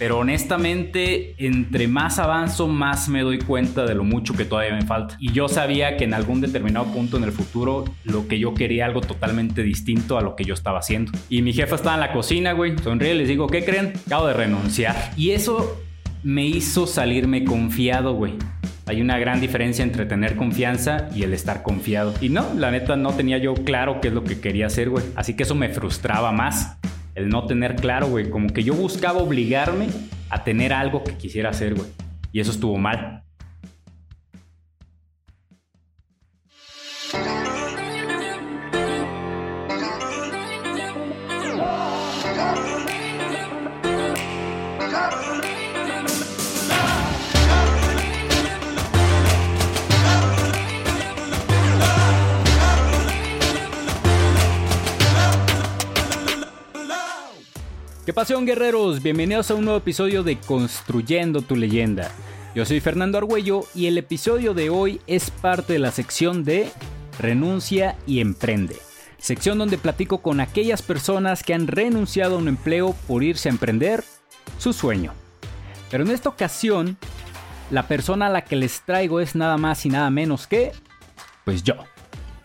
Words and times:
Pero 0.00 0.18
honestamente, 0.18 1.34
entre 1.36 1.86
más 1.86 2.18
avanzo, 2.18 2.66
más 2.66 3.10
me 3.10 3.20
doy 3.20 3.38
cuenta 3.38 3.84
de 3.84 3.94
lo 3.94 4.02
mucho 4.02 4.32
que 4.32 4.46
todavía 4.46 4.74
me 4.74 4.80
falta. 4.80 5.14
Y 5.20 5.30
yo 5.32 5.46
sabía 5.46 5.98
que 5.98 6.04
en 6.04 6.14
algún 6.14 6.40
determinado 6.40 6.86
punto 6.86 7.18
en 7.18 7.24
el 7.24 7.32
futuro, 7.32 7.84
lo 8.04 8.26
que 8.26 8.38
yo 8.38 8.54
quería 8.54 8.86
algo 8.86 9.02
totalmente 9.02 9.62
distinto 9.62 10.16
a 10.16 10.22
lo 10.22 10.36
que 10.36 10.44
yo 10.44 10.54
estaba 10.54 10.78
haciendo. 10.78 11.12
Y 11.28 11.42
mi 11.42 11.52
jefa 11.52 11.76
estaba 11.76 11.96
en 11.96 12.00
la 12.00 12.12
cocina, 12.14 12.52
güey, 12.52 12.78
sonríe 12.78 13.14
les 13.14 13.28
digo, 13.28 13.46
¿qué 13.46 13.62
creen? 13.62 13.92
Acabo 14.06 14.26
de 14.28 14.32
renunciar. 14.32 14.96
Y 15.18 15.32
eso 15.32 15.78
me 16.22 16.46
hizo 16.46 16.86
salirme 16.86 17.44
confiado, 17.44 18.14
güey. 18.14 18.32
Hay 18.86 19.02
una 19.02 19.18
gran 19.18 19.38
diferencia 19.38 19.82
entre 19.82 20.06
tener 20.06 20.34
confianza 20.34 21.10
y 21.14 21.24
el 21.24 21.34
estar 21.34 21.62
confiado. 21.62 22.14
Y 22.22 22.30
no, 22.30 22.54
la 22.54 22.70
neta 22.70 22.96
no 22.96 23.12
tenía 23.12 23.36
yo 23.36 23.52
claro 23.52 24.00
qué 24.00 24.08
es 24.08 24.14
lo 24.14 24.24
que 24.24 24.40
quería 24.40 24.68
hacer, 24.68 24.88
güey. 24.88 25.04
Así 25.14 25.36
que 25.36 25.42
eso 25.42 25.54
me 25.54 25.68
frustraba 25.68 26.32
más. 26.32 26.78
El 27.14 27.28
no 27.28 27.46
tener 27.46 27.76
claro, 27.76 28.08
güey. 28.08 28.30
Como 28.30 28.48
que 28.48 28.62
yo 28.62 28.74
buscaba 28.74 29.20
obligarme 29.20 29.88
a 30.28 30.44
tener 30.44 30.72
algo 30.72 31.04
que 31.04 31.16
quisiera 31.16 31.50
hacer, 31.50 31.74
güey. 31.74 31.88
Y 32.32 32.40
eso 32.40 32.50
estuvo 32.50 32.78
mal. 32.78 33.24
¿Qué 58.10 58.14
pasión 58.14 58.44
guerreros? 58.44 59.04
Bienvenidos 59.04 59.52
a 59.52 59.54
un 59.54 59.64
nuevo 59.64 59.78
episodio 59.78 60.24
de 60.24 60.36
Construyendo 60.36 61.42
tu 61.42 61.54
leyenda. 61.54 62.10
Yo 62.56 62.64
soy 62.64 62.80
Fernando 62.80 63.18
Argüello 63.18 63.60
y 63.72 63.86
el 63.86 63.96
episodio 63.98 64.52
de 64.52 64.68
hoy 64.68 65.00
es 65.06 65.30
parte 65.30 65.74
de 65.74 65.78
la 65.78 65.92
sección 65.92 66.42
de 66.42 66.72
Renuncia 67.20 67.96
y 68.08 68.18
Emprende. 68.18 68.76
Sección 69.18 69.58
donde 69.58 69.78
platico 69.78 70.22
con 70.22 70.40
aquellas 70.40 70.82
personas 70.82 71.44
que 71.44 71.54
han 71.54 71.68
renunciado 71.68 72.34
a 72.34 72.38
un 72.38 72.48
empleo 72.48 72.96
por 73.06 73.22
irse 73.22 73.48
a 73.48 73.52
emprender 73.52 74.02
su 74.58 74.72
sueño. 74.72 75.12
Pero 75.88 76.02
en 76.02 76.10
esta 76.10 76.30
ocasión, 76.30 76.98
la 77.70 77.86
persona 77.86 78.26
a 78.26 78.30
la 78.30 78.42
que 78.42 78.56
les 78.56 78.80
traigo 78.80 79.20
es 79.20 79.36
nada 79.36 79.56
más 79.56 79.86
y 79.86 79.88
nada 79.88 80.10
menos 80.10 80.48
que, 80.48 80.72
pues 81.44 81.62
yo. 81.62 81.76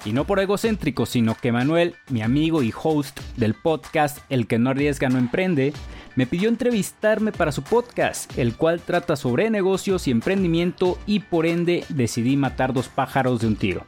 Y 0.06 0.14
no 0.14 0.26
por 0.26 0.40
egocéntrico, 0.40 1.08
sino 1.08 1.36
que 1.36 1.52
Manuel, 1.52 1.96
mi 2.10 2.22
amigo 2.22 2.62
y 2.62 2.72
host 2.72 3.20
del 3.38 3.56
podcast 3.56 4.20
El 4.30 4.46
que 4.46 4.60
no 4.60 4.70
arriesga 4.70 5.10
no 5.10 5.18
emprende, 5.18 5.74
me 6.16 6.28
pidió 6.28 6.48
entrevistarme 6.48 7.32
para 7.32 7.52
su 7.52 7.64
podcast, 7.64 8.38
el 8.38 8.56
cual 8.56 8.82
trata 8.82 9.16
sobre 9.16 9.50
negocios 9.50 10.08
y 10.08 10.12
emprendimiento 10.12 11.00
y 11.08 11.22
por 11.22 11.48
ende 11.48 11.84
decidí 11.90 12.38
matar 12.38 12.72
dos 12.72 12.88
pájaros 12.88 13.42
de 13.42 13.48
un 13.48 13.56
tiro. 13.56 13.84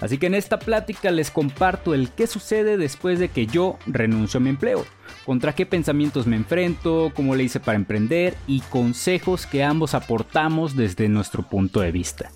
Así 0.00 0.18
que 0.18 0.26
en 0.26 0.34
esta 0.34 0.58
plática 0.58 1.10
les 1.10 1.30
comparto 1.30 1.94
el 1.94 2.10
qué 2.10 2.26
sucede 2.26 2.76
después 2.76 3.18
de 3.18 3.28
que 3.28 3.46
yo 3.46 3.78
renuncio 3.86 4.38
a 4.38 4.42
mi 4.42 4.50
empleo, 4.50 4.84
contra 5.24 5.54
qué 5.54 5.66
pensamientos 5.66 6.26
me 6.26 6.36
enfrento, 6.36 7.12
cómo 7.14 7.34
le 7.34 7.44
hice 7.44 7.60
para 7.60 7.76
emprender 7.76 8.36
y 8.46 8.60
consejos 8.60 9.46
que 9.46 9.64
ambos 9.64 9.94
aportamos 9.94 10.76
desde 10.76 11.08
nuestro 11.08 11.42
punto 11.42 11.80
de 11.80 11.92
vista. 11.92 12.30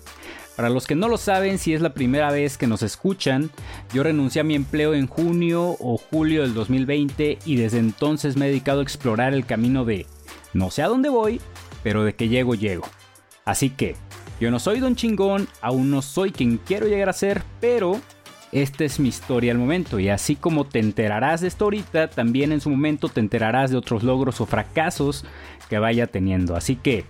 Para 0.61 0.69
los 0.69 0.85
que 0.85 0.93
no 0.93 1.07
lo 1.07 1.17
saben, 1.17 1.57
si 1.57 1.73
es 1.73 1.81
la 1.81 1.95
primera 1.95 2.29
vez 2.29 2.55
que 2.55 2.67
nos 2.67 2.83
escuchan, 2.83 3.49
yo 3.95 4.03
renuncié 4.03 4.41
a 4.41 4.43
mi 4.43 4.53
empleo 4.53 4.93
en 4.93 5.07
junio 5.07 5.75
o 5.79 5.97
julio 5.97 6.43
del 6.43 6.53
2020 6.53 7.39
y 7.43 7.55
desde 7.55 7.79
entonces 7.79 8.37
me 8.37 8.45
he 8.45 8.49
dedicado 8.49 8.79
a 8.81 8.83
explorar 8.83 9.33
el 9.33 9.47
camino 9.47 9.85
de 9.85 10.05
no 10.53 10.69
sé 10.69 10.83
a 10.83 10.87
dónde 10.87 11.09
voy, 11.09 11.41
pero 11.81 12.03
de 12.03 12.13
que 12.13 12.29
llego, 12.29 12.53
llego. 12.53 12.87
Así 13.43 13.71
que, 13.71 13.95
yo 14.39 14.51
no 14.51 14.59
soy 14.59 14.79
don 14.79 14.95
chingón, 14.95 15.47
aún 15.61 15.89
no 15.89 16.03
soy 16.03 16.31
quien 16.31 16.57
quiero 16.59 16.85
llegar 16.85 17.09
a 17.09 17.13
ser, 17.13 17.41
pero 17.59 17.99
esta 18.51 18.83
es 18.83 18.99
mi 18.99 19.09
historia 19.09 19.53
al 19.53 19.57
momento 19.57 19.97
y 19.97 20.09
así 20.09 20.35
como 20.35 20.67
te 20.67 20.77
enterarás 20.77 21.41
de 21.41 21.47
esto 21.47 21.63
ahorita, 21.63 22.11
también 22.11 22.51
en 22.51 22.61
su 22.61 22.69
momento 22.69 23.09
te 23.09 23.19
enterarás 23.19 23.71
de 23.71 23.77
otros 23.77 24.03
logros 24.03 24.39
o 24.41 24.45
fracasos 24.45 25.25
que 25.69 25.79
vaya 25.79 26.05
teniendo. 26.05 26.55
Así 26.55 26.75
que 26.75 27.05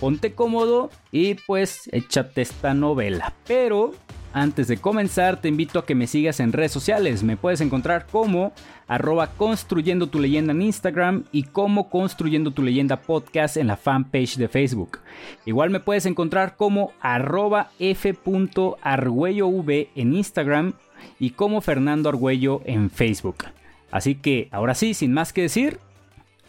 ponte 0.00 0.34
cómodo 0.34 0.90
y 1.12 1.34
pues 1.34 1.88
échate 1.92 2.42
esta 2.42 2.74
novela. 2.74 3.32
Pero 3.46 3.92
antes 4.32 4.66
de 4.66 4.78
comenzar 4.78 5.40
te 5.40 5.48
invito 5.48 5.78
a 5.78 5.86
que 5.86 5.94
me 5.94 6.08
sigas 6.08 6.40
en 6.40 6.52
redes 6.52 6.72
sociales. 6.72 7.22
Me 7.22 7.36
puedes 7.36 7.60
encontrar 7.60 8.06
como 8.10 8.52
arroba 8.88 9.28
construyendo 9.28 10.08
tu 10.08 10.18
leyenda 10.18 10.52
en 10.52 10.62
Instagram 10.62 11.24
y 11.30 11.44
como 11.44 11.88
construyendo 11.88 12.50
tu 12.50 12.62
leyenda 12.62 13.00
podcast 13.02 13.56
en 13.56 13.68
la 13.68 13.76
fanpage 13.76 14.36
de 14.36 14.48
Facebook. 14.48 14.98
Igual 15.46 15.70
me 15.70 15.78
puedes 15.80 16.06
encontrar 16.06 16.56
como 16.56 16.92
arroba 17.00 17.70
f.argüellov 17.78 19.70
en 19.70 20.14
Instagram 20.14 20.72
y 21.18 21.30
como 21.30 21.60
Fernando 21.60 22.08
Argüello 22.08 22.60
en 22.64 22.90
Facebook. 22.90 23.44
Así 23.90 24.16
que 24.16 24.48
ahora 24.50 24.74
sí, 24.74 24.94
sin 24.94 25.12
más 25.12 25.32
que 25.32 25.42
decir, 25.42 25.78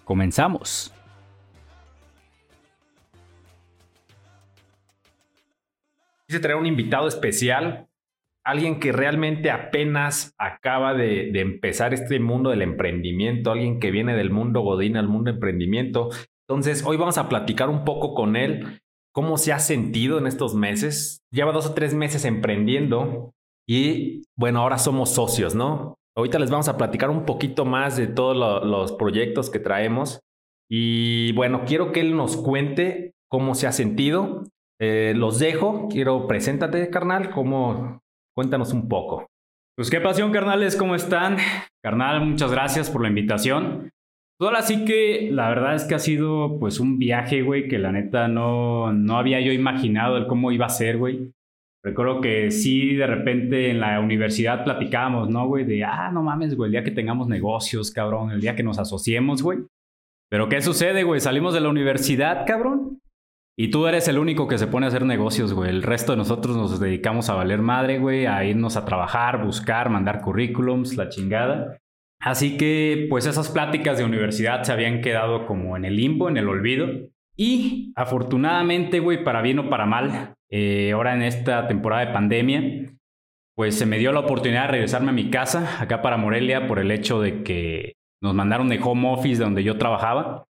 comenzamos. 0.04 0.95
Quise 6.28 6.40
traer 6.40 6.58
un 6.58 6.66
invitado 6.66 7.08
especial, 7.08 7.88
alguien 8.46 8.80
que 8.80 8.92
realmente 8.92 9.50
apenas 9.50 10.34
acaba 10.38 10.94
de, 10.94 11.30
empezar 11.40 11.94
este 11.94 12.20
mundo 12.20 12.52
del 12.52 12.62
emprendimiento, 12.62 13.52
alguien 13.52 13.80
que 13.80 13.92
viene 13.92 14.16
del 14.16 14.30
mundo 14.30 14.62
Godín 14.62 14.98
al 14.98 15.08
mundo 15.08 15.32
emprendimiento. 15.32 16.10
Entonces, 16.48 16.86
hoy 16.86 16.98
vamos 16.98 17.18
a 17.18 17.28
platicar 17.28 17.70
un 17.70 17.84
poco 17.86 18.14
con 18.14 18.36
él, 18.36 18.82
cómo 19.12 19.38
se 19.38 19.52
ha 19.52 19.60
sentido 19.60 20.20
en 20.20 20.28
estos 20.28 20.54
meses. 20.54 21.22
Lleva 21.32 21.52
dos 21.52 21.68
o 21.68 21.74
tres 21.74 21.96
meses 21.96 22.24
emprendiendo 22.24 23.34
y 23.68 24.24
bueno, 24.38 24.62
ahora 24.62 24.78
somos 24.78 25.10
socios, 25.10 25.56
¿no? 25.56 25.96
Ahorita 26.16 26.40
les 26.40 26.52
vamos 26.52 26.70
a 26.70 26.78
platicar 26.78 27.10
un 27.10 27.26
poquito 27.26 27.66
más 27.66 27.98
de 27.98 28.08
todos 28.08 28.38
los 28.38 28.94
proyectos 28.94 29.50
que 29.50 29.60
traemos. 29.60 30.22
Y 30.70 31.34
bueno, 31.34 31.64
quiero 31.66 31.92
que 31.92 32.00
él 32.00 32.16
nos 32.16 32.38
cuente 32.38 33.14
cómo 33.28 33.56
se 33.56 33.68
ha 33.68 33.72
sentido 33.72 34.44
eh, 34.80 35.14
los 35.16 35.40
dejo. 35.40 35.88
Quiero, 35.90 36.28
preséntate, 36.28 36.90
carnal. 36.90 37.30
¿Cómo? 37.32 38.02
Cuéntanos 38.36 38.74
un 38.74 38.88
poco. 38.88 39.28
Pues 39.78 39.90
qué 39.90 40.02
pasión, 40.02 40.32
carnales. 40.32 40.76
¿Cómo 40.76 40.96
están? 40.96 41.38
Carnal, 41.84 42.26
muchas 42.26 42.52
gracias 42.52 42.90
por 42.90 43.02
la 43.02 43.10
invitación. 43.10 43.90
Pues 44.38 44.50
ahora 44.50 44.62
sí 44.62 44.84
que 44.84 45.30
la 45.32 45.48
verdad 45.48 45.76
es 45.76 45.86
que 45.86 45.96
ha 45.96 46.00
sido 46.00 46.60
pues 46.60 46.80
un 46.80 47.00
viaje, 47.00 47.42
güey, 47.42 47.70
que 47.70 47.80
la 47.80 47.92
neta 47.92 48.28
no, 48.28 48.92
no 48.92 49.18
había 49.18 49.40
yo 49.40 49.54
imaginado 49.54 50.18
el 50.18 50.28
cómo 50.28 50.52
iba 50.52 50.66
a 50.66 50.70
ser, 50.70 50.98
güey. 50.98 51.32
Recuerdo 51.86 52.20
que 52.20 52.52
sí, 52.52 52.96
de 52.96 53.06
repente 53.06 53.70
en 53.70 53.80
la 53.80 54.00
universidad 54.00 54.64
platicábamos, 54.64 55.30
¿no, 55.30 55.48
güey? 55.48 55.66
De, 55.66 55.84
ah, 55.84 56.10
no 56.12 56.24
mames, 56.24 56.56
güey, 56.56 56.68
el 56.68 56.72
día 56.72 56.84
que 56.84 56.92
tengamos 56.92 57.28
negocios, 57.28 57.92
cabrón, 57.92 58.32
el 58.32 58.42
día 58.42 58.56
que 58.56 58.64
nos 58.64 58.80
asociemos, 58.80 59.42
güey. 59.42 59.60
Pero 60.30 60.50
¿qué 60.50 60.62
sucede, 60.62 61.04
güey? 61.04 61.22
Salimos 61.22 61.54
de 61.54 61.62
la 61.62 61.70
universidad, 61.70 62.46
cabrón, 62.46 62.95
y 63.58 63.70
tú 63.70 63.88
eres 63.88 64.08
el 64.08 64.20
único 64.20 64.48
que 64.48 64.58
se 64.58 64.68
pone 64.68 64.86
a 64.86 64.90
hacer 64.90 65.06
negocios, 65.06 65.54
güey. 65.54 65.70
El 65.70 65.82
resto 65.82 66.12
de 66.12 66.18
nosotros 66.18 66.58
nos 66.58 66.80
dedicamos 66.80 67.30
a 67.30 67.36
valer 67.36 67.62
madre, 67.62 68.00
güey, 68.00 68.26
a 68.26 68.44
irnos 68.44 68.76
a 68.76 68.84
trabajar, 68.84 69.46
buscar, 69.46 69.90
mandar 69.90 70.22
currículums, 70.22 70.98
la 70.98 71.08
chingada. 71.08 71.78
Así 72.20 72.58
que, 72.58 73.08
pues 73.10 73.26
esas 73.26 73.50
pláticas 73.50 73.98
de 73.98 74.04
universidad 74.04 74.64
se 74.64 74.74
habían 74.74 75.02
quedado 75.02 75.46
como 75.46 75.78
en 75.78 75.86
el 75.86 75.96
limbo, 75.96 76.28
en 76.28 76.38
el 76.38 76.50
olvido. 76.50 76.88
Y 77.38 77.94
afortunadamente, 77.96 79.00
güey, 79.00 79.24
para 79.24 79.42
bien 79.42 79.60
o 79.60 79.70
para 79.70 79.86
mal, 79.86 80.36
eh, 80.50 80.92
ahora 80.94 81.14
en 81.14 81.22
esta 81.22 81.68
temporada 81.68 82.06
de 82.06 82.14
pandemia, 82.14 82.94
pues 83.56 83.78
se 83.78 83.86
me 83.86 83.98
dio 83.98 84.12
la 84.12 84.20
oportunidad 84.22 84.66
de 84.66 84.72
regresarme 84.72 85.12
a 85.12 85.14
mi 85.14 85.30
casa, 85.30 85.82
acá 85.82 86.02
para 86.02 86.18
Morelia, 86.18 86.68
por 86.68 86.80
el 86.80 86.92
hecho 86.92 87.22
de 87.22 87.44
que 87.44 87.94
nos 88.22 88.34
mandaron 88.34 88.68
de 88.68 88.82
home 88.84 89.10
office 89.14 89.38
de 89.38 89.46
donde 89.46 89.64
yo 89.64 89.78
trabajaba. 89.78 90.46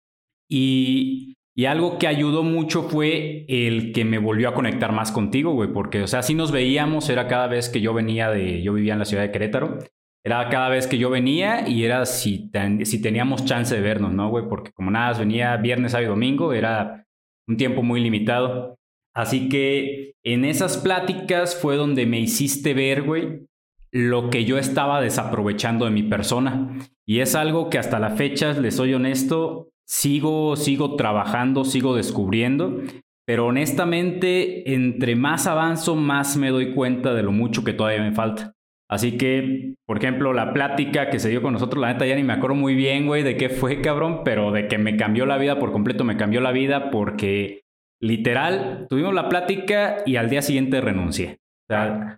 Y 0.48 1.34
y 1.56 1.66
algo 1.66 1.98
que 1.98 2.09
ayudó 2.09 2.42
mucho 2.42 2.83
fue 2.83 3.45
el 3.48 3.92
que 3.92 4.04
me 4.04 4.18
volvió 4.18 4.48
a 4.48 4.54
conectar 4.54 4.92
más 4.92 5.12
contigo, 5.12 5.53
güey, 5.53 5.72
porque, 5.72 6.03
o 6.03 6.06
sea, 6.06 6.22
si 6.22 6.34
nos 6.34 6.51
veíamos, 6.51 7.09
era 7.09 7.28
cada 7.28 7.47
vez 7.47 7.68
que 7.68 7.80
yo 7.80 7.95
venía 7.95 8.30
de, 8.30 8.62
yo 8.62 8.72
vivía 8.72 8.95
en 8.95 8.98
la 8.98 9.04
ciudad 9.04 9.22
de 9.22 9.30
Querétaro, 9.30 9.78
era 10.24 10.48
cada 10.48 10.71
vez 10.71 10.86
que 10.86 10.98
yo 10.98 11.10
venía 11.10 11.68
y 11.68 11.84
era 11.84 12.06
si, 12.06 12.51
teníamos 12.51 13.45
chance 13.45 13.74
de 13.74 13.83
vernos, 13.83 14.12
¿no, 14.12 14.30
güey? 14.30 14.48
Porque 14.48 14.72
como 14.72 14.91
nada, 14.91 15.16
venía 15.18 15.56
viernes, 15.59 15.92
sábado 15.92 16.06
y 16.06 16.09
domingo, 16.09 16.54
era 16.54 17.06
un 17.47 17.59
tiempo 17.59 17.83
muy 17.83 18.00
limitado. 18.00 18.78
Así 19.15 19.50
que 19.50 20.15
en 20.24 20.47
esas 20.47 20.78
pláticas 20.78 21.54
fue 21.54 21.77
donde 21.77 22.07
me 22.07 22.18
hiciste 22.18 22.72
ver, 22.72 23.03
güey, 23.03 23.47
lo 23.92 24.30
que 24.30 24.47
yo 24.47 24.59
estaba 24.59 25.03
desaprovechando 25.03 25.84
de 25.84 25.91
mi 25.91 26.03
persona. 26.03 26.74
Y 27.07 27.21
es 27.21 27.34
algo 27.34 27.68
que 27.68 27.78
hasta 27.78 28.00
la 28.00 28.16
fecha, 28.16 28.54
les 28.54 28.77
soy 28.77 28.95
honesto, 28.95 29.68
sigo, 29.86 30.57
sigo 30.57 30.97
trabajando, 30.97 31.65
sigo 31.65 31.95
descubriendo, 31.95 32.81
pero 33.27 33.47
honestamente, 33.47 34.75
entre 34.75 35.16
más 35.16 35.47
avanzo, 35.47 35.97
más 35.97 36.36
me 36.36 36.51
doy 36.51 36.75
cuenta 36.75 37.15
de 37.15 37.22
lo 37.22 37.33
mucho 37.33 37.65
que 37.65 37.72
todavía 37.72 38.03
me 38.03 38.13
falta. 38.13 38.53
Así 38.89 39.16
que, 39.16 39.75
por 39.86 39.97
ejemplo, 39.97 40.34
la 40.34 40.53
plática 40.53 41.09
que 41.09 41.19
se 41.19 41.31
dio 41.31 41.41
con 41.41 41.54
nosotros, 41.54 41.81
la 41.81 41.92
neta 41.92 42.07
ya 42.07 42.16
ni 42.16 42.22
me 42.22 42.34
acuerdo 42.34 42.54
muy 42.54 42.75
bien, 42.75 43.07
güey, 43.07 43.22
de 43.22 43.36
qué 43.36 43.48
fue, 43.48 43.81
cabrón, 43.81 44.21
pero 44.25 44.53
de 44.53 44.69
que 44.69 44.77
me 44.77 44.97
cambió 44.97 45.25
la 45.25 45.39
vida 45.39 45.59
por 45.59 45.72
completo, 45.72 46.04
me 46.04 46.19
cambió 46.19 46.41
la 46.42 46.53
vida 46.53 46.91
porque 46.91 47.63
literal 48.01 48.86
tuvimos 48.91 49.15
la 49.15 49.31
plática 49.31 49.97
y 50.04 50.16
al 50.16 50.28
día 50.28 50.42
siguiente 50.42 50.83
renuncié. 50.83 51.39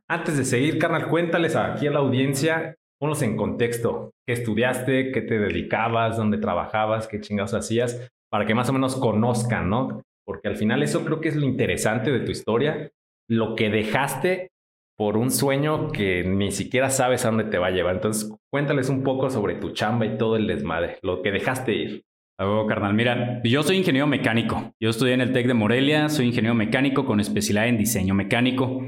Antes 0.09 0.37
de 0.37 0.45
seguir, 0.45 0.79
carnal, 0.79 1.09
cuéntales 1.09 1.55
aquí 1.55 1.87
a 1.87 1.93
la 1.93 2.01
audiencia, 2.01 2.75
ponlos 2.99 3.23
en 3.23 3.37
contexto, 3.37 4.11
qué 4.27 4.35
estudiaste, 4.35 5.13
qué 5.13 5.23
te 5.23 5.39
dedicabas, 5.39 6.17
dónde 6.17 6.39
trabajabas, 6.39 7.09
qué 7.09 7.21
chingados 7.21 7.55
hacías, 7.55 8.11
para 8.31 8.47
que 8.47 8.55
más 8.55 8.69
o 8.69 8.73
menos 8.73 8.97
conozcan, 8.97 9.71
¿no? 9.71 10.03
Porque 10.25 10.49
al 10.49 10.57
final 10.57 10.83
eso 10.83 11.05
creo 11.05 11.21
que 11.21 11.29
es 11.29 11.37
lo 11.37 11.47
interesante 11.47 12.11
de 12.11 12.21
tu 12.21 12.33
historia, 12.33 12.91
lo 13.29 13.55
que 13.55 13.71
dejaste 13.71 14.49
por 14.97 15.17
un 15.17 15.31
sueño 15.31 15.93
que 15.93 16.25
ni 16.25 16.51
siquiera 16.51 16.91
sabes 16.91 17.25
a 17.25 17.29
dónde 17.29 17.45
te 17.45 17.59
va 17.59 17.69
a 17.69 17.71
llevar. 17.71 17.97
Entonces, 17.97 18.33
cuéntales 18.51 18.89
un 18.89 19.03
poco 19.03 19.31
sobre 19.31 19.57
tu 19.57 19.71
chamba 19.71 20.07
y 20.07 20.17
todo 20.17 20.37
el 20.37 20.47
desmadre, 20.47 20.99
lo 21.03 21.23
que 21.23 21.31
dejaste 21.31 21.75
ir. 21.75 22.03
Oh, 22.39 22.67
carnal, 22.67 22.93
mira, 22.93 23.41
yo 23.45 23.63
soy 23.63 23.77
ingeniero 23.77 24.07
mecánico. 24.07 24.73
Yo 24.81 24.91
estudié 24.91 25.15
en 25.15 25.23
el 25.23 25.33
TEC 25.33 25.47
de 25.47 25.55
Morelia, 25.55 26.09
soy 26.09 26.27
ingeniero 26.27 26.55
mecánico 26.55 27.07
con 27.07 27.21
especialidad 27.21 27.69
en 27.69 27.79
diseño 27.79 28.15
mecánico. 28.15 28.83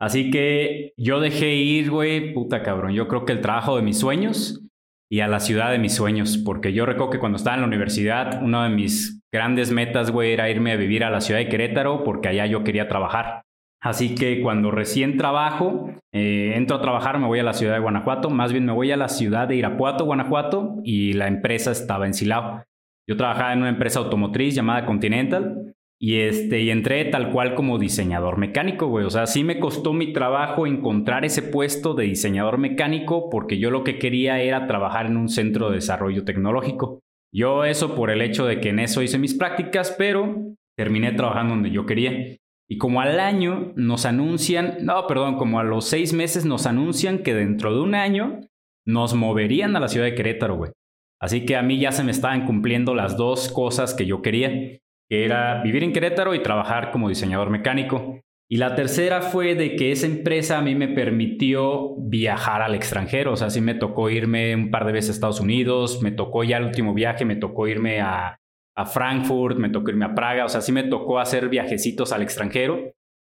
Así 0.00 0.30
que 0.30 0.94
yo 0.96 1.20
dejé 1.20 1.54
ir, 1.54 1.90
güey, 1.90 2.32
puta 2.32 2.62
cabrón. 2.62 2.92
Yo 2.92 3.06
creo 3.06 3.26
que 3.26 3.32
el 3.32 3.42
trabajo 3.42 3.76
de 3.76 3.82
mis 3.82 3.98
sueños 3.98 4.64
y 5.12 5.20
a 5.20 5.28
la 5.28 5.40
ciudad 5.40 5.70
de 5.70 5.78
mis 5.78 5.94
sueños, 5.94 6.38
porque 6.38 6.72
yo 6.72 6.86
recuerdo 6.86 7.10
que 7.10 7.18
cuando 7.18 7.36
estaba 7.36 7.56
en 7.56 7.62
la 7.62 7.66
universidad, 7.66 8.42
una 8.42 8.64
de 8.64 8.74
mis 8.74 9.20
grandes 9.32 9.70
metas, 9.72 10.10
güey, 10.10 10.32
era 10.32 10.48
irme 10.48 10.72
a 10.72 10.76
vivir 10.76 11.04
a 11.04 11.10
la 11.10 11.20
ciudad 11.20 11.40
de 11.40 11.48
Querétaro, 11.48 12.02
porque 12.02 12.28
allá 12.28 12.46
yo 12.46 12.64
quería 12.64 12.88
trabajar. 12.88 13.42
Así 13.82 14.14
que 14.14 14.40
cuando 14.40 14.70
recién 14.70 15.16
trabajo, 15.16 15.90
eh, 16.12 16.52
entro 16.54 16.76
a 16.76 16.82
trabajar, 16.82 17.18
me 17.18 17.26
voy 17.26 17.38
a 17.38 17.44
la 17.44 17.54
ciudad 17.54 17.74
de 17.74 17.80
Guanajuato, 17.80 18.30
más 18.30 18.52
bien 18.52 18.64
me 18.64 18.72
voy 18.72 18.92
a 18.92 18.96
la 18.96 19.08
ciudad 19.08 19.48
de 19.48 19.56
Irapuato, 19.56 20.04
Guanajuato, 20.04 20.76
y 20.84 21.14
la 21.14 21.28
empresa 21.28 21.72
estaba 21.72 22.06
en 22.06 22.14
Silao. 22.14 22.62
Yo 23.08 23.16
trabajaba 23.16 23.52
en 23.52 23.60
una 23.60 23.70
empresa 23.70 23.98
automotriz 23.98 24.54
llamada 24.54 24.86
Continental 24.86 25.74
y, 26.02 26.20
este, 26.20 26.62
y 26.62 26.70
entré 26.70 27.04
tal 27.04 27.30
cual 27.30 27.54
como 27.54 27.78
diseñador 27.78 28.38
mecánico, 28.38 28.86
güey. 28.86 29.04
O 29.04 29.10
sea, 29.10 29.26
sí 29.26 29.44
me 29.44 29.60
costó 29.60 29.92
mi 29.92 30.14
trabajo 30.14 30.66
encontrar 30.66 31.26
ese 31.26 31.42
puesto 31.42 31.92
de 31.92 32.04
diseñador 32.04 32.56
mecánico 32.56 33.28
porque 33.28 33.58
yo 33.58 33.70
lo 33.70 33.84
que 33.84 33.98
quería 33.98 34.40
era 34.40 34.66
trabajar 34.66 35.06
en 35.06 35.18
un 35.18 35.28
centro 35.28 35.68
de 35.68 35.74
desarrollo 35.74 36.24
tecnológico. 36.24 37.00
Yo 37.32 37.66
eso 37.66 37.94
por 37.94 38.10
el 38.10 38.22
hecho 38.22 38.46
de 38.46 38.60
que 38.60 38.70
en 38.70 38.78
eso 38.78 39.02
hice 39.02 39.18
mis 39.18 39.34
prácticas, 39.34 39.94
pero 39.98 40.54
terminé 40.74 41.12
trabajando 41.12 41.54
donde 41.54 41.70
yo 41.70 41.84
quería. 41.84 42.34
Y 42.66 42.78
como 42.78 43.02
al 43.02 43.20
año 43.20 43.74
nos 43.76 44.06
anuncian, 44.06 44.78
no, 44.80 45.06
perdón, 45.06 45.36
como 45.36 45.60
a 45.60 45.64
los 45.64 45.84
seis 45.84 46.14
meses 46.14 46.46
nos 46.46 46.64
anuncian 46.64 47.18
que 47.18 47.34
dentro 47.34 47.74
de 47.74 47.80
un 47.82 47.94
año 47.94 48.40
nos 48.86 49.12
moverían 49.14 49.76
a 49.76 49.80
la 49.80 49.88
ciudad 49.88 50.06
de 50.06 50.14
Querétaro, 50.14 50.56
güey. 50.56 50.72
Así 51.20 51.44
que 51.44 51.56
a 51.56 51.62
mí 51.62 51.78
ya 51.78 51.92
se 51.92 52.04
me 52.04 52.10
estaban 52.10 52.46
cumpliendo 52.46 52.94
las 52.94 53.18
dos 53.18 53.52
cosas 53.52 53.92
que 53.92 54.06
yo 54.06 54.22
quería, 54.22 54.80
que 55.10 55.24
era 55.24 55.60
vivir 55.62 55.84
en 55.84 55.92
Querétaro 55.92 56.34
y 56.34 56.42
trabajar 56.42 56.90
como 56.90 57.08
diseñador 57.08 57.50
mecánico. 57.50 58.20
Y 58.48 58.56
la 58.56 58.74
tercera 58.74 59.20
fue 59.20 59.54
de 59.54 59.76
que 59.76 59.92
esa 59.92 60.06
empresa 60.06 60.58
a 60.58 60.62
mí 60.62 60.74
me 60.74 60.88
permitió 60.88 61.96
viajar 61.98 62.62
al 62.62 62.74
extranjero. 62.74 63.32
O 63.32 63.36
sea, 63.36 63.50
sí 63.50 63.60
me 63.60 63.74
tocó 63.74 64.08
irme 64.08 64.54
un 64.54 64.70
par 64.70 64.86
de 64.86 64.92
veces 64.92 65.10
a 65.10 65.12
Estados 65.12 65.40
Unidos, 65.40 66.00
me 66.02 66.10
tocó 66.10 66.42
ya 66.44 66.56
el 66.56 66.64
último 66.64 66.94
viaje, 66.94 67.24
me 67.24 67.36
tocó 67.36 67.68
irme 67.68 68.00
a 68.00 68.40
a 68.80 68.86
Frankfurt, 68.86 69.58
me 69.58 69.68
tocó 69.68 69.90
irme 69.90 70.06
a 70.06 70.14
Praga, 70.14 70.44
o 70.44 70.48
sea, 70.48 70.60
sí 70.60 70.72
me 70.72 70.84
tocó 70.84 71.18
hacer 71.18 71.48
viajecitos 71.48 72.12
al 72.12 72.22
extranjero 72.22 72.92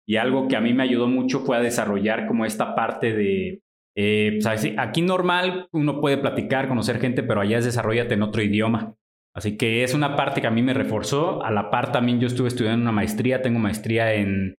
y 0.07 0.17
algo 0.17 0.47
que 0.47 0.55
a 0.55 0.61
mí 0.61 0.73
me 0.73 0.83
ayudó 0.83 1.07
mucho 1.07 1.41
fue 1.41 1.57
a 1.57 1.61
desarrollar 1.61 2.27
como 2.27 2.45
esta 2.45 2.75
parte 2.75 3.13
de, 3.13 3.61
eh, 3.95 4.39
pues, 4.41 4.73
aquí 4.77 5.01
normal 5.01 5.67
uno 5.71 6.01
puede 6.01 6.17
platicar, 6.17 6.67
conocer 6.67 6.99
gente, 6.99 7.23
pero 7.23 7.41
allá 7.41 7.59
es 7.59 7.65
desarrollate 7.65 8.15
en 8.15 8.23
otro 8.23 8.41
idioma. 8.41 8.95
Así 9.35 9.57
que 9.57 9.83
es 9.83 9.93
una 9.93 10.15
parte 10.15 10.39
que 10.39 10.47
a 10.47 10.51
mí 10.51 10.63
me 10.63 10.73
reforzó. 10.73 11.43
A 11.43 11.51
la 11.51 11.69
par 11.69 11.91
también 11.91 12.21
yo 12.21 12.27
estuve 12.27 12.47
estudiando 12.47 12.81
una 12.81 12.93
maestría, 12.93 13.41
tengo 13.41 13.59
maestría 13.59 14.13
en, 14.13 14.55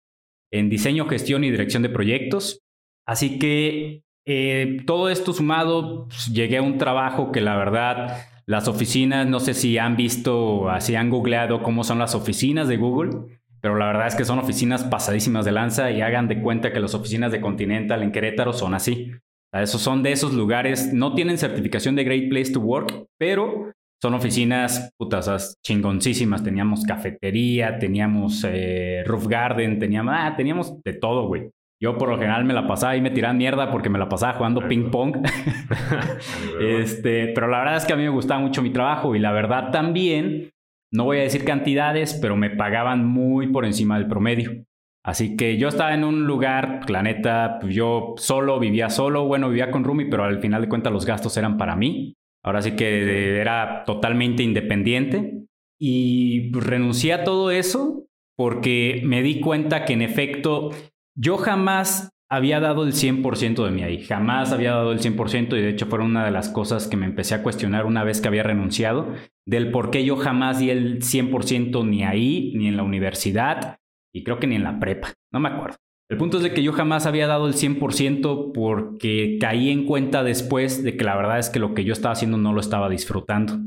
en 0.51 0.69
diseño, 0.69 1.07
gestión 1.07 1.43
y 1.43 1.51
dirección 1.51 1.81
de 1.81 1.89
proyectos. 1.89 2.61
Así 3.05 3.39
que 3.39 4.03
eh, 4.25 4.83
todo 4.85 5.09
esto 5.09 5.33
sumado, 5.33 6.07
pues, 6.07 6.27
llegué 6.27 6.57
a 6.57 6.61
un 6.61 6.77
trabajo 6.77 7.31
que 7.31 7.41
la 7.41 7.57
verdad 7.57 8.17
las 8.45 8.67
oficinas, 8.67 9.27
no 9.27 9.39
sé 9.39 9.53
si 9.53 9.77
han 9.77 9.97
visto, 9.97 10.67
si 10.79 10.95
han 10.95 11.09
googleado 11.09 11.63
cómo 11.63 11.83
son 11.83 11.99
las 11.99 12.13
oficinas 12.13 12.67
de 12.67 12.77
Google, 12.77 13.39
pero 13.61 13.77
la 13.77 13.87
verdad 13.87 14.07
es 14.07 14.15
que 14.15 14.25
son 14.25 14.39
oficinas 14.39 14.83
pasadísimas 14.83 15.43
de 15.43 15.51
lanza 15.51 15.91
y 15.91 16.01
hagan 16.01 16.27
de 16.27 16.41
cuenta 16.41 16.71
que 16.71 16.79
las 16.79 16.93
oficinas 16.93 17.31
de 17.31 17.41
Continental 17.41 18.03
en 18.03 18.11
Querétaro 18.11 18.53
son 18.53 18.73
así. 18.73 19.11
esos 19.51 19.81
son 19.81 20.03
de 20.03 20.11
esos 20.11 20.33
lugares, 20.33 20.93
no 20.93 21.15
tienen 21.15 21.37
certificación 21.37 21.95
de 21.95 22.03
Great 22.03 22.29
Place 22.29 22.53
to 22.53 22.59
Work, 22.59 23.07
pero 23.17 23.73
son 24.01 24.13
oficinas 24.13 24.91
putas 24.97 25.57
chingoncísimas. 25.65 26.43
Teníamos 26.43 26.83
cafetería, 26.83 27.79
teníamos 27.79 28.45
eh, 28.47 29.03
roof 29.05 29.27
garden, 29.27 29.79
teníamos, 29.79 30.13
ah, 30.15 30.33
teníamos 30.35 30.81
de 30.83 30.93
todo, 30.93 31.27
güey. 31.27 31.49
Yo 31.79 31.95
por 31.97 32.09
lo 32.09 32.17
general 32.17 32.43
me 32.43 32.55
la 32.55 32.67
pasaba 32.67 32.95
y 32.95 33.01
me 33.01 33.11
tiraban 33.11 33.37
mierda 33.37 33.71
porque 33.71 33.89
me 33.89 33.99
la 33.99 34.09
pasaba 34.09 34.33
jugando 34.33 34.67
ping 34.67 34.89
pong. 34.89 35.17
este, 36.61 37.27
pero 37.35 37.47
la 37.47 37.59
verdad 37.59 37.77
es 37.77 37.85
que 37.85 37.93
a 37.93 37.95
mí 37.95 38.03
me 38.03 38.09
gustaba 38.09 38.39
mucho 38.39 38.63
mi 38.63 38.71
trabajo 38.71 39.15
y 39.15 39.19
la 39.19 39.31
verdad 39.31 39.71
también, 39.71 40.49
no 40.91 41.03
voy 41.03 41.19
a 41.19 41.21
decir 41.21 41.45
cantidades, 41.45 42.15
pero 42.19 42.35
me 42.35 42.49
pagaban 42.49 43.05
muy 43.05 43.47
por 43.47 43.63
encima 43.63 43.99
del 43.99 44.07
promedio. 44.07 44.63
Así 45.05 45.37
que 45.37 45.57
yo 45.57 45.67
estaba 45.67 45.93
en 45.93 46.03
un 46.03 46.25
lugar, 46.25 46.89
la 46.89 47.03
neta, 47.03 47.59
yo 47.69 48.15
solo, 48.17 48.59
vivía 48.59 48.89
solo, 48.89 49.25
bueno, 49.25 49.47
vivía 49.47 49.71
con 49.71 49.83
Rumi, 49.83 50.05
pero 50.05 50.23
al 50.23 50.41
final 50.41 50.63
de 50.63 50.69
cuentas 50.69 50.91
los 50.91 51.05
gastos 51.05 51.37
eran 51.37 51.57
para 51.57 51.75
mí. 51.75 52.16
Ahora 52.43 52.61
sí 52.61 52.71
que 52.71 53.39
era 53.39 53.83
totalmente 53.85 54.43
independiente. 54.43 55.43
Y 55.79 56.51
renuncié 56.53 57.13
a 57.13 57.23
todo 57.23 57.51
eso 57.51 58.07
porque 58.35 59.01
me 59.03 59.21
di 59.21 59.39
cuenta 59.39 59.85
que 59.85 59.93
en 59.93 60.01
efecto 60.01 60.71
yo 61.15 61.37
jamás 61.37 62.09
había 62.29 62.59
dado 62.59 62.83
el 62.83 62.93
100% 62.93 63.63
de 63.63 63.71
mí 63.71 63.83
ahí, 63.83 64.03
jamás 64.03 64.51
había 64.51 64.71
dado 64.71 64.91
el 64.91 64.99
100% 64.99 65.57
y 65.57 65.61
de 65.61 65.69
hecho 65.69 65.85
fue 65.85 65.99
una 65.99 66.25
de 66.25 66.31
las 66.31 66.49
cosas 66.49 66.87
que 66.87 66.97
me 66.97 67.05
empecé 67.05 67.35
a 67.35 67.43
cuestionar 67.43 67.85
una 67.85 68.03
vez 68.03 68.21
que 68.21 68.27
había 68.27 68.43
renunciado, 68.43 69.13
del 69.45 69.71
por 69.71 69.91
qué 69.91 70.03
yo 70.03 70.17
jamás 70.17 70.59
di 70.59 70.69
el 70.69 71.01
100% 71.01 71.87
ni 71.87 72.03
ahí, 72.03 72.53
ni 72.55 72.67
en 72.67 72.77
la 72.77 72.83
universidad 72.83 73.79
y 74.13 74.23
creo 74.23 74.39
que 74.39 74.47
ni 74.47 74.55
en 74.55 74.63
la 74.63 74.79
prepa, 74.79 75.13
no 75.31 75.39
me 75.39 75.49
acuerdo. 75.49 75.77
El 76.09 76.17
punto 76.17 76.37
es 76.37 76.43
de 76.43 76.53
que 76.53 76.63
yo 76.63 76.71
jamás 76.71 77.05
había 77.05 77.27
dado 77.27 77.47
el 77.47 77.53
100% 77.53 78.53
porque 78.53 79.37
caí 79.41 79.69
en 79.69 79.85
cuenta 79.85 80.23
después 80.23 80.83
de 80.83 80.95
que 80.95 81.03
la 81.03 81.17
verdad 81.17 81.37
es 81.37 81.49
que 81.49 81.59
lo 81.59 81.73
que 81.73 81.83
yo 81.83 81.91
estaba 81.91 82.13
haciendo 82.13 82.37
no 82.37 82.53
lo 82.53 82.61
estaba 82.61 82.89
disfrutando. 82.89 83.59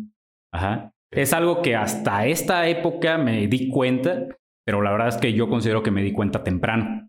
Ajá. 0.52 0.92
Es 1.12 1.32
algo 1.32 1.60
que 1.60 1.76
hasta 1.76 2.26
esta 2.26 2.68
época 2.68 3.18
me 3.18 3.46
di 3.46 3.68
cuenta, 3.68 4.26
pero 4.64 4.80
la 4.80 4.92
verdad 4.92 5.08
es 5.08 5.16
que 5.16 5.32
yo 5.32 5.48
considero 5.48 5.82
que 5.82 5.90
me 5.90 6.02
di 6.02 6.12
cuenta 6.12 6.42
temprano. 6.42 7.08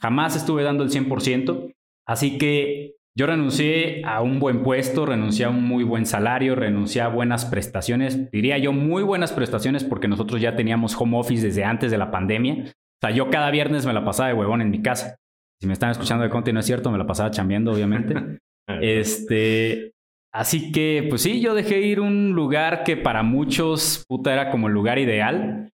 Jamás 0.00 0.36
estuve 0.36 0.62
dando 0.62 0.84
el 0.84 0.90
100%. 0.90 1.74
Así 2.06 2.38
que 2.38 2.94
yo 3.16 3.26
renuncié 3.26 4.02
a 4.04 4.20
un 4.22 4.38
buen 4.40 4.62
puesto, 4.62 5.06
renuncié 5.06 5.46
a 5.46 5.50
un 5.50 5.64
muy 5.64 5.84
buen 5.84 6.06
salario, 6.06 6.54
renuncié 6.54 7.00
a 7.00 7.08
buenas 7.08 7.44
prestaciones. 7.44 8.30
Diría 8.30 8.58
yo 8.58 8.72
muy 8.72 9.02
buenas 9.02 9.32
prestaciones 9.32 9.84
porque 9.84 10.08
nosotros 10.08 10.40
ya 10.40 10.56
teníamos 10.56 10.94
home 10.98 11.18
office 11.18 11.46
desde 11.46 11.64
antes 11.64 11.90
de 11.90 11.98
la 11.98 12.10
pandemia. 12.10 12.72
Sea, 13.04 13.14
yo 13.14 13.28
cada 13.28 13.50
viernes 13.50 13.84
me 13.84 13.92
la 13.92 14.02
pasaba 14.02 14.30
de 14.30 14.34
huevón 14.34 14.62
en 14.62 14.70
mi 14.70 14.80
casa. 14.80 15.16
Si 15.60 15.66
me 15.66 15.74
están 15.74 15.90
escuchando 15.90 16.24
de 16.24 16.30
conti, 16.30 16.54
no 16.54 16.60
es 16.60 16.66
cierto, 16.66 16.90
me 16.90 16.96
la 16.96 17.06
pasaba 17.06 17.30
chambeando, 17.30 17.72
obviamente. 17.72 18.14
este, 18.80 19.92
así 20.32 20.72
que, 20.72 21.06
pues 21.10 21.20
sí, 21.20 21.42
yo 21.42 21.54
dejé 21.54 21.82
ir 21.82 22.00
un 22.00 22.32
lugar 22.32 22.82
que 22.82 22.96
para 22.96 23.22
muchos, 23.22 24.06
puta, 24.08 24.32
era 24.32 24.50
como 24.50 24.68
el 24.68 24.72
lugar 24.72 24.98
ideal. 24.98 25.68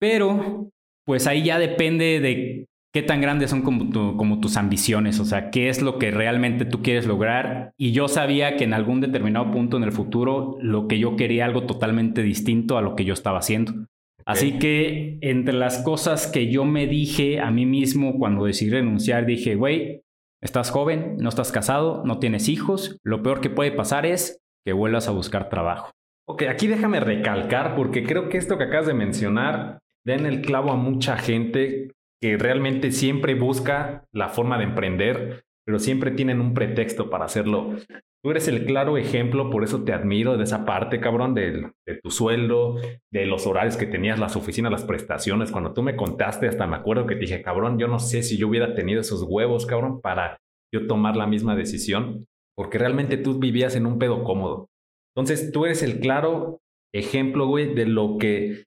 Pero, 0.00 0.70
pues 1.06 1.28
ahí 1.28 1.44
ya 1.44 1.60
depende 1.60 2.18
de 2.18 2.66
qué 2.92 3.02
tan 3.02 3.20
grandes 3.20 3.50
son 3.50 3.62
como, 3.62 4.16
como, 4.16 4.40
tus 4.40 4.56
ambiciones, 4.56 5.20
o 5.20 5.24
sea, 5.24 5.50
qué 5.50 5.68
es 5.68 5.82
lo 5.82 6.00
que 6.00 6.10
realmente 6.10 6.64
tú 6.64 6.82
quieres 6.82 7.06
lograr. 7.06 7.74
Y 7.78 7.92
yo 7.92 8.08
sabía 8.08 8.56
que 8.56 8.64
en 8.64 8.74
algún 8.74 9.00
determinado 9.00 9.52
punto 9.52 9.76
en 9.76 9.84
el 9.84 9.92
futuro 9.92 10.58
lo 10.60 10.88
que 10.88 10.98
yo 10.98 11.14
quería 11.14 11.44
algo 11.44 11.62
totalmente 11.62 12.24
distinto 12.24 12.76
a 12.76 12.82
lo 12.82 12.96
que 12.96 13.04
yo 13.04 13.14
estaba 13.14 13.38
haciendo. 13.38 13.86
Así 14.24 14.58
que 14.58 15.18
entre 15.20 15.54
las 15.54 15.78
cosas 15.82 16.26
que 16.26 16.50
yo 16.50 16.64
me 16.64 16.86
dije 16.86 17.40
a 17.40 17.50
mí 17.50 17.66
mismo 17.66 18.18
cuando 18.18 18.44
decidí 18.44 18.70
renunciar, 18.70 19.26
dije, 19.26 19.54
güey, 19.54 20.02
estás 20.40 20.70
joven, 20.70 21.16
no 21.18 21.28
estás 21.28 21.52
casado, 21.52 22.02
no 22.04 22.18
tienes 22.18 22.48
hijos, 22.48 22.98
lo 23.02 23.22
peor 23.22 23.40
que 23.40 23.50
puede 23.50 23.72
pasar 23.72 24.06
es 24.06 24.40
que 24.64 24.72
vuelvas 24.72 25.08
a 25.08 25.12
buscar 25.12 25.48
trabajo. 25.48 25.90
Ok, 26.28 26.44
aquí 26.44 26.66
déjame 26.66 27.00
recalcar 27.00 27.74
porque 27.74 28.04
creo 28.04 28.28
que 28.28 28.38
esto 28.38 28.58
que 28.58 28.64
acabas 28.64 28.86
de 28.86 28.94
mencionar 28.94 29.80
da 30.04 30.14
en 30.14 30.26
el 30.26 30.42
clavo 30.42 30.70
a 30.70 30.76
mucha 30.76 31.16
gente 31.16 31.90
que 32.20 32.36
realmente 32.36 32.92
siempre 32.92 33.34
busca 33.34 34.04
la 34.12 34.28
forma 34.28 34.56
de 34.58 34.64
emprender, 34.64 35.44
pero 35.64 35.78
siempre 35.78 36.12
tienen 36.12 36.40
un 36.40 36.54
pretexto 36.54 37.10
para 37.10 37.24
hacerlo. 37.24 37.76
Tú 38.24 38.30
eres 38.30 38.46
el 38.46 38.66
claro 38.66 38.96
ejemplo, 38.96 39.50
por 39.50 39.64
eso 39.64 39.82
te 39.82 39.92
admiro 39.92 40.36
de 40.36 40.44
esa 40.44 40.64
parte, 40.64 41.00
cabrón, 41.00 41.34
de, 41.34 41.70
de, 41.84 41.96
tu 42.00 42.12
sueldo, 42.12 42.76
de 43.10 43.26
los 43.26 43.48
horarios 43.48 43.76
que 43.76 43.86
tenías, 43.86 44.20
las 44.20 44.36
oficinas, 44.36 44.70
las 44.70 44.84
prestaciones. 44.84 45.50
Cuando 45.50 45.72
tú 45.72 45.82
me 45.82 45.96
contaste, 45.96 46.46
hasta 46.46 46.68
me 46.68 46.76
acuerdo 46.76 47.06
que 47.06 47.16
te 47.16 47.22
dije, 47.22 47.42
cabrón, 47.42 47.80
yo 47.80 47.88
no 47.88 47.98
sé 47.98 48.22
si 48.22 48.36
yo 48.36 48.46
hubiera 48.46 48.74
tenido 48.74 49.00
esos 49.00 49.24
huevos, 49.24 49.66
cabrón, 49.66 50.00
para 50.00 50.38
yo 50.72 50.86
tomar 50.86 51.16
la 51.16 51.26
misma 51.26 51.56
decisión, 51.56 52.26
porque 52.56 52.78
realmente 52.78 53.16
tú 53.16 53.40
vivías 53.40 53.74
en 53.74 53.86
un 53.86 53.98
pedo 53.98 54.22
cómodo. 54.22 54.68
Entonces, 55.16 55.50
tú 55.50 55.66
eres 55.66 55.82
el 55.82 55.98
claro 55.98 56.60
ejemplo, 56.94 57.46
güey, 57.48 57.74
de 57.74 57.86
lo 57.86 58.18
que 58.18 58.64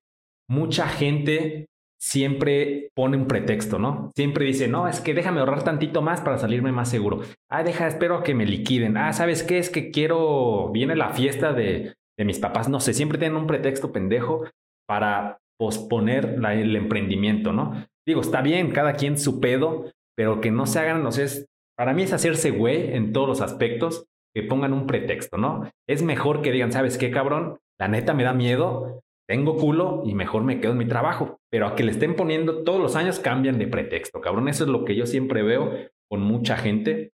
mucha 0.50 0.88
gente 0.88 1.68
siempre 2.06 2.92
pone 2.94 3.18
un 3.18 3.26
pretexto, 3.26 3.80
¿no? 3.80 4.12
Siempre 4.16 4.46
dice, 4.46 4.68
no, 4.68 4.88
es 4.88 5.02
que 5.02 5.16
déjame 5.16 5.40
ahorrar 5.40 5.64
tantito 5.64 6.04
más 6.04 6.22
para 6.22 6.38
salirme 6.38 6.72
más 6.72 6.88
seguro. 6.88 7.22
Ah, 7.50 7.64
deja, 7.64 7.88
espero 7.88 8.22
que 8.22 8.36
me 8.36 8.46
liquiden. 8.46 8.96
Ah, 8.96 9.12
¿sabes 9.12 9.42
qué? 9.42 9.58
Es 9.58 9.72
que 9.72 9.90
quiero, 9.90 10.70
viene 10.72 10.96
la 10.96 11.10
fiesta 11.10 11.52
de, 11.52 11.96
de 12.16 12.26
mis 12.26 12.38
papás, 12.38 12.70
no 12.70 12.80
sé, 12.80 12.94
siempre 12.94 13.18
tienen 13.18 13.38
un 13.38 13.48
pretexto 13.48 13.92
pendejo 13.92 14.44
para 14.88 15.40
posponer 15.58 16.38
el 16.44 16.76
emprendimiento, 16.76 17.54
¿no? 17.54 17.88
Digo, 18.08 18.22
está 18.22 18.44
bien, 18.44 18.70
cada 18.70 18.94
quien 18.94 19.18
su 19.18 19.40
pedo, 19.40 19.92
pero 20.16 20.42
que 20.42 20.52
no 20.52 20.68
se 20.68 20.80
hagan, 20.80 21.02
no 21.02 21.12
sé, 21.12 21.48
para 21.76 21.94
mí 21.94 22.04
es 22.04 22.14
hacerse 22.14 22.52
güey 22.52 22.94
en 22.96 23.14
todos 23.14 23.28
los 23.28 23.42
aspectos, 23.42 24.06
que 24.36 24.44
pongan 24.44 24.74
un 24.74 24.86
pretexto, 24.86 25.38
¿no? 25.38 25.72
Es 25.88 26.04
mejor 26.04 26.44
que 26.44 26.52
digan, 26.52 26.72
¿sabes 26.72 27.00
qué, 27.00 27.10
cabrón? 27.10 27.58
La 27.80 27.88
neta 27.88 28.14
me 28.14 28.24
da 28.24 28.34
miedo, 28.34 29.02
tengo 29.28 29.58
culo 29.58 30.04
y 30.06 30.14
mejor 30.14 30.44
me 30.44 30.60
quedo 30.60 30.74
en 30.74 30.78
mi 30.78 30.88
trabajo. 30.88 31.40
Pero 31.52 31.68
a 31.68 31.76
que 31.76 31.84
le 31.84 31.92
estén 31.92 32.16
poniendo 32.16 32.64
todos 32.64 32.82
los 32.82 32.96
años 32.96 33.20
cambian 33.20 33.58
de 33.58 33.68
pretexto, 33.68 34.22
cabrón. 34.22 34.48
Eso 34.48 34.66
es 34.66 34.70
lo 34.70 34.86
que 34.86 34.96
yo 34.96 35.06
siempre 35.06 35.44
veo 35.44 35.72
con 36.10 36.22
mucha 36.22 36.58
gente. 36.58 37.12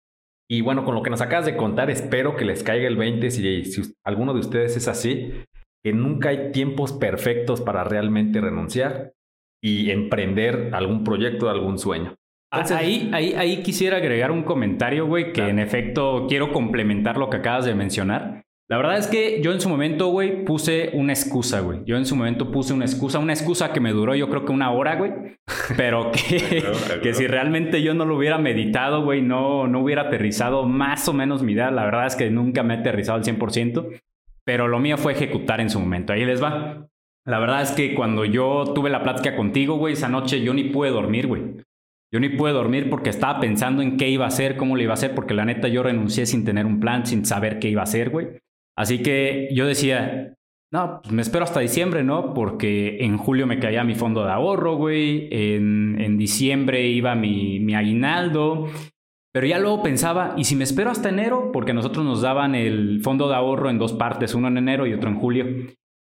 Y 0.49 0.61
bueno, 0.61 0.85
con 0.85 0.95
lo 0.95 1.03
que 1.03 1.09
nos 1.09 1.21
acabas 1.21 1.45
de 1.45 1.57
contar, 1.57 1.89
espero 1.89 2.35
que 2.35 2.45
les 2.45 2.63
caiga 2.63 2.87
el 2.87 2.95
20 2.95 3.31
si, 3.31 3.65
si 3.65 3.93
alguno 4.05 4.33
de 4.33 4.39
ustedes 4.39 4.77
es 4.77 4.87
así, 4.87 5.33
que 5.83 5.91
nunca 5.91 6.29
hay 6.29 6.51
tiempos 6.51 6.93
perfectos 6.93 7.61
para 7.61 7.83
realmente 7.83 8.39
renunciar 8.39 9.13
y 9.61 9.91
emprender 9.91 10.69
algún 10.73 11.03
proyecto, 11.03 11.49
algún 11.49 11.77
sueño. 11.77 12.15
ahí, 12.51 13.09
ahí, 13.13 13.33
ahí 13.33 13.61
quisiera 13.61 13.97
agregar 13.97 14.31
un 14.31 14.43
comentario, 14.43 15.05
güey, 15.05 15.33
que 15.33 15.49
en 15.49 15.59
efecto 15.59 16.27
quiero 16.29 16.53
complementar 16.53 17.17
lo 17.17 17.29
que 17.29 17.37
acabas 17.37 17.65
de 17.65 17.75
mencionar. 17.75 18.43
La 18.69 18.75
verdad 18.75 18.97
es 18.97 19.07
que 19.07 19.41
yo 19.41 19.53
en 19.53 19.61
su 19.61 19.69
momento, 19.69 20.07
güey, 20.07 20.43
puse 20.43 20.89
una 20.93 21.13
excusa, 21.13 21.61
güey. 21.61 21.79
Yo 21.85 21.95
en 21.95 22.05
su 22.05 22.17
momento 22.17 22.51
puse 22.51 22.73
una 22.73 22.83
excusa, 22.83 23.17
una 23.17 23.31
excusa 23.31 23.71
que 23.71 23.79
me 23.79 23.93
duró 23.93 24.13
yo 24.13 24.29
creo 24.29 24.43
que 24.43 24.51
una 24.51 24.71
hora, 24.71 24.95
güey. 24.95 25.13
Pero 25.77 26.11
que, 26.11 26.63
que 27.01 27.13
si 27.13 27.27
realmente 27.27 27.81
yo 27.81 27.93
no 27.93 28.03
lo 28.03 28.17
hubiera 28.17 28.37
meditado, 28.37 29.03
güey, 29.03 29.21
no, 29.21 29.67
no 29.67 29.79
hubiera 29.79 30.03
aterrizado 30.03 30.65
más 30.65 31.07
o 31.07 31.13
menos 31.13 31.43
mi 31.43 31.53
idea. 31.53 31.71
La 31.71 31.85
verdad 31.85 32.07
es 32.07 32.17
que 32.17 32.29
nunca 32.29 32.61
me 32.63 32.73
he 32.73 32.77
aterrizado 32.79 33.17
al 33.17 33.23
100%. 33.23 34.01
Pero 34.43 34.67
lo 34.67 34.79
mío 34.79 34.97
fue 34.97 35.13
ejecutar 35.13 35.61
en 35.61 35.69
su 35.69 35.79
momento. 35.79 36.11
Ahí 36.11 36.25
les 36.25 36.43
va. 36.43 36.87
La 37.25 37.39
verdad 37.39 37.61
es 37.61 37.71
que 37.71 37.95
cuando 37.95 38.25
yo 38.25 38.71
tuve 38.75 38.89
la 38.89 39.03
plática 39.03 39.35
contigo, 39.35 39.77
güey, 39.77 39.93
esa 39.93 40.09
noche 40.09 40.41
yo 40.41 40.53
ni 40.53 40.65
pude 40.65 40.89
dormir, 40.89 41.27
güey. 41.27 41.43
Yo 42.11 42.19
ni 42.19 42.29
pude 42.29 42.53
dormir 42.53 42.89
porque 42.89 43.09
estaba 43.09 43.39
pensando 43.39 43.81
en 43.81 43.97
qué 43.97 44.09
iba 44.09 44.25
a 44.25 44.29
hacer, 44.29 44.55
cómo 44.55 44.77
le 44.77 44.83
iba 44.83 44.93
a 44.93 44.95
hacer, 44.95 45.13
porque 45.13 45.33
la 45.33 45.43
neta 45.43 45.67
yo 45.67 45.83
renuncié 45.83 46.25
sin 46.25 46.45
tener 46.45 46.65
un 46.65 46.79
plan, 46.79 47.05
sin 47.05 47.25
saber 47.25 47.59
qué 47.59 47.67
iba 47.67 47.81
a 47.81 47.83
hacer, 47.83 48.09
güey. 48.09 48.27
Así 48.77 49.01
que 49.01 49.49
yo 49.51 49.65
decía, 49.65 50.37
no, 50.71 50.99
pues 51.01 51.13
me 51.13 51.21
espero 51.21 51.43
hasta 51.43 51.61
diciembre, 51.61 52.03
¿no? 52.03 52.33
Porque 52.33 52.97
en 52.99 53.17
julio 53.17 53.47
me 53.47 53.59
caía 53.59 53.83
mi 53.83 53.95
fondo 53.95 54.23
de 54.23 54.31
ahorro, 54.31 54.75
güey. 54.75 55.29
En, 55.31 56.17
diciembre 56.17 56.87
iba 56.87 57.15
mi, 57.15 57.59
mi 57.59 57.73
aguinaldo. 57.73 58.67
Pero 59.33 59.47
ya 59.47 59.59
luego 59.59 59.83
pensaba, 59.83 60.33
¿y 60.37 60.43
si 60.43 60.55
me 60.55 60.63
espero 60.63 60.89
hasta 60.89 61.09
enero? 61.09 61.51
Porque 61.51 61.73
nosotros 61.73 62.05
nos 62.05 62.21
daban 62.21 62.55
el 62.55 63.01
fondo 63.03 63.29
de 63.29 63.35
ahorro 63.35 63.69
en 63.69 63.77
dos 63.77 63.93
partes, 63.93 64.33
uno 64.33 64.47
en 64.47 64.57
enero 64.57 64.87
y 64.87 64.93
otro 64.93 65.09
en 65.09 65.19
julio. 65.19 65.45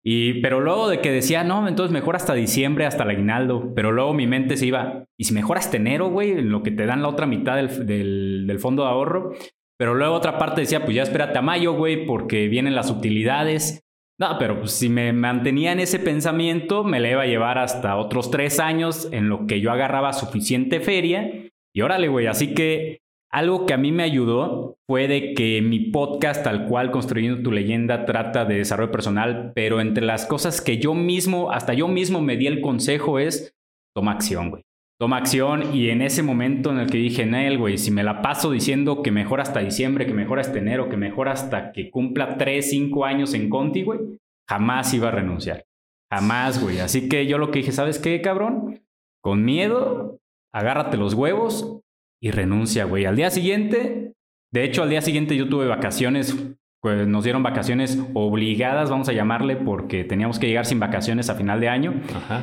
Y, 0.05 0.41
pero 0.41 0.61
luego 0.61 0.89
de 0.89 1.01
que 1.01 1.11
decía, 1.11 1.43
no, 1.43 1.67
entonces 1.67 1.93
mejor 1.93 2.15
hasta 2.15 2.35
diciembre, 2.35 2.87
hasta 2.87 3.03
el 3.03 3.11
aguinaldo. 3.11 3.75
Pero 3.75 3.91
luego 3.93 4.15
mi 4.15 4.27
mente 4.27 4.57
se 4.57 4.67
iba, 4.67 5.05
¿y 5.19 5.25
si 5.25 5.35
mejor 5.35 5.59
hasta 5.59 5.77
enero, 5.77 6.09
güey? 6.11 6.31
En 6.31 6.51
lo 6.51 6.63
que 6.63 6.71
te 6.71 6.87
dan 6.87 7.03
la 7.03 7.09
otra 7.09 7.27
mitad 7.27 7.57
del, 7.57 8.47
del 8.47 8.59
fondo 8.59 8.85
de 8.85 8.89
ahorro. 8.89 9.33
Pero 9.79 9.95
luego 9.95 10.15
otra 10.15 10.39
parte 10.39 10.63
decía, 10.63 10.85
pues 10.85 10.97
ya 10.97 11.03
espérate 11.03 11.39
a 11.39 11.43
mayo, 11.43 11.75
güey, 11.75 12.07
porque 12.07 12.49
vienen 12.49 12.75
las 12.75 12.91
utilidades. 12.91 13.83
No, 14.19 14.39
pero 14.39 14.59
pues, 14.61 14.73
si 14.73 14.89
me 14.89 15.13
mantenía 15.13 15.73
en 15.73 15.81
ese 15.81 15.99
pensamiento, 15.99 16.85
me 16.85 17.01
le 17.01 17.11
iba 17.11 17.23
a 17.23 17.27
llevar 17.27 17.59
hasta 17.59 17.97
otros 17.97 18.31
tres 18.31 18.59
años 18.59 19.09
en 19.13 19.29
lo 19.29 19.47
que 19.47 19.61
yo 19.61 19.71
agarraba 19.71 20.15
suficiente 20.15 20.81
feria. 20.81 21.31
Y 21.75 21.83
órale, 21.83 22.09
güey, 22.09 22.27
así 22.27 22.55
que 22.55 23.01
algo 23.31 23.67
que 23.67 23.75
a 23.75 23.77
mí 23.77 23.93
me 23.93 24.05
ayudó 24.05 24.77
fue 24.89 25.09
de 25.09 25.35
que 25.35 25.61
mi 25.61 25.91
podcast, 25.91 26.43
tal 26.43 26.67
cual, 26.67 26.91
Construyendo 26.91 27.43
tu 27.43 27.53
leyenda, 27.53 28.07
trata 28.07 28.47
de 28.47 28.57
desarrollo 28.57 28.91
personal, 28.91 29.53
pero 29.55 29.83
entre 29.83 30.07
las 30.07 30.25
cosas 30.25 30.63
que 30.63 30.79
yo 30.79 30.95
mismo, 30.95 31.51
hasta 31.51 31.75
yo 31.75 31.87
mismo 31.87 32.23
me 32.23 32.39
di 32.39 32.47
el 32.47 32.63
consejo 32.63 33.19
es, 33.19 33.55
toma 33.95 34.13
acción, 34.13 34.49
güey 34.49 34.63
toma 34.99 35.19
acción 35.19 35.75
y 35.75 35.91
en 35.91 36.03
ese 36.03 36.23
momento 36.23 36.71
en 36.71 36.79
el 36.79 36.91
que 36.91 36.99
dije, 36.99 37.27
Nel, 37.27 37.59
güey, 37.59 37.79
si 37.79 37.91
me 37.91 38.03
la 38.03 38.23
paso 38.23 38.51
diciendo 38.51 39.03
que 39.03 39.11
mejor 39.11 39.41
hasta 39.41 39.61
diciembre, 39.61 40.07
que 40.07 40.15
mejor 40.15 40.39
hasta 40.39 40.59
enero, 40.59 40.89
que 40.89 40.97
mejor 40.97 41.29
hasta 41.29 41.73
que 41.73 41.91
cumpla 41.91 42.37
3, 42.39 42.69
5 42.71 43.05
años 43.05 43.35
en 43.35 43.51
Conti, 43.51 43.83
güey, 43.83 44.01
jamás 44.49 44.95
iba 44.95 45.09
a 45.09 45.13
renunciar. 45.13 45.65
Jamás, 46.11 46.63
güey. 46.63 46.79
Así 46.79 47.09
que 47.09 47.27
yo 47.27 47.39
lo 47.39 47.51
que 47.51 47.59
dije, 47.59 47.73
¿sabes 47.73 47.99
qué, 47.99 48.21
cabrón? 48.23 48.81
Con 49.23 49.45
miedo, 49.45 50.19
agárrate 50.55 50.97
los 50.97 51.15
huevos 51.15 51.81
y 52.23 52.31
renuncia, 52.31 52.85
güey. 52.85 53.05
Al 53.05 53.17
día 53.17 53.31
siguiente, 53.31 54.15
de 54.53 54.65
hecho, 54.65 54.83
al 54.83 54.91
día 54.91 55.03
siguiente 55.03 55.37
yo 55.37 55.49
tuve 55.49 55.67
vacaciones 55.67 56.35
pues 56.81 57.07
nos 57.07 57.25
dieron 57.25 57.43
vacaciones 57.43 57.99
obligadas, 58.15 58.91
vamos 58.91 59.09
a 59.09 59.13
llamarle, 59.13 59.57
porque 59.57 60.05
teníamos 60.05 60.39
que 60.39 60.47
llegar 60.47 60.67
sin 60.67 60.79
vacaciones 60.79 61.31
a 61.31 61.35
final 61.35 61.61
de 61.61 61.69
año. 61.69 61.95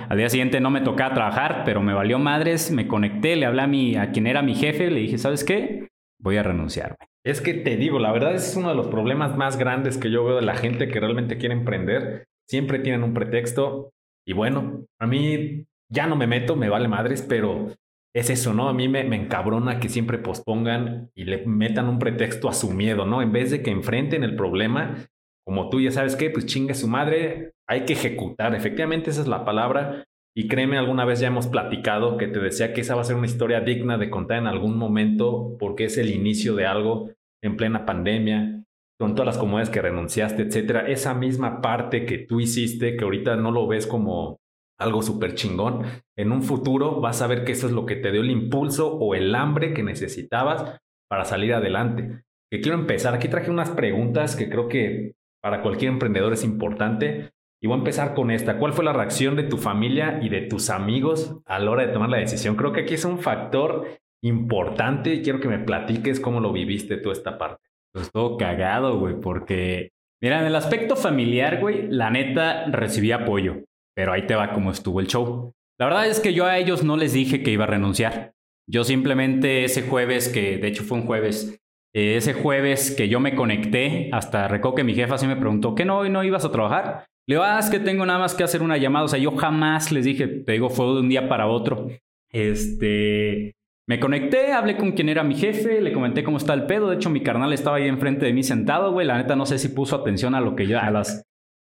Al 0.09 0.17
día 0.17 0.29
siguiente 0.29 0.59
no 0.59 0.69
me 0.69 0.81
tocaba 0.81 1.13
trabajar, 1.13 1.63
pero 1.65 1.81
me 1.81 1.93
valió 1.93 2.19
madres, 2.19 2.71
me 2.71 2.87
conecté, 2.87 3.35
le 3.35 3.45
hablé 3.45 3.61
a, 3.61 3.67
mi, 3.67 3.95
a 3.95 4.11
quien 4.11 4.27
era 4.27 4.41
mi 4.41 4.55
jefe, 4.55 4.91
le 4.91 4.99
dije, 4.99 5.17
¿sabes 5.17 5.43
qué? 5.43 5.87
Voy 6.19 6.37
a 6.37 6.43
renunciar. 6.43 6.97
Es 7.25 7.39
que 7.39 7.53
te 7.53 7.77
digo, 7.77 7.99
la 7.99 8.11
verdad 8.11 8.35
es 8.35 8.55
uno 8.57 8.69
de 8.69 8.75
los 8.75 8.87
problemas 8.87 9.37
más 9.37 9.57
grandes 9.57 9.97
que 9.97 10.11
yo 10.11 10.25
veo 10.25 10.35
de 10.35 10.41
la 10.41 10.55
gente 10.55 10.89
que 10.89 10.99
realmente 10.99 11.37
quiere 11.37 11.55
emprender. 11.55 12.25
Siempre 12.49 12.79
tienen 12.79 13.03
un 13.03 13.13
pretexto. 13.13 13.91
Y 14.27 14.33
bueno, 14.33 14.85
a 14.99 15.07
mí 15.07 15.65
ya 15.89 16.07
no 16.07 16.15
me 16.15 16.27
meto, 16.27 16.55
me 16.55 16.69
vale 16.69 16.87
madres, 16.87 17.21
pero 17.21 17.69
es 18.15 18.29
eso, 18.29 18.53
¿no? 18.53 18.69
A 18.69 18.73
mí 18.73 18.87
me, 18.87 19.01
encabrona 19.15 19.79
que 19.79 19.89
siempre 19.89 20.19
pospongan 20.19 21.09
y 21.15 21.23
le 21.23 21.45
metan 21.45 21.89
un 21.89 21.97
pretexto 21.97 22.47
a 22.47 22.53
su 22.53 22.71
miedo, 22.71 23.05
¿no? 23.05 23.21
En 23.21 23.31
vez 23.31 23.49
de 23.49 23.63
que 23.63 23.71
enfrenten 23.71 24.23
el 24.23 24.35
problema, 24.35 25.07
como 25.45 25.69
tú 25.69 25.81
ya 25.81 25.91
sabes 25.91 26.15
qué, 26.15 26.29
pues 26.29 26.45
chingue 26.45 26.75
su 26.75 26.87
madre, 26.87 27.53
hay 27.67 27.85
que 27.85 27.93
ejecutar. 27.93 28.53
Efectivamente, 28.53 29.09
esa 29.09 29.21
es 29.21 29.27
la 29.27 29.43
palabra. 29.45 30.03
Y 30.35 30.47
créeme, 30.47 30.77
alguna 30.77 31.05
vez 31.05 31.19
ya 31.19 31.27
hemos 31.27 31.47
platicado 31.47 32.17
que 32.17 32.27
te 32.27 32.39
decía 32.39 32.73
que 32.73 32.81
esa 32.81 32.95
va 32.95 33.01
a 33.01 33.05
ser 33.05 33.15
una 33.15 33.27
historia 33.27 33.61
digna 33.61 33.97
de 33.97 34.09
contar 34.09 34.37
en 34.37 34.47
algún 34.47 34.77
momento 34.77 35.55
porque 35.59 35.85
es 35.85 35.97
el 35.97 36.09
inicio 36.09 36.55
de 36.55 36.65
algo 36.65 37.11
en 37.43 37.57
plena 37.57 37.85
pandemia, 37.85 38.63
con 38.99 39.15
todas 39.15 39.27
las 39.27 39.37
comodidades 39.37 39.69
que 39.69 39.81
renunciaste, 39.81 40.43
etcétera. 40.43 40.87
Esa 40.87 41.13
misma 41.13 41.61
parte 41.61 42.05
que 42.05 42.19
tú 42.19 42.39
hiciste, 42.39 42.95
que 42.95 43.03
ahorita 43.03 43.35
no 43.35 43.51
lo 43.51 43.67
ves 43.67 43.85
como 43.85 44.39
algo 44.79 45.01
súper 45.01 45.35
chingón. 45.35 45.83
En 46.17 46.31
un 46.31 46.43
futuro 46.43 46.99
vas 46.99 47.21
a 47.21 47.27
ver 47.27 47.43
que 47.43 47.53
eso 47.53 47.67
es 47.67 47.73
lo 47.73 47.85
que 47.85 47.95
te 47.95 48.11
dio 48.11 48.21
el 48.21 48.31
impulso 48.31 48.95
o 48.95 49.15
el 49.15 49.33
hambre 49.35 49.73
que 49.73 49.83
necesitabas 49.83 50.79
para 51.09 51.25
salir 51.25 51.53
adelante. 51.53 52.23
Que 52.51 52.61
quiero 52.61 52.77
empezar. 52.77 53.13
Aquí 53.13 53.27
traje 53.27 53.49
unas 53.49 53.71
preguntas 53.71 54.35
que 54.35 54.49
creo 54.49 54.67
que 54.67 55.13
para 55.41 55.61
cualquier 55.61 55.91
emprendedor 55.91 56.33
es 56.33 56.43
importante. 56.43 57.31
Y 57.61 57.67
voy 57.67 57.75
a 57.75 57.79
empezar 57.79 58.13
con 58.13 58.29
esta. 58.29 58.57
¿Cuál 58.57 58.73
fue 58.73 58.83
la 58.83 58.93
reacción 58.93 59.35
de 59.35 59.43
tu 59.43 59.57
familia 59.57 60.19
y 60.21 60.29
de 60.29 60.41
tus 60.41 60.69
amigos 60.69 61.37
a 61.45 61.59
la 61.59 61.71
hora 61.71 61.85
de 61.85 61.93
tomar 61.93 62.09
la 62.09 62.17
decisión? 62.17 62.55
Creo 62.55 62.73
que 62.73 62.81
aquí 62.81 62.95
es 62.95 63.05
un 63.05 63.19
factor 63.19 63.87
importante 64.23 65.13
y 65.13 65.21
quiero 65.21 65.39
que 65.39 65.47
me 65.47 65.59
platiques 65.59 66.19
cómo 66.19 66.39
lo 66.39 66.51
viviste 66.51 66.97
tú 66.97 67.11
esta 67.11 67.37
parte. 67.37 67.61
Pues 67.93 68.11
todo 68.11 68.37
cagado, 68.37 68.97
güey, 68.99 69.19
porque, 69.19 69.91
mira, 70.21 70.39
en 70.39 70.47
el 70.47 70.55
aspecto 70.55 70.95
familiar, 70.95 71.59
güey, 71.59 71.87
la 71.89 72.09
neta 72.09 72.65
recibí 72.71 73.11
apoyo. 73.11 73.63
Pero 73.95 74.11
ahí 74.11 74.25
te 74.25 74.35
va 74.35 74.53
cómo 74.53 74.71
estuvo 74.71 74.99
el 74.99 75.07
show. 75.07 75.53
La 75.79 75.87
verdad 75.87 76.07
es 76.07 76.19
que 76.19 76.33
yo 76.33 76.45
a 76.45 76.57
ellos 76.57 76.83
no 76.83 76.97
les 76.97 77.13
dije 77.13 77.43
que 77.43 77.51
iba 77.51 77.65
a 77.65 77.67
renunciar. 77.67 78.33
Yo 78.69 78.83
simplemente 78.83 79.65
ese 79.65 79.83
jueves, 79.83 80.29
que 80.29 80.57
de 80.57 80.67
hecho 80.67 80.83
fue 80.83 80.99
un 80.99 81.05
jueves, 81.05 81.59
eh, 81.93 82.15
ese 82.15 82.33
jueves 82.33 82.91
que 82.91 83.09
yo 83.09 83.19
me 83.19 83.35
conecté, 83.35 84.09
hasta 84.13 84.47
recuerdo 84.47 84.75
que 84.75 84.83
mi 84.83 84.95
jefa 84.95 85.17
sí 85.17 85.27
me 85.27 85.35
preguntó, 85.35 85.75
¿qué 85.75 85.85
no, 85.85 85.99
hoy 85.99 86.09
no 86.09 86.23
ibas 86.23 86.45
a 86.45 86.51
trabajar? 86.51 87.05
Le 87.27 87.35
digo, 87.35 87.43
ah, 87.43 87.59
es 87.59 87.69
que 87.69 87.79
tengo 87.79 88.05
nada 88.05 88.19
más 88.19 88.35
que 88.35 88.43
hacer 88.43 88.61
una 88.61 88.77
llamada. 88.77 89.05
O 89.05 89.07
sea, 89.07 89.19
yo 89.19 89.31
jamás 89.31 89.91
les 89.91 90.05
dije, 90.05 90.27
te 90.27 90.53
digo, 90.53 90.69
fue 90.69 90.85
de 90.87 90.99
un 90.99 91.09
día 91.09 91.29
para 91.29 91.47
otro. 91.47 91.87
Este, 92.31 93.53
me 93.87 93.99
conecté, 93.99 94.51
hablé 94.51 94.75
con 94.75 94.91
quien 94.91 95.09
era 95.09 95.23
mi 95.23 95.35
jefe, 95.35 95.81
le 95.81 95.93
comenté 95.93 96.23
cómo 96.23 96.37
está 96.37 96.53
el 96.53 96.65
pedo. 96.65 96.89
De 96.89 96.95
hecho, 96.95 97.09
mi 97.09 97.21
carnal 97.21 97.53
estaba 97.53 97.77
ahí 97.77 97.87
enfrente 97.87 98.25
de 98.25 98.33
mí 98.33 98.43
sentado, 98.43 98.91
güey. 98.91 99.07
La 99.07 99.17
neta 99.17 99.35
no 99.35 99.45
sé 99.45 99.57
si 99.57 99.69
puso 99.69 99.95
atención 99.95 100.35
a 100.35 100.41
lo 100.41 100.55
que 100.55 100.67
yo, 100.67 100.79
a 100.79 100.91
las, 100.91 101.23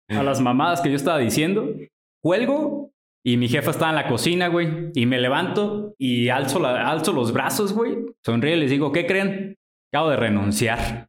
a 0.10 0.24
las 0.24 0.40
mamadas 0.40 0.82
que 0.82 0.90
yo 0.90 0.96
estaba 0.96 1.18
diciendo. 1.18 1.74
Cuelgo 2.22 2.92
y 3.24 3.38
mi 3.38 3.48
jefa 3.48 3.72
estaba 3.72 3.90
en 3.92 3.96
la 3.96 4.08
cocina, 4.08 4.48
güey. 4.48 4.92
Y 4.94 5.06
me 5.06 5.20
levanto 5.20 5.94
y 5.98 6.30
alzo, 6.30 6.60
la, 6.60 6.90
alzo 6.90 7.14
los 7.14 7.34
brazos, 7.34 7.74
güey. 7.74 7.98
Sonríe 8.24 8.56
y 8.56 8.60
les 8.60 8.72
digo, 8.72 8.92
¿qué 8.92 9.06
creen? 9.06 9.56
Acabo 9.92 10.10
de 10.10 10.18
renunciar. 10.18 11.08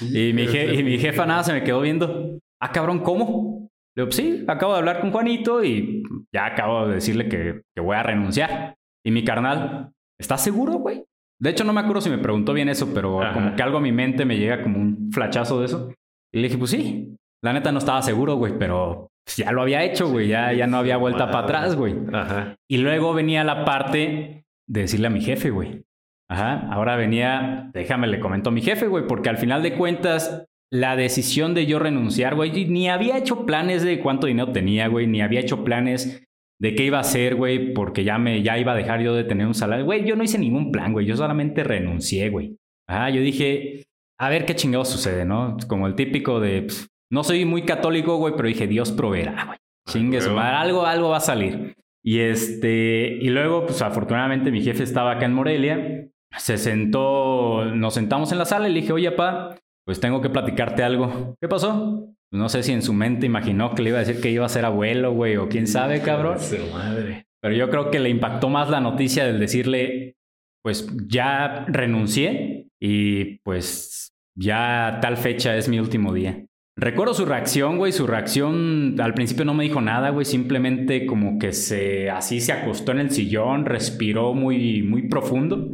y, 0.00 0.32
mi 0.32 0.42
y 0.44 0.82
mi 0.82 0.98
jefa 0.98 1.26
nada 1.26 1.42
se 1.44 1.52
me 1.52 1.64
quedó 1.64 1.80
viendo. 1.80 2.38
Ah, 2.60 2.72
cabrón, 2.72 3.00
¿cómo? 3.00 3.68
Le 3.94 4.04
digo, 4.04 4.12
sí, 4.12 4.44
acabo 4.46 4.72
de 4.72 4.78
hablar 4.78 5.00
con 5.00 5.10
Juanito 5.10 5.64
y 5.64 6.02
ya 6.32 6.46
acabo 6.46 6.88
de 6.88 6.96
decirle 6.96 7.28
que, 7.28 7.62
que 7.74 7.80
voy 7.80 7.96
a 7.96 8.02
renunciar. 8.02 8.76
Y 9.04 9.10
mi 9.10 9.24
carnal, 9.24 9.92
¿estás 10.18 10.42
seguro, 10.42 10.74
güey? 10.74 11.04
De 11.38 11.50
hecho, 11.50 11.64
no 11.64 11.72
me 11.72 11.80
acuerdo 11.80 12.00
si 12.00 12.10
me 12.10 12.18
preguntó 12.18 12.52
bien 12.52 12.68
eso, 12.68 12.92
pero 12.94 13.20
como 13.34 13.54
que 13.54 13.62
algo 13.62 13.78
a 13.78 13.80
mi 13.80 13.92
mente 13.92 14.24
me 14.24 14.38
llega 14.38 14.62
como 14.62 14.78
un 14.78 15.10
flachazo 15.12 15.60
de 15.60 15.66
eso. 15.66 15.92
Y 16.32 16.38
le 16.38 16.44
dije, 16.44 16.58
pues 16.58 16.70
sí. 16.70 17.14
La 17.42 17.52
neta 17.52 17.70
no 17.70 17.78
estaba 17.78 18.00
seguro, 18.02 18.36
güey, 18.36 18.58
pero 18.58 18.96
pues, 18.96 19.10
ya 19.36 19.52
lo 19.52 19.62
había 19.62 19.84
hecho, 19.84 20.08
güey. 20.08 20.28
Ya, 20.28 20.52
ya 20.52 20.66
no 20.66 20.78
había 20.78 20.96
vuelta 20.96 21.30
para 21.30 21.44
atrás, 21.44 21.76
güey. 21.76 21.94
Ajá. 22.12 22.56
Y 22.68 22.78
luego 22.78 23.14
venía 23.14 23.44
la 23.44 23.64
parte 23.64 24.44
de 24.68 24.80
decirle 24.80 25.08
a 25.08 25.10
mi 25.10 25.20
jefe, 25.20 25.50
güey. 25.50 25.84
Ajá. 26.28 26.68
Ahora 26.70 26.96
venía, 26.96 27.70
déjame 27.72 28.06
le 28.06 28.20
comento 28.20 28.50
a 28.50 28.52
mi 28.52 28.62
jefe, 28.62 28.86
güey, 28.86 29.06
porque 29.06 29.28
al 29.28 29.38
final 29.38 29.62
de 29.62 29.74
cuentas, 29.74 30.46
la 30.72 30.96
decisión 30.96 31.54
de 31.54 31.66
yo 31.66 31.78
renunciar, 31.78 32.34
güey, 32.34 32.66
ni 32.66 32.88
había 32.88 33.18
hecho 33.18 33.46
planes 33.46 33.82
de 33.82 34.00
cuánto 34.00 34.26
dinero 34.26 34.52
tenía, 34.52 34.88
güey, 34.88 35.06
ni 35.06 35.20
había 35.20 35.40
hecho 35.40 35.64
planes 35.64 36.26
de 36.58 36.74
qué 36.74 36.84
iba 36.84 36.98
a 36.98 37.02
hacer, 37.02 37.36
güey, 37.36 37.72
porque 37.74 38.02
ya 38.02 38.18
me 38.18 38.42
ya 38.42 38.58
iba 38.58 38.72
a 38.72 38.76
dejar 38.76 39.00
yo 39.02 39.14
de 39.14 39.24
tener 39.24 39.46
un 39.46 39.54
salario. 39.54 39.84
Güey, 39.84 40.04
yo 40.04 40.16
no 40.16 40.24
hice 40.24 40.38
ningún 40.38 40.72
plan, 40.72 40.92
güey, 40.92 41.06
yo 41.06 41.16
solamente 41.16 41.62
renuncié, 41.62 42.30
güey. 42.30 42.56
Ajá, 42.88 43.10
yo 43.10 43.20
dije, 43.20 43.84
a 44.18 44.28
ver 44.28 44.46
qué 44.46 44.54
chingado 44.54 44.84
sucede, 44.84 45.24
¿no? 45.24 45.56
Como 45.68 45.86
el 45.86 45.94
típico 45.94 46.40
de, 46.40 46.62
pues, 46.62 46.88
no 47.10 47.24
soy 47.24 47.44
muy 47.44 47.62
católico, 47.62 48.16
güey, 48.16 48.34
pero 48.36 48.48
dije, 48.48 48.66
Dios 48.66 48.92
proveerá, 48.92 49.44
güey. 49.46 49.58
Chingues, 49.88 50.26
algo, 50.26 50.84
algo 50.84 51.10
va 51.10 51.18
a 51.18 51.20
salir. 51.20 51.76
Y 52.04 52.20
este, 52.20 53.18
y 53.20 53.28
luego, 53.30 53.66
pues 53.66 53.82
afortunadamente 53.82 54.50
mi 54.50 54.62
jefe 54.62 54.82
estaba 54.82 55.12
acá 55.12 55.26
en 55.26 55.34
Morelia, 55.34 56.08
se 56.36 56.58
sentó, 56.58 57.64
nos 57.64 57.94
sentamos 57.94 58.32
en 58.32 58.38
la 58.38 58.44
sala 58.44 58.68
y 58.68 58.72
le 58.72 58.80
dije, 58.80 58.92
oye, 58.92 59.10
pa, 59.12 59.56
pues 59.84 60.00
tengo 60.00 60.20
que 60.20 60.30
platicarte 60.30 60.82
algo. 60.82 61.34
¿Qué 61.40 61.48
pasó? 61.48 62.08
No 62.32 62.48
sé 62.48 62.62
si 62.62 62.72
en 62.72 62.82
su 62.82 62.92
mente 62.92 63.26
imaginó 63.26 63.74
que 63.74 63.82
le 63.82 63.90
iba 63.90 63.98
a 63.98 64.04
decir 64.04 64.20
que 64.20 64.30
iba 64.30 64.44
a 64.44 64.50
ser 64.50 64.64
abuelo, 64.64 65.12
güey, 65.12 65.36
o 65.36 65.48
quién 65.48 65.66
sabe, 65.66 66.02
cabrón. 66.02 66.38
Madre. 66.72 67.26
Pero 67.40 67.54
yo 67.54 67.70
creo 67.70 67.90
que 67.90 68.00
le 68.00 68.08
impactó 68.10 68.48
más 68.48 68.68
la 68.68 68.80
noticia 68.80 69.24
del 69.24 69.38
decirle, 69.38 70.16
pues 70.62 70.88
ya 71.06 71.64
renuncié 71.68 72.68
y 72.80 73.38
pues 73.38 74.12
ya 74.36 74.98
tal 75.00 75.16
fecha 75.16 75.56
es 75.56 75.68
mi 75.68 75.78
último 75.78 76.12
día. 76.12 76.44
Recuerdo 76.78 77.14
su 77.14 77.24
reacción, 77.24 77.78
güey, 77.78 77.90
su 77.92 78.06
reacción 78.06 79.00
al 79.00 79.14
principio 79.14 79.46
no 79.46 79.54
me 79.54 79.64
dijo 79.64 79.80
nada, 79.80 80.10
güey, 80.10 80.26
simplemente 80.26 81.06
como 81.06 81.38
que 81.38 81.52
se 81.52 82.10
así 82.10 82.40
se 82.40 82.52
acostó 82.52 82.92
en 82.92 82.98
el 82.98 83.10
sillón, 83.10 83.64
respiró 83.64 84.34
muy 84.34 84.82
muy 84.82 85.08
profundo 85.08 85.70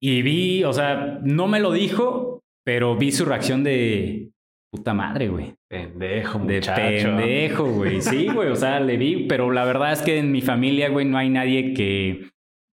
y 0.00 0.22
vi, 0.22 0.64
o 0.64 0.72
sea, 0.72 1.20
no 1.22 1.48
me 1.48 1.60
lo 1.60 1.72
dijo, 1.72 2.40
pero 2.64 2.96
vi 2.96 3.12
su 3.12 3.24
reacción 3.24 3.62
de 3.62 4.30
puta 4.70 4.94
madre, 4.94 5.28
güey. 5.28 5.54
Pendejo, 5.68 6.38
muchacho. 6.38 6.80
De 6.80 7.02
pendejo, 7.02 7.64
güey. 7.64 8.00
Sí, 8.00 8.28
güey, 8.28 8.48
o 8.48 8.56
sea, 8.56 8.80
le 8.80 8.96
vi, 8.96 9.26
pero 9.26 9.50
la 9.50 9.64
verdad 9.64 9.92
es 9.92 10.02
que 10.02 10.18
en 10.18 10.32
mi 10.32 10.40
familia, 10.40 10.88
güey, 10.88 11.06
no 11.06 11.18
hay 11.18 11.30
nadie 11.30 11.74
que... 11.74 12.28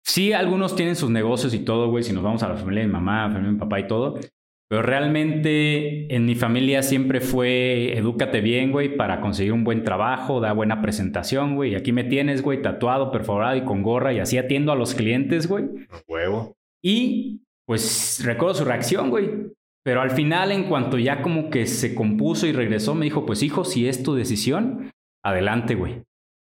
Sí, 0.06 0.34
algunos 0.34 0.76
tienen 0.76 0.96
sus 0.96 1.10
negocios 1.10 1.54
y 1.54 1.60
todo, 1.60 1.90
güey, 1.90 2.04
si 2.04 2.14
nos 2.14 2.24
vamos 2.24 2.44
a 2.44 2.50
la 2.50 2.58
familia 2.58 2.82
de 2.82 2.88
mi 2.88 2.94
mamá, 2.94 3.24
familia 3.24 3.48
de 3.48 3.54
mi 3.54 3.60
papá 3.60 3.80
y 3.80 3.88
todo, 3.88 4.20
pero 4.68 4.82
realmente 4.82 6.14
en 6.14 6.26
mi 6.26 6.34
familia 6.34 6.82
siempre 6.82 7.22
fue 7.22 7.96
edúcate 7.98 8.42
bien, 8.42 8.72
güey, 8.72 8.98
para 8.98 9.22
conseguir 9.22 9.54
un 9.54 9.64
buen 9.64 9.84
trabajo, 9.84 10.40
da 10.40 10.54
buena 10.54 10.82
presentación, 10.82 11.56
güey. 11.56 11.74
Y 11.74 11.76
aquí 11.76 11.92
me 11.92 12.04
tienes, 12.04 12.42
güey, 12.42 12.62
tatuado, 12.62 13.12
perforado 13.12 13.56
y 13.56 13.64
con 13.64 13.84
gorra 13.84 14.14
y 14.14 14.20
así 14.20 14.38
atiendo 14.38 14.72
a 14.72 14.76
los 14.76 14.96
clientes, 14.96 15.48
güey. 15.48 15.66
Huevo. 16.08 16.56
Y 16.84 17.44
pues 17.68 18.22
recuerdo 18.26 18.56
su 18.56 18.66
reacción, 18.66 19.12
güey. 19.12 19.52
Pero 19.84 20.02
al 20.02 20.10
final, 20.10 20.52
en 20.52 20.64
cuanto 20.64 20.98
ya 20.98 21.22
como 21.22 21.52
que 21.52 21.68
se 21.68 21.94
compuso 21.94 22.48
y 22.48 22.52
regresó, 22.52 22.96
me 22.96 23.06
dijo, 23.06 23.24
pues 23.26 23.44
hijo, 23.44 23.66
si 23.66 23.88
es 23.88 24.02
tu 24.02 24.16
decisión, 24.16 24.90
adelante, 25.24 25.76
güey. 25.76 26.02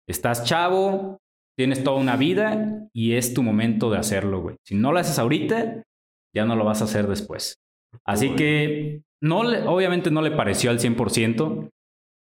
Estás 0.08 0.42
chavo, 0.44 1.18
tienes 1.56 1.84
toda 1.84 2.00
una 2.00 2.16
vida 2.16 2.88
y 2.92 3.12
es 3.12 3.34
tu 3.34 3.44
momento 3.44 3.90
de 3.90 3.98
hacerlo, 3.98 4.40
güey. 4.40 4.56
Si 4.66 4.74
no 4.74 4.90
lo 4.90 4.98
haces 4.98 5.20
ahorita, 5.20 5.84
ya 6.34 6.44
no 6.46 6.56
lo 6.56 6.64
vas 6.64 6.80
a 6.80 6.84
hacer 6.84 7.06
después. 7.06 7.54
Así 8.04 8.30
que, 8.30 9.02
no 9.20 9.40
obviamente 9.40 10.10
no 10.10 10.22
le 10.22 10.30
pareció 10.30 10.70
al 10.70 10.78
100%, 10.78 11.68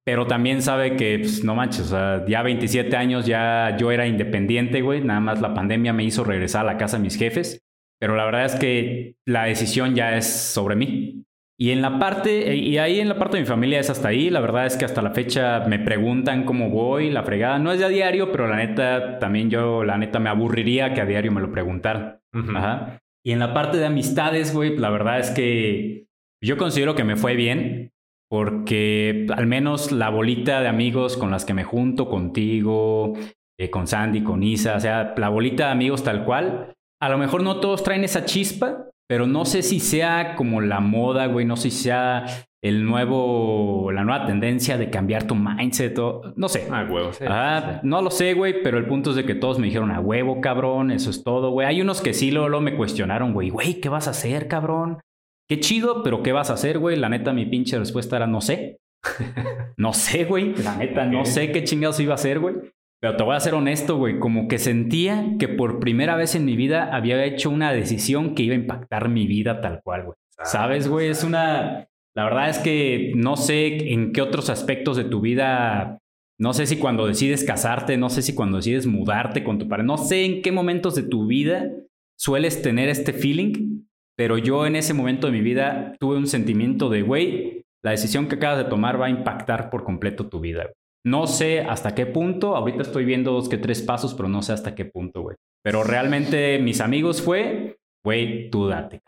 pero 0.05 0.25
también 0.25 0.62
sabe 0.62 0.95
que, 0.95 1.19
pues, 1.19 1.43
no 1.43 1.53
manches, 1.53 1.81
o 1.81 1.89
sea, 1.89 2.25
ya 2.25 2.41
27 2.41 2.95
años 2.95 3.25
ya 3.25 3.75
yo 3.77 3.91
era 3.91 4.07
independiente, 4.07 4.81
güey. 4.81 5.01
Nada 5.01 5.19
más 5.19 5.41
la 5.41 5.53
pandemia 5.53 5.91
me 5.91 6.05
hizo 6.05 6.24
regresar 6.24 6.62
a 6.62 6.71
la 6.71 6.77
casa 6.77 6.98
de 6.98 7.03
mis 7.03 7.18
jefes. 7.18 7.61
Pero 8.00 8.15
la 8.15 8.25
verdad 8.25 8.46
es 8.46 8.55
que 8.55 9.15
la 9.25 9.46
decisión 9.46 9.96
ya 9.96 10.15
es 10.15 10.27
sobre 10.27 10.75
mí. 10.75 11.24
Y 11.59 11.72
en 11.72 11.81
la 11.81 11.98
parte, 11.98 12.55
y 12.55 12.77
ahí 12.77 13.00
en 13.00 13.09
la 13.09 13.18
parte 13.18 13.37
de 13.37 13.42
mi 13.42 13.48
familia 13.48 13.79
es 13.79 13.89
hasta 13.89 14.09
ahí. 14.09 14.29
La 14.29 14.39
verdad 14.39 14.68
es 14.68 14.77
que 14.77 14.85
hasta 14.85 15.01
la 15.01 15.11
fecha 15.11 15.61
me 15.68 15.79
preguntan 15.79 16.46
cómo 16.46 16.70
voy, 16.70 17.09
la 17.09 17.24
fregada. 17.24 17.57
No 17.57 17.72
es 17.72 17.79
de 17.79 17.85
a 17.85 17.89
diario, 17.89 18.31
pero 18.31 18.48
la 18.48 18.57
neta, 18.57 19.18
también 19.18 19.50
yo, 19.50 19.83
la 19.83 19.98
neta, 19.98 20.20
me 20.20 20.29
aburriría 20.29 20.94
que 20.94 21.01
a 21.01 21.05
diario 21.05 21.31
me 21.31 21.42
lo 21.42 21.51
preguntaran. 21.51 22.20
Ajá. 22.31 23.00
Y 23.27 23.33
en 23.33 23.40
la 23.40 23.53
parte 23.53 23.77
de 23.77 23.85
amistades, 23.85 24.53
güey, 24.53 24.77
la 24.77 24.90
verdad 24.90 25.20
es 25.20 25.31
que 25.31 26.07
yo 26.42 26.55
considero 26.55 26.96
que 26.96 27.03
me 27.03 27.18
fue 27.18 27.35
bien. 27.35 27.92
Porque 28.29 29.25
al 29.35 29.48
menos 29.48 29.92
la 29.92 30.09
bolita 30.09 30.61
de 30.61 30.70
amigos 30.70 31.18
con 31.18 31.29
las 31.29 31.44
que 31.44 31.53
me 31.53 31.66
junto, 31.66 32.07
contigo, 32.07 33.16
eh, 33.59 33.70
con 33.70 33.85
Sandy, 33.85 34.24
con 34.24 34.44
Isa, 34.44 34.77
o 34.77 34.79
sea, 34.79 35.13
la 35.18 35.27
bolita 35.27 35.66
de 35.66 35.72
amigos 35.72 36.03
tal 36.03 36.24
cual, 36.24 36.74
a 37.01 37.09
lo 37.09 37.18
mejor 37.18 37.44
no 37.44 37.59
todos 37.59 37.83
traen 37.83 38.03
esa 38.03 38.25
chispa, 38.25 38.90
pero 39.09 39.27
no 39.27 39.46
sé 39.46 39.61
si 39.61 39.79
sea 39.79 40.35
como 40.35 40.59
la 40.61 40.79
moda, 40.81 41.27
güey, 41.27 41.46
no 41.46 41.55
sé 41.55 41.70
si 41.70 41.83
sea 41.83 42.25
el 42.63 42.85
nuevo, 42.85 43.91
la 43.91 44.03
nueva 44.03 44.25
tendencia 44.25 44.77
de 44.77 44.89
cambiar 44.89 45.25
tu 45.25 45.35
mindset, 45.35 45.98
o, 46.00 46.33
no 46.35 46.50
sé. 46.50 46.67
A 46.72 46.83
huevo, 46.83 47.11
ah, 47.27 47.79
No 47.83 48.01
lo 48.01 48.09
sé, 48.09 48.33
güey, 48.33 48.63
pero 48.63 48.77
el 48.77 48.87
punto 48.87 49.11
es 49.11 49.15
de 49.15 49.25
que 49.25 49.35
todos 49.35 49.59
me 49.59 49.67
dijeron 49.67 49.91
a 49.91 50.00
huevo, 50.00 50.41
cabrón, 50.41 50.91
eso 50.91 51.09
es 51.09 51.24
todo, 51.24 51.51
güey. 51.51 51.67
Hay 51.67 51.81
unos 51.81 52.01
que 52.01 52.13
sí 52.13 52.31
luego, 52.31 52.59
me 52.61 52.75
cuestionaron, 52.75 53.33
güey, 53.33 53.50
güey, 53.50 53.79
¿qué 53.79 53.89
vas 53.89 54.07
a 54.07 54.11
hacer, 54.11 54.48
cabrón? 54.48 55.00
Qué 55.48 55.59
chido, 55.59 56.03
pero 56.03 56.24
¿qué 56.24 56.31
vas 56.31 56.50
a 56.50 56.53
hacer, 56.53 56.79
güey? 56.79 56.98
La 56.98 57.09
neta, 57.09 57.31
mi 57.31 57.46
pinche 57.46 57.77
respuesta 57.77 58.17
era 58.17 58.27
no 58.27 58.41
sé. 58.41 58.77
no 59.77 59.93
sé, 59.93 60.25
güey. 60.25 60.55
La 60.55 60.75
neta, 60.75 61.05
no 61.05 61.25
sé 61.25 61.51
qué 61.51 61.63
chingados 61.63 62.00
iba 62.00 62.13
a 62.13 62.15
hacer, 62.15 62.39
güey. 62.39 62.55
Pero 63.00 63.15
te 63.15 63.24
voy 63.24 63.35
a 63.35 63.39
ser 63.39 63.53
honesto, 63.53 63.98
güey, 63.98 64.17
como 64.17 64.48
que 64.48 64.57
sentía 64.57 65.35
que 65.37 65.48
por 65.48 65.79
primera 65.79 66.15
vez 66.15 66.33
en 66.33 66.46
mi 66.46 66.55
vida 66.55 66.89
había 66.96 67.24
hecho 67.24 67.51
una 67.51 67.72
decisión 67.72 68.33
que 68.33 68.41
iba 68.41 68.55
a 68.55 68.57
impactar 68.57 69.07
mi 69.07 69.27
vida 69.27 69.61
tal 69.61 69.81
cual, 69.83 70.05
güey. 70.05 70.17
¿Sabes, 70.43 70.87
güey? 70.87 71.09
Es 71.09 71.24
una... 71.24 71.87
La 72.18 72.24
verdad 72.24 72.50
es 72.50 72.58
que 72.58 73.12
no 73.16 73.38
sé 73.38 73.94
en 73.94 74.12
qué 74.12 74.24
otros 74.24 74.50
aspectos 74.50 74.98
de 74.98 75.03
tu 75.03 75.22
vida, 75.22 76.00
no 76.40 76.51
sé 76.53 76.66
si 76.66 76.77
cuando 76.77 77.06
decides 77.06 77.44
casarte, 77.44 77.96
no 77.96 78.10
sé 78.10 78.24
si 78.24 78.34
cuando 78.34 78.58
decides 78.58 78.88
mudarte 78.88 79.44
con 79.44 79.60
tu 79.60 79.68
pareja, 79.68 79.86
no 79.86 80.00
sé 80.00 80.25
en 80.25 80.42
qué 80.42 80.51
momentos 80.51 80.96
de 80.96 81.03
tu 81.03 81.27
vida 81.27 81.70
sueles 82.18 82.64
tener 82.64 82.90
este 82.90 83.14
feeling, 83.14 83.84
pero 84.18 84.40
yo 84.40 84.66
en 84.66 84.75
ese 84.75 84.96
momento 84.96 85.27
de 85.27 85.34
mi 85.34 85.42
vida 85.42 85.94
tuve 86.00 86.18
un 86.18 86.25
sentimiento 86.25 86.90
de, 86.90 87.03
güey, 87.03 87.66
la 87.84 87.92
decisión 87.92 88.27
que 88.27 88.38
acabas 88.38 88.64
de 88.64 88.70
tomar 88.72 89.00
va 89.00 89.06
a 89.06 89.12
impactar 89.12 89.70
por 89.70 89.84
completo 89.84 90.27
tu 90.27 90.40
vida. 90.40 90.72
No 91.06 91.27
sé 91.27 91.62
hasta 91.62 91.94
qué 91.94 92.08
punto, 92.08 92.56
ahorita 92.56 92.82
estoy 92.82 93.06
viendo 93.06 93.32
dos 93.32 93.48
que 93.48 93.60
tres 93.60 93.84
pasos, 93.84 94.16
pero 94.16 94.27
no 94.27 94.42
sé 94.42 94.53
hasta 94.53 94.74
qué 94.74 94.86
punto, 94.86 95.22
güey. 95.22 95.38
Pero 95.64 95.84
realmente 95.84 96.58
mis 96.58 96.82
amigos 96.82 97.22
fue, 97.22 97.77
güey, 98.03 98.50
tú 98.50 98.70
date. 98.70 99.01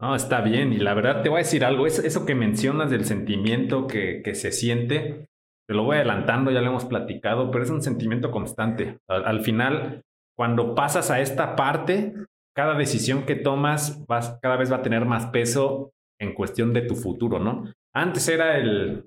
No, 0.00 0.14
está 0.14 0.40
bien. 0.42 0.72
Y 0.72 0.78
la 0.78 0.94
verdad 0.94 1.22
te 1.22 1.28
voy 1.28 1.36
a 1.36 1.44
decir 1.44 1.64
algo. 1.64 1.86
Eso, 1.86 2.26
que 2.26 2.34
mencionas 2.34 2.90
del 2.90 3.04
sentimiento 3.04 3.86
que, 3.86 4.22
que, 4.22 4.34
se 4.34 4.52
siente, 4.52 5.26
te 5.66 5.74
lo 5.74 5.84
voy 5.84 5.96
adelantando, 5.96 6.50
ya 6.50 6.60
lo 6.60 6.68
hemos 6.68 6.84
platicado, 6.84 7.50
pero 7.50 7.64
es 7.64 7.70
un 7.70 7.82
sentimiento 7.82 8.30
constante. 8.30 8.98
Al, 9.08 9.40
final, 9.40 10.02
cuando 10.36 10.74
pasas 10.74 11.10
a 11.10 11.20
esta 11.20 11.56
parte, 11.56 12.14
cada 12.54 12.74
decisión 12.74 13.24
que 13.24 13.36
tomas 13.36 14.06
vas, 14.06 14.38
cada 14.42 14.56
vez 14.56 14.70
va 14.70 14.76
a 14.76 14.82
tener 14.82 15.06
más 15.06 15.26
peso 15.26 15.92
en 16.20 16.34
cuestión 16.34 16.72
de 16.72 16.82
tu 16.82 16.94
futuro, 16.94 17.38
¿no? 17.38 17.64
Antes 17.94 18.28
era 18.28 18.58
el, 18.58 19.06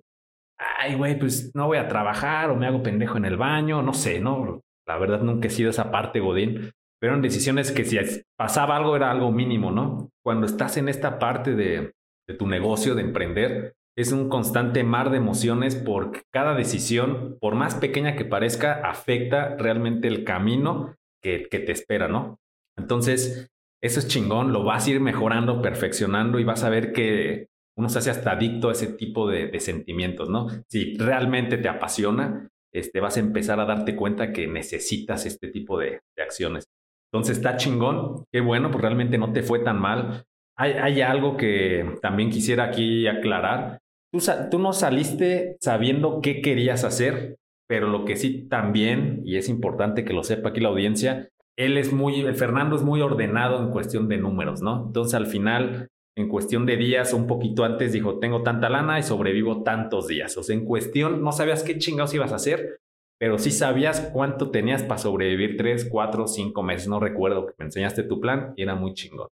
ay, 0.79 0.95
güey, 0.95 1.17
pues 1.17 1.51
no 1.55 1.67
voy 1.67 1.77
a 1.77 1.87
trabajar 1.87 2.49
o 2.49 2.55
me 2.55 2.67
hago 2.67 2.83
pendejo 2.83 3.17
en 3.17 3.25
el 3.25 3.37
baño, 3.37 3.81
no 3.81 3.93
sé, 3.93 4.19
¿no? 4.19 4.61
La 4.87 4.97
verdad 4.97 5.21
nunca 5.21 5.47
he 5.47 5.51
sido 5.51 5.69
esa 5.69 5.91
parte, 5.91 6.19
Godín. 6.19 6.71
Pero 6.99 7.13
eran 7.13 7.21
decisiones 7.21 7.71
que 7.71 7.85
si 7.85 7.97
pasaba 8.37 8.75
algo 8.75 8.95
era 8.95 9.11
algo 9.11 9.31
mínimo, 9.31 9.71
¿no? 9.71 10.09
Cuando 10.23 10.45
estás 10.45 10.77
en 10.77 10.89
esta 10.89 11.17
parte 11.19 11.55
de, 11.55 11.93
de 12.27 12.33
tu 12.35 12.47
negocio, 12.47 12.95
de 12.95 13.01
emprender, 13.01 13.73
es 13.97 14.11
un 14.11 14.29
constante 14.29 14.83
mar 14.83 15.09
de 15.09 15.17
emociones 15.17 15.75
porque 15.75 16.21
cada 16.31 16.55
decisión, 16.55 17.37
por 17.39 17.55
más 17.55 17.75
pequeña 17.75 18.15
que 18.15 18.25
parezca, 18.25 18.81
afecta 18.83 19.55
realmente 19.57 20.07
el 20.07 20.23
camino 20.23 20.95
que, 21.21 21.47
que 21.49 21.59
te 21.59 21.71
espera, 21.71 22.07
¿no? 22.07 22.37
Entonces, 22.77 23.49
eso 23.81 23.99
es 23.99 24.07
chingón, 24.07 24.51
lo 24.51 24.63
vas 24.63 24.87
a 24.87 24.91
ir 24.91 24.99
mejorando, 24.99 25.61
perfeccionando 25.61 26.39
y 26.39 26.43
vas 26.43 26.63
a 26.63 26.69
ver 26.69 26.91
que 26.91 27.47
uno 27.77 27.87
se 27.87 27.99
hace 27.99 28.09
hasta 28.09 28.31
adicto 28.31 28.67
a 28.67 28.73
ese 28.73 28.87
tipo 28.87 29.29
de, 29.29 29.57
sentimientos, 29.61 30.29
¿no? 30.29 30.47
Si 30.67 30.97
realmente 30.97 31.57
te 31.57 31.69
apasiona, 31.69 32.49
este, 32.73 32.99
vas 32.99 33.15
a 33.15 33.21
empezar 33.21 33.59
a 33.61 33.65
darte 33.65 33.95
cuenta 33.95 34.33
que 34.33 34.47
necesitas 34.47 35.25
este 35.25 35.47
tipo 35.47 35.79
de, 35.79 36.01
acciones. 36.17 36.65
Entonces 37.11 37.37
está 37.37 37.57
chingón, 37.57 38.25
qué 38.31 38.41
bueno, 38.41 38.69
pues 38.71 38.81
realmente 38.81 39.17
no 39.17 39.33
te 39.33 39.41
fue 39.41 39.59
tan 39.59 39.79
mal. 39.79 40.25
Hay, 40.55 40.99
algo 41.01 41.37
que 41.37 41.95
también 42.01 42.29
quisiera 42.29 42.65
aquí 42.65 43.07
aclarar. 43.07 43.79
Tú, 44.11 44.19
tú 44.51 44.59
no 44.59 44.73
saliste 44.73 45.55
sabiendo 45.61 46.19
qué 46.21 46.41
querías 46.41 46.83
hacer, 46.83 47.37
pero 47.67 47.87
lo 47.87 48.03
que 48.03 48.17
sí 48.17 48.47
también, 48.49 49.21
y 49.23 49.37
es 49.37 49.47
importante 49.47 50.03
que 50.03 50.11
lo 50.11 50.23
sepa 50.23 50.49
aquí 50.49 50.59
la 50.59 50.69
audiencia, 50.69 51.29
él 51.59 51.77
es 51.77 51.93
muy, 51.93 52.23
Fernando 52.35 52.75
es 52.75 52.83
muy 52.83 53.01
ordenado 53.01 53.61
en 53.61 53.69
cuestión 53.69 54.07
de 54.07 54.17
números, 54.17 54.61
¿no? 54.61 54.85
Entonces 54.87 55.13
al 55.13 55.27
final, 55.27 55.89
en 56.17 56.29
cuestión 56.29 56.65
de 56.65 56.77
días, 56.77 57.13
un 57.13 57.27
poquito 57.27 57.63
antes 57.63 57.93
dijo, 57.93 58.17
tengo 58.19 58.43
tanta 58.43 58.69
lana 58.69 58.97
y 58.97 59.03
sobrevivo 59.03 59.61
tantos 59.61 60.07
días. 60.07 60.35
O 60.37 60.43
sea, 60.43 60.55
en 60.55 60.65
cuestión, 60.65 61.21
no 61.21 61.31
sabías 61.31 61.63
qué 61.63 61.77
chingados 61.77 62.13
ibas 62.13 62.31
a 62.31 62.35
hacer, 62.35 62.79
pero 63.19 63.37
sí 63.37 63.51
sabías 63.51 64.09
cuánto 64.13 64.49
tenías 64.49 64.81
para 64.81 64.97
sobrevivir 64.97 65.57
tres, 65.57 65.87
cuatro, 65.89 66.27
cinco 66.27 66.63
meses. 66.63 66.87
No 66.87 66.99
recuerdo 66.99 67.45
que 67.45 67.53
me 67.57 67.65
enseñaste 67.65 68.03
tu 68.03 68.19
plan 68.19 68.53
y 68.55 68.63
era 68.63 68.75
muy 68.75 68.93
chingón. 68.93 69.27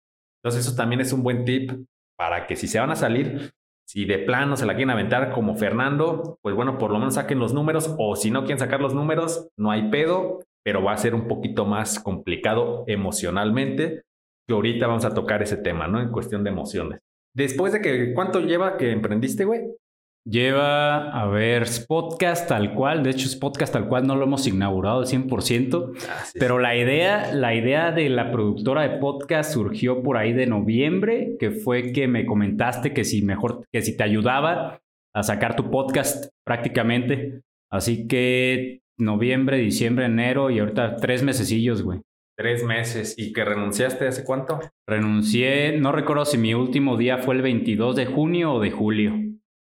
Entonces 0.43 0.67
eso 0.67 0.75
también 0.75 1.01
es 1.01 1.13
un 1.13 1.23
buen 1.23 1.45
tip 1.45 1.71
para 2.17 2.47
que 2.47 2.57
si 2.57 2.67
se 2.67 2.81
van 2.81 2.91
a 2.91 2.97
salir, 2.97 3.53
si 3.87 4.07
de 4.07 4.19
plano 4.19 4.57
se 4.57 4.67
la 4.67 4.75
quieren 4.75 4.91
aventar 4.91 5.33
como 5.33 5.57
Fernando, 5.57 6.39
pues 6.43 6.55
bueno, 6.55 6.79
por 6.79 6.91
lo 6.91 6.99
menos 6.99 7.15
saquen 7.15 7.39
los 7.39 7.53
números 7.53 7.95
o 7.99 8.17
si 8.17 8.31
no 8.31 8.41
quieren 8.41 8.59
sacar 8.59 8.81
los 8.81 8.95
números, 8.95 9.49
no 9.59 9.71
hay 9.71 9.91
pedo, 9.91 10.41
pero 10.65 10.83
va 10.83 10.93
a 10.93 10.97
ser 10.97 11.15
un 11.15 11.29
poquito 11.29 11.67
más 11.67 12.01
complicado 12.01 12.85
emocionalmente, 12.87 14.03
que 14.49 14.55
ahorita 14.55 14.87
vamos 14.87 15.05
a 15.05 15.13
tocar 15.13 15.43
ese 15.43 15.59
tema, 15.59 15.89
¿no? 15.89 16.01
En 16.01 16.11
cuestión 16.11 16.43
de 16.45 16.51
emociones. 16.51 17.01
Después 17.35 17.73
de 17.73 17.83
que, 17.83 18.15
¿cuánto 18.15 18.41
lleva 18.41 18.77
que 18.79 18.91
emprendiste, 18.93 19.45
güey? 19.45 19.63
Lleva, 20.27 21.11
a 21.11 21.27
ver, 21.27 21.67
podcast 21.87 22.49
tal 22.49 22.73
cual. 22.73 23.03
De 23.03 23.11
hecho, 23.11 23.27
es 23.27 23.37
podcast 23.37 23.75
tal 23.75 23.89
cual 23.89 24.07
no 24.07 24.17
lo 24.17 24.25
hemos 24.25 24.47
inaugurado 24.47 25.01
al 25.01 25.07
100%. 25.07 25.93
Ah, 26.09 26.25
pero 26.39 26.59
la 26.59 26.75
idea, 26.75 27.35
la 27.35 27.55
idea 27.55 27.93
de 27.93 28.09
la 28.09 28.33
productora 28.33 28.89
de 28.89 28.99
podcast 29.01 29.53
surgió 29.53 30.03
por 30.03 30.17
ahí 30.17 30.33
de 30.33 30.47
noviembre, 30.47 31.37
que 31.39 31.51
fue 31.51 31.93
que 31.93 32.09
me 32.09 32.25
comentaste 32.25 32.95
que 32.95 33.05
si 33.05 33.21
mejor, 33.21 33.65
que 33.71 33.83
si 33.83 33.99
te 33.99 34.03
ayudaba 34.03 34.81
a 35.15 35.23
sacar 35.23 35.57
tu 35.57 35.71
podcast 35.71 36.31
prácticamente. 36.47 37.43
Así 37.71 38.09
que 38.09 38.81
noviembre, 38.99 39.59
diciembre, 39.59 40.07
enero 40.07 40.49
y 40.49 40.59
ahorita 40.59 40.97
tres 40.97 41.23
mesecillos, 41.23 41.83
güey. 41.83 42.01
Tres 42.37 42.65
meses. 42.65 43.15
¿Y 43.19 43.35
que 43.35 43.45
renunciaste 43.45 44.09
hace 44.09 44.25
cuánto? 44.25 44.59
Renuncié, 44.89 45.79
no 45.79 45.93
recuerdo 45.93 46.25
si 46.25 46.39
mi 46.39 46.55
último 46.55 46.97
día 46.97 47.19
fue 47.19 47.35
el 47.35 47.43
22 47.43 47.95
de 47.95 48.07
junio 48.07 48.55
o 48.55 48.61
de 48.61 48.71
julio. 48.71 49.13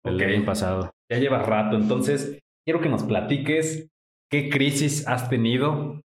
El 0.05 0.23
año 0.23 0.45
pasado. 0.45 0.91
Ya 1.11 1.19
lleva 1.19 1.43
rato. 1.43 1.77
Entonces, 1.77 2.39
quiero 2.67 2.81
que 2.81 2.89
nos 2.89 3.05
platiques 3.05 3.89
qué 4.31 4.51
crisis 4.51 5.07
has 5.09 5.29
tenido, 5.29 6.01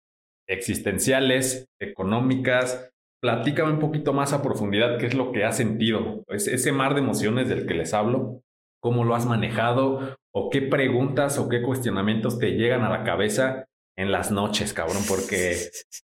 existenciales, 0.48 1.66
económicas. 1.80 2.92
Platícame 3.22 3.72
un 3.72 3.80
poquito 3.80 4.14
más 4.14 4.34
a 4.34 4.42
profundidad 4.42 4.98
qué 4.98 5.08
es 5.08 5.16
lo 5.16 5.32
que 5.32 5.44
has 5.44 5.58
sentido. 5.58 6.24
ese 6.28 6.72
mar 6.72 6.94
de 6.94 7.02
emociones 7.02 7.50
del 7.50 7.66
que 7.66 7.74
les 7.74 7.94
hablo, 7.94 8.42
cómo 8.82 9.04
lo 9.04 9.16
has 9.16 9.26
manejado 9.26 10.18
o 10.34 10.50
qué 10.50 10.62
preguntas 10.62 11.38
o 11.40 11.50
qué 11.50 11.62
cuestionamientos 11.62 12.38
te 12.38 12.52
llegan 12.52 12.84
a 12.84 12.90
la 12.90 13.04
cabeza 13.04 13.66
en 13.98 14.12
las 14.12 14.32
noches, 14.32 14.74
cabrón, 14.74 15.04
porque 15.08 15.56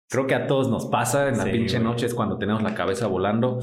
creo 0.08 0.26
que 0.26 0.34
a 0.34 0.46
todos 0.46 0.68
nos 0.68 0.86
pasa 0.86 1.28
en 1.28 1.36
las 1.36 1.48
pinche 1.48 1.78
noches 1.78 2.14
cuando 2.14 2.38
tenemos 2.38 2.62
la 2.62 2.74
cabeza 2.74 3.06
volando. 3.06 3.60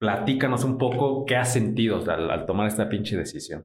Platícanos 0.00 0.64
un 0.64 0.78
poco 0.78 1.24
qué 1.26 1.36
has 1.36 1.52
sentido 1.52 2.02
al, 2.08 2.46
tomar 2.46 2.68
esta 2.68 2.88
pinche 2.88 3.16
decisión. 3.16 3.64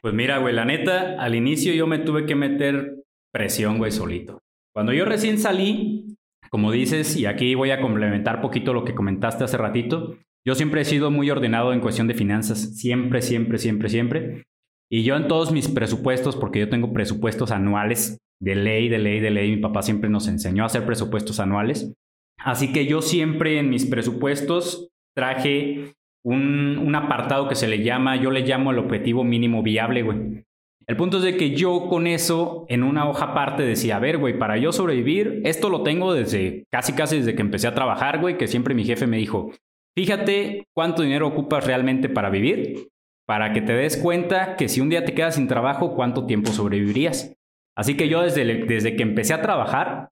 Pues 0.00 0.14
mira, 0.14 0.38
güey, 0.38 0.54
la 0.54 0.64
neta, 0.64 1.16
al 1.18 1.34
inicio 1.34 1.72
yo 1.74 1.86
me 1.86 1.98
tuve 1.98 2.26
que 2.26 2.34
meter 2.34 2.96
presión, 3.32 3.78
güey, 3.78 3.92
solito. 3.92 4.40
Cuando 4.74 4.92
yo 4.92 5.04
recién 5.04 5.38
salí, 5.38 6.16
como 6.50 6.72
dices, 6.72 7.16
y 7.16 7.26
aquí 7.26 7.54
voy 7.54 7.70
a 7.70 7.80
complementar 7.80 8.40
poquito 8.40 8.74
lo 8.74 8.84
que 8.84 8.94
comentaste 8.94 9.44
hace 9.44 9.56
ratito, 9.56 10.16
yo 10.44 10.54
siempre 10.54 10.80
he 10.80 10.84
sido 10.84 11.10
muy 11.10 11.30
ordenado 11.30 11.72
en 11.72 11.80
cuestión 11.80 12.08
de 12.08 12.14
finanzas, 12.14 12.76
siempre, 12.76 13.22
siempre, 13.22 13.58
siempre, 13.58 13.88
siempre. 13.88 14.44
Y 14.90 15.04
yo 15.04 15.16
en 15.16 15.28
todos 15.28 15.52
mis 15.52 15.68
presupuestos, 15.68 16.36
porque 16.36 16.58
yo 16.58 16.68
tengo 16.68 16.92
presupuestos 16.92 17.50
anuales, 17.50 18.18
de 18.40 18.56
ley, 18.56 18.88
de 18.88 18.98
ley, 18.98 19.20
de 19.20 19.30
ley, 19.30 19.54
mi 19.54 19.62
papá 19.62 19.82
siempre 19.82 20.10
nos 20.10 20.26
enseñó 20.26 20.64
a 20.64 20.66
hacer 20.66 20.84
presupuestos 20.84 21.38
anuales. 21.38 21.94
Así 22.38 22.72
que 22.72 22.86
yo 22.86 23.02
siempre 23.02 23.58
en 23.58 23.70
mis 23.70 23.86
presupuestos 23.86 24.88
traje 25.14 25.94
un, 26.24 26.94
apartado 26.94 27.48
que 27.48 27.54
se 27.54 27.68
le 27.68 27.82
llama, 27.82 28.16
yo 28.16 28.30
le 28.30 28.42
llamo 28.42 28.70
el 28.70 28.78
objetivo 28.78 29.24
mínimo 29.24 29.62
viable, 29.62 30.02
güey. 30.02 30.44
El 30.86 30.96
punto 30.96 31.18
es 31.18 31.22
de 31.22 31.36
que 31.36 31.50
yo 31.50 31.88
con 31.88 32.06
eso, 32.06 32.66
en 32.68 32.82
una 32.82 33.08
hoja 33.08 33.26
aparte, 33.26 33.62
decía, 33.62 33.96
a 33.96 34.00
ver, 34.00 34.18
güey, 34.18 34.38
para 34.38 34.58
yo 34.58 34.72
sobrevivir, 34.72 35.40
esto 35.44 35.70
lo 35.70 35.82
tengo 35.82 36.12
desde 36.12 36.64
casi, 36.70 36.92
casi 36.92 37.18
desde 37.18 37.34
que 37.34 37.42
empecé 37.42 37.66
a 37.68 37.74
trabajar, 37.74 38.20
güey, 38.20 38.36
que 38.36 38.48
siempre 38.48 38.74
mi 38.74 38.84
jefe 38.84 39.06
me 39.06 39.16
dijo, 39.16 39.52
fíjate 39.96 40.66
cuánto 40.74 41.02
dinero 41.02 41.28
ocupas 41.28 41.66
realmente 41.66 42.08
para 42.08 42.30
vivir 42.30 42.92
para 43.26 43.52
que 43.52 43.62
te 43.62 43.72
des 43.72 43.96
cuenta 43.96 44.56
que 44.56 44.68
si 44.68 44.80
un 44.80 44.88
día 44.90 45.04
te 45.04 45.14
quedas 45.14 45.36
sin 45.36 45.48
trabajo, 45.48 45.94
¿cuánto 45.94 46.26
tiempo 46.26 46.50
sobrevivirías? 46.50 47.34
Así 47.76 47.96
que 47.96 48.08
yo 48.08 48.22
desde, 48.22 48.44
desde 48.44 48.96
que 48.96 49.02
empecé 49.02 49.32
a 49.32 49.42
trabajar, 49.42 50.10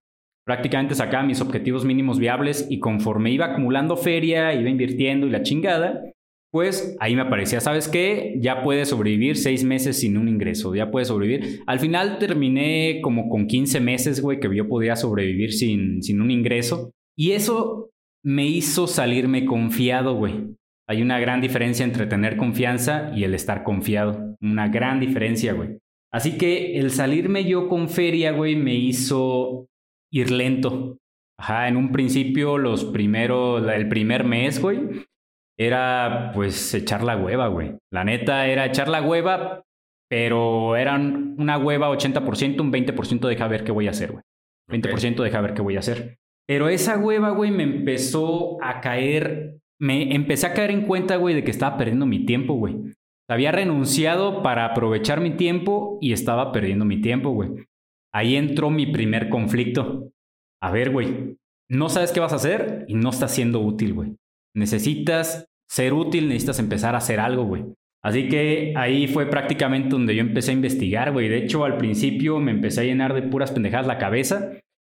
prácticamente 0.51 0.95
sacaba 0.95 1.23
mis 1.23 1.39
objetivos 1.39 1.85
mínimos 1.85 2.19
viables 2.19 2.67
y 2.69 2.79
conforme 2.79 3.31
iba 3.31 3.45
acumulando 3.45 3.95
feria, 3.95 4.53
iba 4.53 4.69
invirtiendo 4.69 5.25
y 5.25 5.29
la 5.29 5.43
chingada, 5.43 6.03
pues 6.51 6.97
ahí 6.99 7.15
me 7.15 7.21
aparecía, 7.21 7.61
¿sabes 7.61 7.87
qué? 7.87 8.35
Ya 8.41 8.61
puedes 8.61 8.89
sobrevivir 8.89 9.37
seis 9.37 9.63
meses 9.63 10.01
sin 10.01 10.17
un 10.17 10.27
ingreso, 10.27 10.75
ya 10.75 10.91
puedes 10.91 11.07
sobrevivir. 11.07 11.61
Al 11.67 11.79
final 11.79 12.17
terminé 12.17 12.99
como 13.01 13.29
con 13.29 13.47
15 13.47 13.79
meses, 13.79 14.21
güey, 14.21 14.41
que 14.41 14.53
yo 14.53 14.67
podía 14.67 14.97
sobrevivir 14.97 15.53
sin, 15.53 16.03
sin 16.03 16.19
un 16.19 16.31
ingreso. 16.31 16.91
Y 17.17 17.31
eso 17.31 17.89
me 18.21 18.45
hizo 18.45 18.87
salirme 18.87 19.45
confiado, 19.45 20.15
güey. 20.15 20.33
Hay 20.85 21.01
una 21.01 21.17
gran 21.17 21.39
diferencia 21.39 21.85
entre 21.85 22.07
tener 22.07 22.35
confianza 22.35 23.13
y 23.15 23.23
el 23.23 23.35
estar 23.35 23.63
confiado. 23.63 24.35
Una 24.41 24.67
gran 24.67 24.99
diferencia, 24.99 25.53
güey. 25.53 25.77
Así 26.11 26.37
que 26.37 26.77
el 26.77 26.91
salirme 26.91 27.45
yo 27.45 27.69
con 27.69 27.87
feria, 27.87 28.33
güey, 28.33 28.57
me 28.57 28.75
hizo 28.75 29.69
ir 30.11 30.31
lento. 30.31 30.97
Ajá, 31.39 31.67
en 31.67 31.77
un 31.77 31.91
principio, 31.91 32.57
los 32.57 32.85
primeros, 32.85 33.67
el 33.67 33.87
primer 33.87 34.23
mes, 34.23 34.61
güey, 34.61 35.05
era 35.57 36.31
pues 36.35 36.73
echar 36.73 37.03
la 37.03 37.17
hueva, 37.17 37.47
güey. 37.47 37.77
La 37.91 38.03
neta 38.03 38.47
era 38.47 38.65
echar 38.65 38.87
la 38.87 39.01
hueva, 39.01 39.63
pero 40.09 40.75
eran 40.75 41.35
una 41.39 41.57
hueva 41.57 41.89
80%, 41.89 42.61
un 42.61 42.71
20% 42.71 43.27
deja 43.27 43.47
ver 43.47 43.63
qué 43.63 43.71
voy 43.71 43.87
a 43.87 43.91
hacer, 43.91 44.11
güey. 44.11 44.23
20% 44.69 45.23
deja 45.23 45.41
ver 45.41 45.53
qué 45.53 45.61
voy 45.61 45.75
a 45.77 45.79
hacer. 45.79 46.17
Pero 46.47 46.69
esa 46.69 46.97
hueva, 46.97 47.31
güey, 47.31 47.51
me 47.51 47.63
empezó 47.63 48.57
a 48.63 48.81
caer 48.81 49.61
me 49.81 50.13
empecé 50.13 50.45
a 50.45 50.53
caer 50.53 50.69
en 50.69 50.85
cuenta, 50.85 51.15
güey, 51.15 51.33
de 51.33 51.43
que 51.43 51.49
estaba 51.49 51.75
perdiendo 51.75 52.05
mi 52.05 52.23
tiempo, 52.23 52.53
güey. 52.53 52.93
Había 53.27 53.51
renunciado 53.51 54.43
para 54.43 54.65
aprovechar 54.65 55.21
mi 55.21 55.31
tiempo 55.31 55.97
y 56.01 56.13
estaba 56.13 56.51
perdiendo 56.51 56.85
mi 56.85 57.01
tiempo, 57.01 57.31
güey. 57.31 57.49
Ahí 58.13 58.35
entró 58.35 58.69
mi 58.69 58.85
primer 58.87 59.29
conflicto. 59.29 60.11
A 60.61 60.71
ver, 60.71 60.91
güey, 60.91 61.37
no 61.69 61.89
sabes 61.89 62.11
qué 62.11 62.19
vas 62.19 62.33
a 62.33 62.37
hacer 62.37 62.85
y 62.87 62.95
no 62.95 63.09
estás 63.09 63.33
siendo 63.33 63.61
útil, 63.61 63.93
güey. 63.93 64.15
Necesitas 64.55 65.45
ser 65.69 65.93
útil, 65.93 66.27
necesitas 66.27 66.59
empezar 66.59 66.95
a 66.95 66.99
hacer 66.99 67.19
algo, 67.19 67.45
güey. 67.45 67.65
Así 68.03 68.27
que 68.27 68.73
ahí 68.75 69.07
fue 69.07 69.27
prácticamente 69.27 69.89
donde 69.89 70.15
yo 70.15 70.21
empecé 70.21 70.51
a 70.51 70.55
investigar, 70.55 71.11
güey. 71.11 71.29
De 71.29 71.37
hecho, 71.37 71.63
al 71.63 71.77
principio 71.77 72.39
me 72.39 72.51
empecé 72.51 72.81
a 72.81 72.85
llenar 72.85 73.13
de 73.13 73.21
puras 73.21 73.51
pendejadas 73.51 73.87
la 73.87 73.97
cabeza 73.97 74.51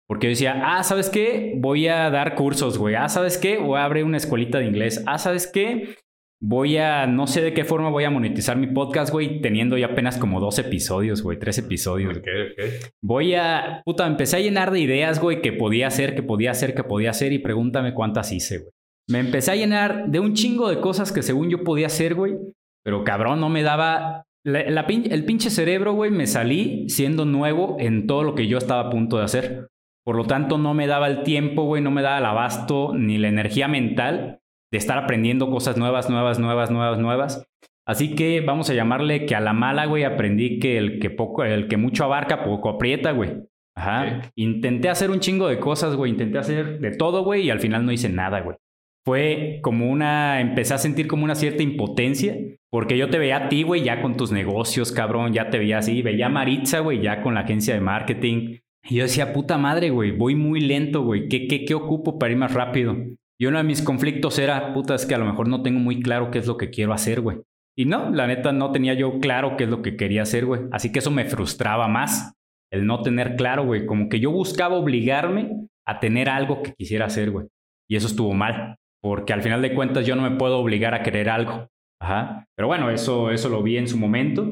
porque 0.08 0.28
yo 0.28 0.30
decía, 0.30 0.62
ah, 0.64 0.84
¿sabes 0.84 1.10
qué? 1.10 1.54
Voy 1.58 1.88
a 1.88 2.10
dar 2.10 2.36
cursos, 2.36 2.78
güey. 2.78 2.96
Ah, 2.96 3.10
¿sabes 3.10 3.38
qué? 3.38 3.58
Voy 3.58 3.78
a 3.78 3.84
abrir 3.84 4.06
una 4.06 4.18
escuelita 4.18 4.58
de 4.58 4.66
inglés. 4.66 5.04
Ah, 5.06 5.18
¿sabes 5.18 5.48
qué? 5.48 5.96
Voy 6.40 6.78
a, 6.78 7.08
no 7.08 7.26
sé 7.26 7.42
de 7.42 7.54
qué 7.54 7.66
forma 7.66 7.90
voy 7.90 8.04
a 8.04 8.12
monetizar 8.12 8.58
mi 8.58 8.68
podcast, 8.68 9.12
güey, 9.12 9.42
teniendo 9.42 9.76
ya 9.76 9.88
apenas 9.88 10.18
como 10.18 10.40
dos 10.40 10.60
episodios, 10.60 11.24
güey, 11.24 11.40
tres 11.40 11.58
episodios. 11.58 12.16
Ok, 12.16 12.28
ok. 12.52 12.92
Voy 13.02 13.34
a, 13.34 13.82
puta, 13.84 14.06
empecé 14.06 14.38
a 14.38 14.42
llenar 14.42 14.70
de 14.70 14.80
ideas, 14.80 15.20
güey, 15.20 15.42
que 15.42 15.52
podía 15.52 15.88
hacer, 15.88 16.14
que 16.14 16.22
podía 16.22 16.52
hacer, 16.52 16.76
que 16.76 16.84
podía 16.84 17.10
hacer 17.10 17.34
y 17.34 17.40
pregúntame 17.40 17.96
cuántas 17.96 18.32
hice, 18.32 18.60
güey. 18.60 18.72
Me 19.10 19.20
empecé 19.20 19.52
a 19.52 19.56
llenar 19.56 20.10
de 20.10 20.20
un 20.20 20.34
chingo 20.34 20.70
de 20.70 20.80
cosas 20.80 21.12
que 21.12 21.24
según 21.24 21.50
yo 21.50 21.64
podía 21.64 21.88
hacer, 21.88 22.14
güey, 22.14 22.36
pero 22.84 23.04
cabrón, 23.04 23.40
no 23.40 23.50
me 23.50 23.64
daba 23.64 24.26
el 24.44 25.26
pinche 25.26 25.50
cerebro, 25.50 25.94
güey, 25.94 26.12
me 26.12 26.28
salí 26.28 26.88
siendo 26.90 27.26
nuevo 27.26 27.78
en 27.80 28.06
todo 28.06 28.24
lo 28.24 28.36
que 28.36 28.48
yo 28.48 28.58
estaba 28.58 28.82
a 28.82 28.90
punto 28.90 29.18
de 29.18 29.24
hacer. 29.24 29.68
Por 30.06 30.16
lo 30.16 30.26
tanto, 30.26 30.58
no 30.58 30.74
me 30.74 30.88
daba 30.88 31.08
el 31.08 31.24
tiempo, 31.24 31.64
güey, 31.64 31.82
no 31.82 31.90
me 31.90 32.02
daba 32.02 32.20
el 32.20 32.26
abasto 32.26 32.94
ni 32.94 33.18
la 33.18 33.28
energía 33.28 33.68
mental 33.68 34.40
de 34.72 34.78
estar 34.78 34.98
aprendiendo 34.98 35.50
cosas 35.50 35.78
nuevas, 35.78 36.10
nuevas, 36.10 36.40
nuevas, 36.40 36.72
nuevas, 36.72 37.00
nuevas. 37.00 37.48
Así 37.86 38.16
que 38.16 38.42
vamos 38.42 38.70
a 38.70 38.74
llamarle 38.74 39.26
que 39.26 39.36
a 39.36 39.40
la 39.40 39.54
mala, 39.54 39.86
güey, 39.86 40.04
aprendí 40.04 40.60
que 40.60 40.78
el 40.78 41.00
que 41.00 41.10
poco, 41.10 41.46
el 41.46 41.68
que 41.70 41.78
mucho 41.78 42.04
abarca, 42.04 42.44
poco 42.44 42.70
aprieta, 42.70 43.12
güey. 43.12 43.32
Ajá. 43.76 44.22
Intenté 44.36 44.90
hacer 44.90 45.10
un 45.10 45.20
chingo 45.20 45.48
de 45.48 45.60
cosas, 45.60 45.96
güey. 45.96 46.12
Intenté 46.12 46.38
hacer 46.38 46.80
de 46.80 46.92
todo, 46.92 47.24
güey, 47.24 47.44
y 47.44 47.50
al 47.50 47.60
final 47.60 47.86
no 47.86 47.92
hice 47.92 48.10
nada, 48.10 48.42
güey. 48.42 48.58
Fue 49.06 49.60
como 49.62 49.90
una. 49.90 50.42
Empecé 50.42 50.74
a 50.74 50.80
sentir 50.80 51.08
como 51.08 51.24
una 51.24 51.36
cierta 51.36 51.64
impotencia. 51.64 52.36
Porque 52.70 52.98
yo 52.98 53.10
te 53.10 53.18
veía 53.18 53.38
a 53.38 53.50
ti, 53.50 53.64
güey, 53.64 53.84
ya 53.84 54.02
con 54.02 54.18
tus 54.18 54.34
negocios, 54.34 54.92
cabrón. 54.92 55.32
Ya 55.32 55.50
te 55.50 55.58
veía 55.58 55.78
así. 55.78 56.02
Veía 56.02 56.26
a 56.26 56.30
Maritza, 56.30 56.80
güey, 56.80 57.02
ya 57.02 57.22
con 57.22 57.36
la 57.36 57.42
agencia 57.42 57.74
de 57.74 57.80
marketing. 57.80 58.58
Y 58.90 58.96
yo 58.96 59.04
decía, 59.04 59.32
puta 59.32 59.58
madre, 59.58 59.92
güey, 59.92 60.12
voy 60.12 60.36
muy 60.36 60.60
lento, 60.60 61.04
güey. 61.04 61.30
¿Qué, 61.30 61.48
qué, 61.48 61.64
¿Qué 61.64 61.74
ocupo 61.74 62.20
para 62.20 62.34
ir 62.34 62.38
más 62.38 62.54
rápido? 62.54 62.98
Y 63.40 63.46
uno 63.46 63.58
de 63.58 63.64
mis 63.64 63.82
conflictos 63.82 64.40
era, 64.40 64.74
puta, 64.74 64.96
es 64.96 65.06
que 65.06 65.16
a 65.16 65.20
lo 65.20 65.26
mejor 65.26 65.48
no 65.48 65.62
tengo 65.62 65.80
muy 65.80 66.02
claro 66.02 66.32
qué 66.32 66.40
es 66.40 66.48
lo 66.48 66.58
que 66.58 66.70
quiero 66.70 66.94
hacer, 66.94 67.22
güey. 67.22 67.38
Y 67.78 67.86
no, 67.86 68.10
la 68.10 68.26
neta 68.26 68.52
no 68.52 68.72
tenía 68.72 68.96
yo 68.96 69.20
claro 69.20 69.56
qué 69.56 69.66
es 69.66 69.70
lo 69.70 69.84
que 69.84 69.96
quería 69.96 70.24
hacer, 70.24 70.46
güey. 70.46 70.62
Así 70.72 70.92
que 70.92 71.00
eso 71.00 71.12
me 71.12 71.26
frustraba 71.26 71.88
más, 71.88 72.34
el 72.72 72.88
no 72.88 73.02
tener 73.04 73.36
claro, 73.36 73.66
güey. 73.66 73.86
Como 73.86 74.10
que 74.10 74.20
yo 74.20 74.32
buscaba 74.32 74.76
obligarme 74.76 75.68
a 75.86 76.00
tener 76.00 76.30
algo 76.30 76.64
que 76.64 76.74
quisiera 76.74 77.06
hacer, 77.06 77.30
güey. 77.30 77.46
Y 77.88 77.96
eso 77.96 78.08
estuvo 78.08 78.34
mal, 78.34 78.78
porque 79.02 79.34
al 79.34 79.44
final 79.44 79.62
de 79.62 79.76
cuentas 79.76 80.06
yo 80.06 80.16
no 80.16 80.28
me 80.28 80.38
puedo 80.38 80.58
obligar 80.58 80.96
a 80.96 81.04
querer 81.04 81.30
algo. 81.30 81.68
Ajá. 82.02 82.48
Pero 82.56 82.68
bueno, 82.68 82.90
eso, 82.90 83.32
eso 83.32 83.50
lo 83.50 83.62
vi 83.62 83.78
en 83.78 83.88
su 83.88 83.98
momento. 83.98 84.50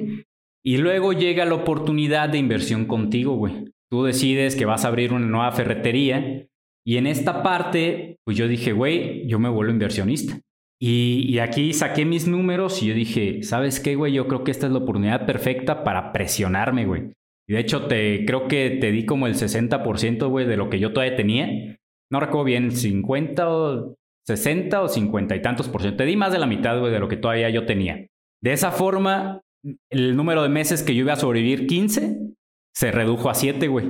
Y 0.63 0.77
luego 0.77 1.13
llega 1.13 1.45
la 1.45 1.55
oportunidad 1.55 2.29
de 2.29 2.37
inversión 2.37 2.85
contigo, 2.85 3.35
güey. 3.35 3.65
Tú 3.91 4.03
decides 4.03 4.55
que 4.55 4.65
vas 4.65 4.85
a 4.85 4.87
abrir 4.87 5.13
una 5.13 5.25
nueva 5.25 5.51
ferretería. 5.51 6.47
Y 6.85 6.97
en 6.97 7.07
esta 7.07 7.41
parte, 7.41 8.17
pues 8.23 8.37
yo 8.37 8.47
dije, 8.47 8.71
güey, 8.71 9.27
yo 9.27 9.39
me 9.39 9.49
vuelvo 9.49 9.71
inversionista. 9.71 10.39
Y, 10.79 11.25
y, 11.27 11.39
aquí 11.39 11.73
saqué 11.73 12.05
mis 12.05 12.27
números 12.27 12.83
y 12.83 12.87
yo 12.87 12.93
dije, 12.93 13.41
¿sabes 13.43 13.79
qué, 13.79 13.95
güey? 13.95 14.13
Yo 14.13 14.27
creo 14.27 14.43
que 14.43 14.51
esta 14.51 14.67
es 14.67 14.73
la 14.73 14.79
oportunidad 14.79 15.25
perfecta 15.25 15.83
para 15.83 16.11
presionarme, 16.11 16.85
güey. 16.85 17.13
Y 17.47 17.53
de 17.53 17.59
hecho, 17.59 17.87
te, 17.87 18.25
creo 18.25 18.47
que 18.47 18.77
te 18.81 18.91
di 18.91 19.05
como 19.05 19.25
el 19.25 19.35
60%, 19.35 20.29
güey, 20.29 20.45
de 20.45 20.57
lo 20.57 20.69
que 20.69 20.79
yo 20.79 20.91
todavía 20.91 21.15
tenía. 21.15 21.77
No 22.11 22.19
recuerdo 22.19 22.43
bien, 22.43 22.71
50 22.71 23.49
o 23.49 23.95
60 24.27 24.81
o 24.81 24.87
50 24.89 25.35
y 25.35 25.41
tantos 25.41 25.69
por 25.69 25.81
ciento. 25.81 25.97
Te 25.97 26.05
di 26.05 26.17
más 26.17 26.33
de 26.33 26.39
la 26.39 26.47
mitad, 26.47 26.79
güey, 26.79 26.91
de 26.91 26.99
lo 26.99 27.07
que 27.07 27.17
todavía 27.17 27.49
yo 27.49 27.65
tenía. 27.65 28.05
De 28.43 28.51
esa 28.51 28.71
forma, 28.71 29.41
el 29.89 30.15
número 30.15 30.43
de 30.43 30.49
meses 30.49 30.83
que 30.83 30.93
yo 30.93 31.01
iba 31.01 31.13
a 31.13 31.17
sobrevivir, 31.17 31.67
15, 31.67 32.17
se 32.73 32.91
redujo 32.91 33.29
a 33.29 33.35
7, 33.35 33.67
güey. 33.67 33.87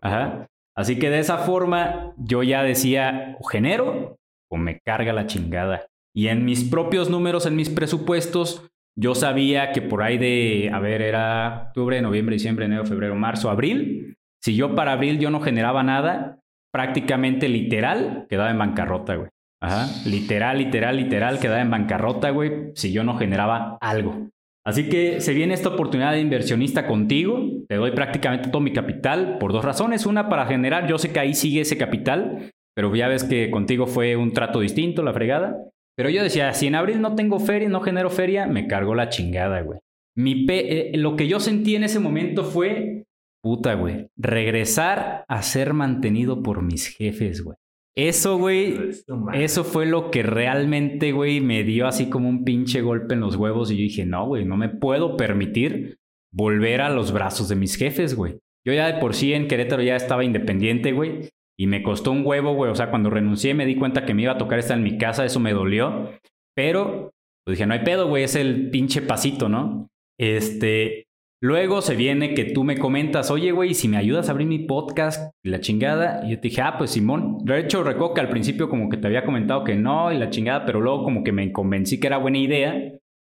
Ajá. 0.00 0.46
Así 0.76 0.98
que 0.98 1.10
de 1.10 1.18
esa 1.18 1.38
forma, 1.38 2.14
yo 2.16 2.42
ya 2.42 2.62
decía, 2.62 3.36
o 3.40 3.44
genero 3.44 4.16
o 4.50 4.56
me 4.56 4.80
carga 4.80 5.12
la 5.12 5.26
chingada. 5.26 5.86
Y 6.14 6.28
en 6.28 6.44
mis 6.44 6.64
propios 6.64 7.08
números, 7.08 7.46
en 7.46 7.56
mis 7.56 7.70
presupuestos, 7.70 8.68
yo 8.98 9.14
sabía 9.14 9.72
que 9.72 9.80
por 9.80 10.02
ahí 10.02 10.18
de, 10.18 10.70
a 10.72 10.78
ver, 10.78 11.00
era 11.00 11.66
octubre, 11.68 12.00
noviembre, 12.02 12.34
diciembre, 12.34 12.66
enero, 12.66 12.84
febrero, 12.84 13.14
marzo, 13.14 13.50
abril. 13.50 14.16
Si 14.42 14.54
yo 14.54 14.74
para 14.74 14.92
abril 14.92 15.18
yo 15.18 15.30
no 15.30 15.40
generaba 15.40 15.82
nada, 15.82 16.40
prácticamente 16.72 17.48
literal 17.48 18.26
quedaba 18.28 18.50
en 18.50 18.58
bancarrota, 18.58 19.14
güey. 19.14 19.28
Ajá. 19.62 19.86
Literal, 20.04 20.58
literal, 20.58 20.96
literal 20.96 21.38
quedaba 21.38 21.60
en 21.60 21.70
bancarrota, 21.70 22.30
güey, 22.30 22.72
si 22.74 22.92
yo 22.92 23.04
no 23.04 23.16
generaba 23.16 23.78
algo. 23.80 24.28
Así 24.64 24.88
que 24.88 25.20
se 25.20 25.34
viene 25.34 25.54
esta 25.54 25.70
oportunidad 25.70 26.12
de 26.12 26.20
inversionista 26.20 26.86
contigo. 26.86 27.40
Te 27.68 27.76
doy 27.76 27.90
prácticamente 27.92 28.48
todo 28.48 28.62
mi 28.62 28.72
capital 28.72 29.38
por 29.38 29.52
dos 29.52 29.64
razones. 29.64 30.06
Una, 30.06 30.28
para 30.28 30.46
generar, 30.46 30.86
yo 30.88 30.98
sé 30.98 31.12
que 31.12 31.20
ahí 31.20 31.34
sigue 31.34 31.62
ese 31.62 31.76
capital, 31.76 32.52
pero 32.74 32.94
ya 32.94 33.08
ves 33.08 33.24
que 33.24 33.50
contigo 33.50 33.86
fue 33.86 34.16
un 34.16 34.32
trato 34.32 34.60
distinto, 34.60 35.02
la 35.02 35.12
fregada. 35.12 35.56
Pero 35.96 36.10
yo 36.10 36.22
decía, 36.22 36.54
si 36.54 36.68
en 36.68 36.76
abril 36.76 37.00
no 37.00 37.14
tengo 37.14 37.40
feria, 37.40 37.68
no 37.68 37.80
genero 37.80 38.08
feria, 38.08 38.46
me 38.46 38.66
cargo 38.66 38.94
la 38.94 39.08
chingada, 39.08 39.60
güey. 39.62 39.80
Mi 40.16 40.46
eh, 40.48 40.92
lo 40.94 41.16
que 41.16 41.26
yo 41.26 41.40
sentí 41.40 41.74
en 41.74 41.84
ese 41.84 41.98
momento 41.98 42.44
fue, 42.44 43.04
puta, 43.42 43.74
güey, 43.74 44.08
regresar 44.16 45.24
a 45.28 45.42
ser 45.42 45.74
mantenido 45.74 46.42
por 46.42 46.62
mis 46.62 46.86
jefes, 46.86 47.42
güey. 47.42 47.56
Eso, 47.94 48.38
güey, 48.38 48.90
eso 49.34 49.64
fue 49.64 49.84
lo 49.84 50.10
que 50.10 50.22
realmente, 50.22 51.12
güey, 51.12 51.42
me 51.42 51.62
dio 51.62 51.86
así 51.86 52.08
como 52.08 52.28
un 52.28 52.42
pinche 52.42 52.80
golpe 52.80 53.14
en 53.14 53.20
los 53.20 53.36
huevos 53.36 53.70
y 53.70 53.76
yo 53.76 53.82
dije, 53.82 54.06
no, 54.06 54.26
güey, 54.26 54.46
no 54.46 54.56
me 54.56 54.70
puedo 54.70 55.16
permitir 55.18 55.98
volver 56.32 56.80
a 56.80 56.88
los 56.88 57.12
brazos 57.12 57.48
de 57.48 57.56
mis 57.56 57.76
jefes, 57.76 58.16
güey. 58.16 58.38
Yo 58.66 58.72
ya 58.72 58.86
de 58.86 59.00
por 59.00 59.14
sí 59.14 59.34
en 59.34 59.46
Querétaro 59.46 59.82
ya 59.82 59.96
estaba 59.96 60.24
independiente, 60.24 60.92
güey. 60.92 61.28
Y 61.58 61.66
me 61.66 61.82
costó 61.82 62.12
un 62.12 62.24
huevo, 62.24 62.54
güey. 62.54 62.70
O 62.70 62.74
sea, 62.74 62.90
cuando 62.90 63.10
renuncié 63.10 63.54
me 63.54 63.66
di 63.66 63.76
cuenta 63.76 64.06
que 64.06 64.14
me 64.14 64.22
iba 64.22 64.32
a 64.32 64.38
tocar 64.38 64.58
estar 64.58 64.78
en 64.78 64.84
mi 64.84 64.96
casa, 64.96 65.24
eso 65.24 65.40
me 65.40 65.52
dolió. 65.52 66.10
Pero, 66.56 67.12
pues 67.44 67.58
dije, 67.58 67.66
no 67.66 67.74
hay 67.74 67.84
pedo, 67.84 68.08
güey, 68.08 68.24
es 68.24 68.36
el 68.36 68.70
pinche 68.70 69.02
pasito, 69.02 69.48
¿no? 69.48 69.88
Este, 70.18 71.06
luego 71.42 71.82
se 71.82 71.96
viene 71.96 72.34
que 72.34 72.44
tú 72.44 72.64
me 72.64 72.78
comentas, 72.78 73.30
oye, 73.30 73.50
güey, 73.50 73.74
si 73.74 73.88
me 73.88 73.96
ayudas 73.96 74.28
a 74.28 74.32
abrir 74.32 74.46
mi 74.46 74.60
podcast 74.60 75.34
y 75.42 75.50
la 75.50 75.60
chingada. 75.60 76.22
Y 76.24 76.30
yo 76.30 76.36
te 76.36 76.48
dije, 76.48 76.62
ah, 76.62 76.76
pues 76.78 76.92
Simón. 76.92 77.38
De 77.44 77.58
hecho, 77.58 77.82
recuerdo 77.82 78.14
que 78.14 78.20
al 78.20 78.28
principio 78.28 78.68
como 78.68 78.88
que 78.88 78.96
te 78.96 79.08
había 79.08 79.24
comentado 79.24 79.64
que 79.64 79.74
no 79.74 80.12
y 80.12 80.18
la 80.18 80.30
chingada, 80.30 80.64
pero 80.64 80.80
luego 80.80 81.02
como 81.02 81.24
que 81.24 81.32
me 81.32 81.52
convencí 81.52 81.98
que 81.98 82.06
era 82.06 82.18
buena 82.18 82.38
idea 82.38 82.74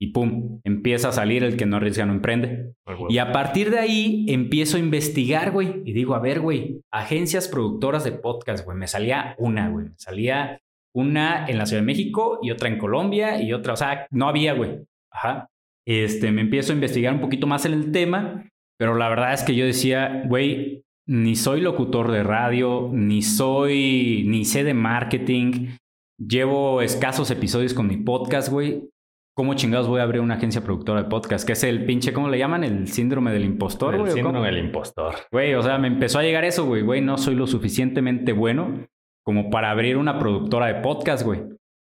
y 0.00 0.12
pum, 0.12 0.60
empieza 0.64 1.08
a 1.08 1.12
salir 1.12 1.42
el 1.44 1.56
que 1.56 1.66
no 1.66 1.76
arriesga 1.76 2.06
no 2.06 2.12
emprende. 2.12 2.74
Y 3.08 3.18
a 3.18 3.32
partir 3.32 3.70
de 3.70 3.78
ahí 3.78 4.26
empiezo 4.28 4.76
a 4.76 4.80
investigar, 4.80 5.50
güey, 5.50 5.82
y 5.84 5.92
digo, 5.92 6.14
a 6.14 6.20
ver, 6.20 6.40
güey, 6.40 6.82
agencias 6.90 7.48
productoras 7.48 8.04
de 8.04 8.12
podcast, 8.12 8.64
güey, 8.64 8.76
me 8.76 8.86
salía 8.86 9.34
una, 9.38 9.68
güey, 9.68 9.86
me 9.86 9.98
salía 9.98 10.60
una 10.94 11.46
en 11.46 11.58
la 11.58 11.66
Ciudad 11.66 11.82
de 11.82 11.86
México 11.86 12.38
y 12.42 12.50
otra 12.50 12.68
en 12.68 12.78
Colombia 12.78 13.42
y 13.42 13.52
otra, 13.52 13.72
o 13.72 13.76
sea, 13.76 14.06
no 14.10 14.28
había, 14.28 14.52
güey. 14.52 14.80
Ajá. 15.10 15.48
Este, 15.86 16.32
me 16.32 16.40
empiezo 16.40 16.72
a 16.72 16.76
investigar 16.76 17.14
un 17.14 17.20
poquito 17.20 17.46
más 17.46 17.66
en 17.66 17.74
el 17.74 17.92
tema, 17.92 18.48
pero 18.78 18.94
la 18.94 19.08
verdad 19.08 19.34
es 19.34 19.42
que 19.42 19.54
yo 19.54 19.66
decía, 19.66 20.24
güey, 20.26 20.82
ni 21.06 21.36
soy 21.36 21.60
locutor 21.60 22.10
de 22.10 22.22
radio, 22.22 22.90
ni 22.92 23.22
soy, 23.22 24.24
ni 24.26 24.44
sé 24.44 24.64
de 24.64 24.74
marketing. 24.74 25.76
Llevo 26.18 26.80
escasos 26.80 27.30
episodios 27.30 27.74
con 27.74 27.86
mi 27.86 27.98
podcast, 27.98 28.48
güey. 28.50 28.88
¿Cómo 29.36 29.54
chingados 29.54 29.88
voy 29.88 30.00
a 30.00 30.04
abrir 30.04 30.20
una 30.20 30.34
agencia 30.34 30.62
productora 30.62 31.02
de 31.02 31.08
podcast? 31.08 31.44
Que 31.44 31.54
es 31.54 31.64
el 31.64 31.84
pinche, 31.84 32.12
¿cómo 32.12 32.28
le 32.28 32.38
llaman? 32.38 32.62
El 32.62 32.86
síndrome 32.86 33.32
del 33.32 33.44
impostor, 33.44 33.98
güey. 33.98 34.10
El 34.10 34.14
síndrome 34.14 34.46
del 34.46 34.64
impostor. 34.64 35.16
Güey, 35.32 35.54
o 35.54 35.62
sea, 35.62 35.76
me 35.76 35.88
empezó 35.88 36.20
a 36.20 36.22
llegar 36.22 36.44
eso, 36.44 36.64
güey. 36.64 36.82
Güey, 36.82 37.00
no 37.00 37.18
soy 37.18 37.34
lo 37.34 37.46
suficientemente 37.48 38.32
bueno 38.32 38.86
como 39.24 39.50
para 39.50 39.70
abrir 39.70 39.96
una 39.96 40.18
productora 40.18 40.66
de 40.66 40.80
podcast, 40.82 41.24
güey. 41.24 41.40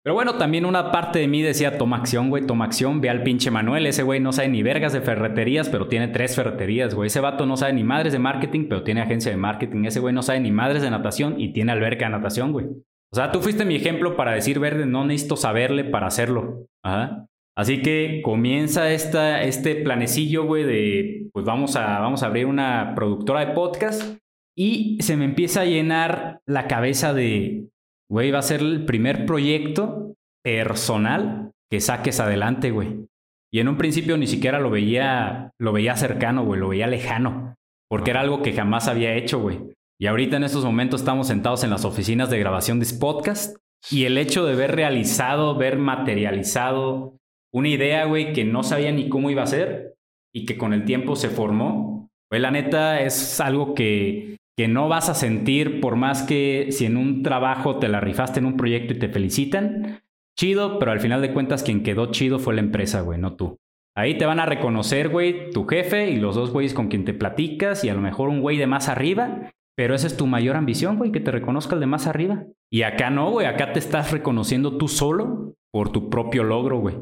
Pero 0.06 0.14
bueno, 0.14 0.36
también 0.36 0.66
una 0.66 0.92
parte 0.92 1.18
de 1.18 1.26
mí 1.26 1.42
decía, 1.42 1.78
toma 1.78 1.96
acción, 1.96 2.30
güey, 2.30 2.46
toma 2.46 2.66
acción. 2.66 3.00
Ve 3.00 3.10
al 3.10 3.24
pinche 3.24 3.50
Manuel. 3.50 3.88
Ese 3.88 4.04
güey 4.04 4.20
no 4.20 4.30
sabe 4.30 4.46
ni 4.46 4.62
vergas 4.62 4.92
de 4.92 5.00
ferreterías, 5.00 5.68
pero 5.68 5.88
tiene 5.88 6.06
tres 6.06 6.36
ferreterías, 6.36 6.94
güey. 6.94 7.08
Ese 7.08 7.18
vato 7.18 7.44
no 7.44 7.56
sabe 7.56 7.72
ni 7.72 7.82
madres 7.82 8.12
de 8.12 8.20
marketing, 8.20 8.68
pero 8.68 8.84
tiene 8.84 9.00
agencia 9.00 9.32
de 9.32 9.36
marketing. 9.36 9.84
Ese 9.84 9.98
güey 9.98 10.14
no 10.14 10.22
sabe 10.22 10.38
ni 10.38 10.52
madres 10.52 10.82
de 10.82 10.92
natación 10.92 11.40
y 11.40 11.52
tiene 11.52 11.72
alberca 11.72 12.04
de 12.04 12.12
natación, 12.12 12.52
güey. 12.52 12.66
O 12.66 13.16
sea, 13.16 13.32
tú 13.32 13.40
fuiste 13.40 13.64
mi 13.64 13.74
ejemplo 13.74 14.14
para 14.14 14.30
decir, 14.30 14.60
verde, 14.60 14.86
no 14.86 15.04
necesito 15.04 15.34
saberle 15.34 15.82
para 15.82 16.06
hacerlo. 16.06 16.68
Ajá. 16.84 17.26
Así 17.56 17.82
que 17.82 18.20
comienza 18.22 18.92
esta, 18.92 19.42
este 19.42 19.74
planecillo, 19.74 20.44
güey, 20.44 20.62
de 20.62 21.26
pues 21.32 21.44
vamos 21.44 21.74
a, 21.74 21.98
vamos 21.98 22.22
a 22.22 22.26
abrir 22.26 22.46
una 22.46 22.92
productora 22.94 23.44
de 23.44 23.54
podcast 23.54 24.18
y 24.56 24.98
se 25.00 25.16
me 25.16 25.24
empieza 25.24 25.62
a 25.62 25.66
llenar 25.66 26.38
la 26.46 26.68
cabeza 26.68 27.12
de, 27.12 27.66
güey, 28.10 28.30
va 28.30 28.38
a 28.38 28.42
ser 28.42 28.60
el 28.60 28.84
primer 28.84 29.26
proyecto 29.26 30.14
personal 30.44 31.52
que 31.70 31.80
saques 31.80 32.20
adelante, 32.20 32.70
güey. 32.70 33.06
Y 33.52 33.60
en 33.60 33.68
un 33.68 33.76
principio 33.76 34.16
ni 34.16 34.26
siquiera 34.26 34.60
lo 34.60 34.70
veía, 34.70 35.50
lo 35.58 35.72
veía 35.72 35.96
cercano, 35.96 36.44
güey, 36.44 36.60
lo 36.60 36.68
veía 36.68 36.86
lejano, 36.86 37.54
porque 37.88 38.10
era 38.10 38.20
algo 38.20 38.42
que 38.42 38.52
jamás 38.52 38.88
había 38.88 39.14
hecho, 39.14 39.40
güey. 39.40 39.60
Y 39.98 40.06
ahorita 40.06 40.36
en 40.36 40.44
estos 40.44 40.64
momentos 40.64 41.00
estamos 41.00 41.28
sentados 41.28 41.64
en 41.64 41.70
las 41.70 41.84
oficinas 41.84 42.28
de 42.28 42.38
grabación 42.38 42.78
de 42.78 42.84
este 42.84 42.98
podcast 42.98 43.56
y 43.90 44.04
el 44.04 44.18
hecho 44.18 44.44
de 44.44 44.54
ver 44.54 44.74
realizado, 44.74 45.56
ver 45.56 45.78
materializado 45.78 47.16
una 47.52 47.68
idea, 47.68 48.04
güey, 48.04 48.32
que 48.32 48.44
no 48.44 48.62
sabía 48.62 48.92
ni 48.92 49.08
cómo 49.08 49.30
iba 49.30 49.42
a 49.42 49.46
ser 49.46 49.94
y 50.34 50.44
que 50.44 50.58
con 50.58 50.74
el 50.74 50.84
tiempo 50.84 51.16
se 51.16 51.30
formó. 51.30 52.10
Pues 52.28 52.42
la 52.42 52.50
neta 52.50 53.00
es 53.00 53.40
algo 53.40 53.74
que, 53.74 54.36
que 54.56 54.68
no 54.68 54.88
vas 54.88 55.08
a 55.08 55.14
sentir 55.14 55.80
por 55.80 55.96
más 55.96 56.22
que 56.22 56.68
si 56.70 56.86
en 56.86 56.96
un 56.96 57.22
trabajo 57.22 57.78
te 57.78 57.88
la 57.88 58.00
rifaste 58.00 58.40
en 58.40 58.46
un 58.46 58.56
proyecto 58.56 58.94
y 58.94 58.98
te 58.98 59.08
felicitan. 59.08 60.02
Chido, 60.38 60.78
pero 60.78 60.92
al 60.92 61.00
final 61.00 61.20
de 61.22 61.32
cuentas 61.32 61.62
quien 61.62 61.82
quedó 61.82 62.10
chido 62.10 62.38
fue 62.38 62.54
la 62.54 62.60
empresa, 62.60 63.02
güey, 63.02 63.18
no 63.18 63.34
tú. 63.34 63.58
Ahí 63.94 64.18
te 64.18 64.26
van 64.26 64.40
a 64.40 64.46
reconocer, 64.46 65.08
güey, 65.08 65.50
tu 65.50 65.66
jefe 65.66 66.10
y 66.10 66.16
los 66.16 66.34
dos 66.34 66.52
güeyes 66.52 66.74
con 66.74 66.88
quien 66.88 67.04
te 67.04 67.14
platicas 67.14 67.84
y 67.84 67.88
a 67.88 67.94
lo 67.94 68.02
mejor 68.02 68.28
un 68.28 68.40
güey 68.40 68.58
de 68.58 68.66
más 68.66 68.88
arriba, 68.88 69.50
pero 69.74 69.94
esa 69.94 70.06
es 70.06 70.16
tu 70.16 70.26
mayor 70.26 70.56
ambición, 70.56 70.98
güey, 70.98 71.12
que 71.12 71.20
te 71.20 71.30
reconozca 71.30 71.74
el 71.74 71.80
de 71.80 71.86
más 71.86 72.06
arriba. 72.06 72.44
Y 72.70 72.82
acá 72.82 73.08
no, 73.08 73.30
güey, 73.30 73.46
acá 73.46 73.72
te 73.72 73.78
estás 73.78 74.12
reconociendo 74.12 74.76
tú 74.76 74.88
solo 74.88 75.54
por 75.70 75.92
tu 75.92 76.10
propio 76.10 76.44
logro, 76.44 76.78
güey. 76.78 76.96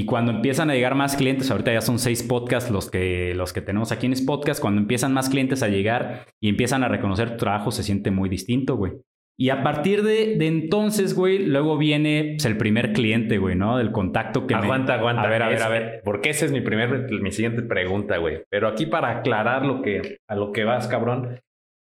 Y 0.00 0.06
cuando 0.06 0.32
empiezan 0.32 0.70
a 0.70 0.72
llegar 0.72 0.94
más 0.94 1.14
clientes, 1.14 1.50
ahorita 1.50 1.74
ya 1.74 1.82
son 1.82 1.98
seis 1.98 2.22
podcasts 2.22 2.70
los 2.70 2.90
que, 2.90 3.34
los 3.34 3.52
que 3.52 3.60
tenemos 3.60 3.92
aquí 3.92 4.06
en 4.06 4.14
este 4.14 4.24
podcast, 4.24 4.58
cuando 4.58 4.80
empiezan 4.80 5.12
más 5.12 5.28
clientes 5.28 5.62
a 5.62 5.68
llegar 5.68 6.24
y 6.40 6.48
empiezan 6.48 6.82
a 6.82 6.88
reconocer 6.88 7.32
tu 7.32 7.36
trabajo, 7.36 7.70
se 7.70 7.82
siente 7.82 8.10
muy 8.10 8.30
distinto, 8.30 8.76
güey. 8.76 8.92
Y 9.38 9.50
a 9.50 9.62
partir 9.62 10.02
de, 10.02 10.36
de 10.36 10.46
entonces, 10.46 11.14
güey, 11.14 11.44
luego 11.44 11.76
viene 11.76 12.36
pues, 12.38 12.46
el 12.46 12.56
primer 12.56 12.94
cliente, 12.94 13.36
güey, 13.36 13.56
¿no? 13.56 13.76
Del 13.76 13.92
contacto 13.92 14.46
que 14.46 14.54
aguanta, 14.54 14.94
aguanta. 14.94 15.24
A 15.24 15.28
ver, 15.28 15.42
a 15.42 15.48
ver, 15.50 15.62
a 15.62 15.68
ver. 15.68 16.00
Porque 16.02 16.30
esa 16.30 16.46
es 16.46 16.52
mi 16.52 16.62
primer, 16.62 17.12
mi 17.20 17.30
siguiente 17.30 17.60
pregunta, 17.60 18.16
güey. 18.16 18.44
Pero 18.48 18.68
aquí 18.68 18.86
para 18.86 19.18
aclarar 19.18 19.66
lo 19.66 19.82
que, 19.82 20.16
a 20.26 20.34
lo 20.34 20.52
que 20.52 20.64
vas, 20.64 20.88
cabrón, 20.88 21.40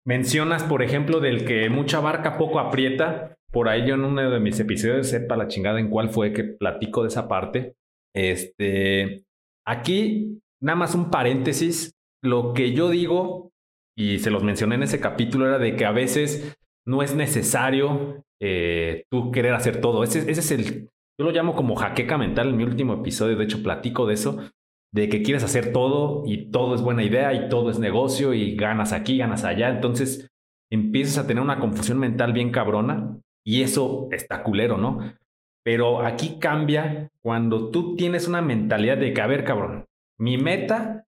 mencionas, 0.03 0.63
por 0.63 0.81
ejemplo, 0.81 1.19
del 1.19 1.45
que 1.45 1.69
mucha 1.69 1.99
barca 1.99 2.39
poco 2.39 2.59
aprieta. 2.59 3.35
Por 3.51 3.69
ahí 3.69 3.87
yo 3.87 3.93
en 3.93 4.03
uno 4.03 4.31
de 4.31 4.39
mis 4.39 4.59
episodios 4.59 5.09
sepa 5.09 5.37
la 5.37 5.47
chingada 5.47 5.79
en 5.79 5.91
cuál 5.91 6.09
fue 6.09 6.33
que 6.33 6.43
platico 6.43 7.03
de 7.03 7.09
esa 7.09 7.27
parte. 7.27 7.75
Este, 8.15 9.23
aquí, 9.65 10.39
nada 10.61 10.75
más 10.77 10.95
un 10.95 11.09
paréntesis, 11.09 11.93
lo 12.23 12.53
que 12.53 12.73
yo 12.73 12.89
digo, 12.89 13.51
y 13.97 14.19
se 14.19 14.31
los 14.31 14.43
mencioné 14.43 14.75
en 14.75 14.83
ese 14.83 14.99
capítulo, 14.99 15.47
era 15.47 15.59
de 15.59 15.75
que 15.75 15.85
a 15.85 15.91
veces 15.91 16.57
no 16.85 17.03
es 17.03 17.15
necesario 17.15 18.23
eh, 18.41 19.05
tú 19.11 19.31
querer 19.31 19.53
hacer 19.53 19.81
todo. 19.81 20.03
Ese, 20.03 20.19
ese 20.31 20.39
es 20.39 20.51
el, 20.51 20.89
yo 21.19 21.25
lo 21.25 21.31
llamo 21.31 21.55
como 21.55 21.75
jaqueca 21.75 22.17
mental 22.17 22.49
en 22.49 22.57
mi 22.57 22.63
último 22.63 22.93
episodio, 22.93 23.37
de 23.37 23.43
hecho 23.43 23.61
platico 23.61 24.07
de 24.07 24.13
eso, 24.13 24.39
de 24.93 25.09
que 25.09 25.21
quieres 25.21 25.43
hacer 25.43 25.71
todo 25.71 26.23
y 26.25 26.49
todo 26.49 26.75
es 26.75 26.81
buena 26.81 27.03
idea 27.03 27.33
y 27.33 27.49
todo 27.49 27.69
es 27.69 27.77
negocio 27.77 28.33
y 28.33 28.55
ganas 28.55 28.93
aquí, 28.93 29.17
ganas 29.17 29.43
allá. 29.43 29.69
Entonces, 29.69 30.29
empiezas 30.71 31.17
a 31.17 31.27
tener 31.27 31.43
una 31.43 31.59
confusión 31.59 31.99
mental 31.99 32.33
bien 32.33 32.51
cabrona 32.51 33.19
y 33.45 33.61
eso 33.61 34.07
está 34.11 34.43
culero, 34.43 34.77
¿no? 34.77 34.99
Pero 35.69 36.01
aquí 36.01 36.39
cambia 36.39 37.11
cuando 37.21 37.69
tú 37.69 37.95
tienes 37.95 38.27
una 38.27 38.41
mentalidad 38.41 38.97
de 38.97 39.13
que, 39.13 39.21
a 39.21 39.27
ver, 39.27 39.43
cabrón, 39.43 39.85
mi 40.19 40.35
meta 40.35 41.05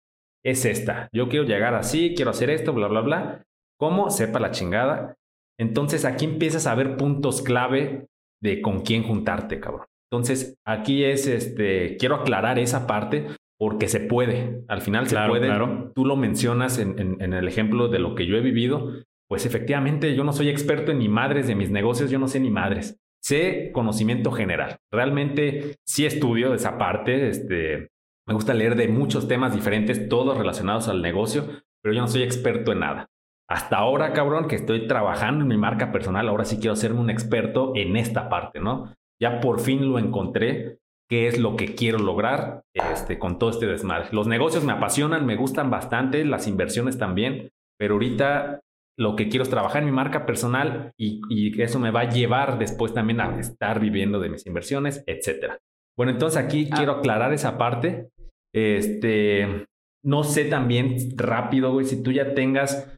es 0.46 0.64
esta. 0.64 1.10
Yo 1.12 1.28
quiero 1.28 1.44
llegar 1.44 1.74
así, 1.74 2.14
quiero 2.16 2.32
hacer 2.32 2.50
esto, 2.50 2.72
bla, 2.72 2.88
bla, 2.88 3.02
bla. 3.02 3.44
¿Cómo? 3.78 4.10
Sepa 4.10 4.40
la 4.40 4.52
chingada. 4.52 5.16
Entonces 5.60 6.06
aquí 6.06 6.24
empiezas 6.24 6.68
a 6.68 6.76
ver 6.76 6.96
puntos 6.96 7.42
clave 7.42 8.08
de 8.42 8.62
con 8.62 8.80
quién 8.80 9.04
juntarte, 9.04 9.60
cabrón. 9.60 9.88
Entonces 10.10 10.56
aquí 10.66 11.04
es, 11.04 11.28
este, 11.28 11.98
quiero 11.98 12.16
aclarar 12.16 12.58
esa 12.58 12.88
parte 12.88 13.28
porque 13.60 13.90
se 13.90 14.00
puede. 14.00 14.64
Al 14.70 14.80
final 14.80 15.10
se 15.10 15.18
puede. 15.28 15.48
Claro. 15.48 15.92
Tú 15.94 16.06
lo 16.06 16.16
mencionas 16.16 16.80
en, 16.80 16.98
en, 16.98 17.34
el 17.34 17.48
ejemplo 17.50 17.90
de 17.90 18.00
lo 18.00 18.16
que 18.16 18.26
yo 18.26 18.38
he 18.38 18.42
vivido. 18.42 18.90
Pues 19.28 19.46
efectivamente, 19.46 20.16
yo 20.16 20.24
no 20.24 20.32
soy 20.32 20.48
experto 20.48 20.94
en 20.94 21.00
ni 21.00 21.10
madres 21.10 21.46
de 21.46 21.56
mis 21.56 21.72
negocios, 21.72 22.10
yo 22.10 22.20
no 22.20 22.30
sé 22.30 22.40
ni 22.40 22.52
madres. 22.52 23.02
Sé 23.26 23.72
conocimiento 23.74 24.32
general. 24.32 24.78
Realmente 24.92 25.78
sí 25.84 26.06
estudio 26.06 26.54
esa 26.54 26.78
parte. 26.78 27.28
Este, 27.28 27.90
me 28.28 28.36
gusta 28.36 28.54
leer 28.54 28.76
de 28.76 28.88
muchos 28.88 29.28
temas 29.28 29.52
diferentes, 29.52 30.08
todos 30.10 30.38
relacionados 30.38 30.90
al 30.90 31.02
negocio, 31.02 31.48
pero 31.82 31.96
yo 31.96 32.02
no 32.02 32.08
soy 32.08 32.22
experto 32.22 32.72
en 32.72 32.82
nada. 32.82 33.08
Hasta 33.50 33.78
ahora, 33.78 34.14
cabrón, 34.14 34.48
que 34.48 34.56
estoy 34.56 34.86
trabajando 34.86 35.42
en 35.42 35.48
mi 35.48 35.58
marca 35.58 35.92
personal, 35.92 36.30
ahora 36.30 36.46
sí 36.46 36.58
quiero 36.58 36.74
hacerme 36.74 37.00
un 37.00 37.10
experto 37.10 37.74
en 37.76 37.98
esta 37.98 38.30
parte, 38.30 38.60
¿no? 38.60 38.94
Ya 39.20 39.40
por 39.40 39.60
fin 39.60 39.90
lo 39.90 39.98
encontré, 39.98 40.78
qué 41.10 41.28
es 41.28 41.40
lo 41.40 41.56
que 41.56 41.74
quiero 41.74 41.98
lograr 41.98 42.62
este, 42.76 43.18
con 43.18 43.40
todo 43.40 43.50
este 43.50 43.66
desmadre. 43.66 44.10
Los 44.12 44.28
negocios 44.28 44.64
me 44.64 44.74
apasionan, 44.74 45.26
me 45.26 45.36
gustan 45.36 45.72
bastante, 45.72 46.24
las 46.26 46.46
inversiones 46.48 47.00
también, 47.00 47.50
pero 47.80 47.96
ahorita 47.96 48.62
lo 48.98 49.16
que 49.16 49.28
quiero 49.28 49.44
es 49.44 49.50
trabajar 49.50 49.82
en 49.82 49.90
mi 49.90 49.92
marca 49.92 50.26
personal 50.26 50.94
y, 50.98 51.22
y 51.30 51.62
eso 51.62 51.80
me 51.80 51.92
va 51.92 52.02
a 52.02 52.10
llevar 52.10 52.58
después 52.58 52.94
también 52.94 53.20
a 53.22 53.40
estar 53.40 53.80
viviendo 53.80 54.20
de 54.20 54.30
mis 54.30 54.46
inversiones, 54.46 55.04
etcétera. 55.06 55.60
Bueno, 55.98 56.12
entonces 56.12 56.42
aquí 56.42 56.70
ah. 56.72 56.76
quiero 56.76 56.92
aclarar 56.94 57.34
esa 57.34 57.58
parte. 57.58 58.10
Este, 58.54 59.66
no 60.04 60.24
sé 60.24 60.46
también 60.46 60.96
rápido, 61.18 61.74
güey, 61.74 61.86
si 61.86 62.02
tú 62.02 62.12
ya 62.12 62.34
tengas 62.34 62.96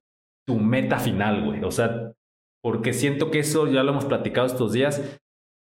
tu 0.48 0.56
meta 0.56 1.00
final, 1.00 1.46
güey. 1.46 1.64
O 1.64 1.72
sea, 1.72 2.14
porque 2.64 2.94
siento 2.94 3.32
que 3.32 3.40
eso 3.40 3.68
ya 3.68 3.84
lo 3.84 3.92
hemos 3.92 4.06
platicado 4.06 4.46
estos 4.48 4.74
días, 4.74 5.20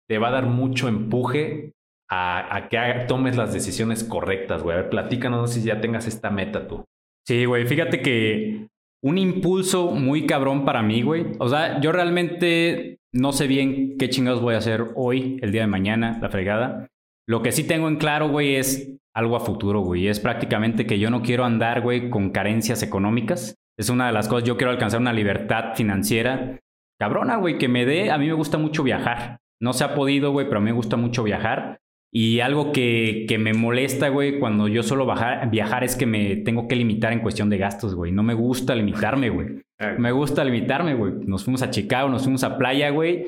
te 0.09 0.19
va 0.19 0.29
a 0.29 0.33
dar 0.33 0.47
mucho 0.47 0.89
empuje 0.89 1.73
a, 2.11 2.69
que 2.71 3.07
tomes 3.09 3.37
las 3.37 3.53
decisiones 3.55 4.05
correctas, 4.05 4.63
güey. 4.63 4.77
A 4.77 4.83
ver, 4.83 4.91
platícanos, 4.91 5.53
si 5.53 5.63
ya 5.63 5.81
tengas 5.81 6.07
esta 6.07 6.31
meta 6.31 6.69
tú. 6.69 6.85
Sí, 7.27 7.45
güey, 7.45 7.67
fíjate 7.67 8.03
que 8.03 8.69
un 9.03 9.19
impulso 9.19 9.91
muy 9.91 10.27
cabrón 10.27 10.65
para 10.65 10.83
mí, 10.83 11.03
güey. 11.03 11.27
O 11.39 11.49
sea, 11.49 11.81
yo 11.81 11.93
realmente 11.93 12.99
no 13.13 13.33
sé 13.33 13.47
bien 13.47 13.97
qué 13.99 14.09
chingados 14.09 14.41
voy 14.41 14.55
a 14.55 14.59
hacer 14.59 14.93
hoy, 14.95 15.39
el 15.43 15.53
día 15.53 15.63
de 15.63 15.67
mañana, 15.67 16.19
la 16.21 16.31
fregada. 16.31 16.89
Lo 17.27 17.43
que 17.43 17.53
sí 17.53 17.65
tengo 17.65 17.89
en 17.89 17.97
claro, 17.97 18.29
güey, 18.29 18.57
es 18.57 18.97
algo 19.15 19.37
a 19.37 19.41
futuro, 19.41 19.81
güey. 19.81 20.09
Es 20.09 20.21
prácticamente 20.21 20.87
que 20.87 20.99
yo 20.99 21.11
no 21.11 21.23
quiero 21.23 21.45
andar, 21.45 21.83
güey, 21.83 22.11
con 22.11 22.31
carencias 22.31 22.83
económicas. 22.83 23.57
Es 23.79 23.91
una 23.91 24.07
de 24.07 24.13
las 24.13 24.29
cosas, 24.29 24.49
yo 24.49 24.57
quiero 24.57 24.71
alcanzar 24.71 25.01
una 25.01 25.13
libertad 25.13 25.75
financiera 25.75 26.59
cabrona, 27.03 27.37
güey, 27.37 27.59
que 27.59 27.67
me 27.67 27.85
dé, 27.85 28.13
a 28.13 28.19
mí 28.19 28.29
me 28.29 28.33
gusta 28.33 28.59
mucho 28.59 28.85
viajar. 28.85 29.39
No 29.61 29.73
se 29.73 29.83
ha 29.83 29.93
podido, 29.93 30.31
güey, 30.31 30.47
pero 30.47 30.59
a 30.59 30.61
mí 30.61 30.67
me 30.67 30.77
gusta 30.77 30.97
mucho 30.97 31.25
viajar. 31.25 31.81
Y 32.15 32.41
algo 32.41 32.73
que, 32.73 33.25
que 33.27 33.39
me 33.39 33.55
molesta, 33.55 34.11
güey, 34.11 34.39
cuando 34.39 34.69
yo 34.69 34.83
solo 34.83 35.07
viajar 35.51 35.83
es 35.83 35.97
que 35.97 36.05
me 36.05 36.37
tengo 36.37 36.69
que 36.69 36.77
limitar 36.77 37.11
en 37.13 37.21
cuestión 37.21 37.49
de 37.49 37.57
gastos, 37.57 37.95
güey. 37.95 38.13
No 38.13 38.23
me 38.23 38.35
gusta 38.35 38.75
limitarme, 38.75 39.31
güey. 39.31 39.63
Me 39.99 40.13
gusta 40.13 40.45
limitarme, 40.45 40.95
güey. 40.95 41.15
Nos 41.27 41.43
fuimos 41.43 41.61
a 41.63 41.71
Chicago, 41.71 42.09
nos 42.09 42.23
fuimos 42.23 42.45
a 42.45 42.57
playa, 42.57 42.91
güey. 42.91 43.25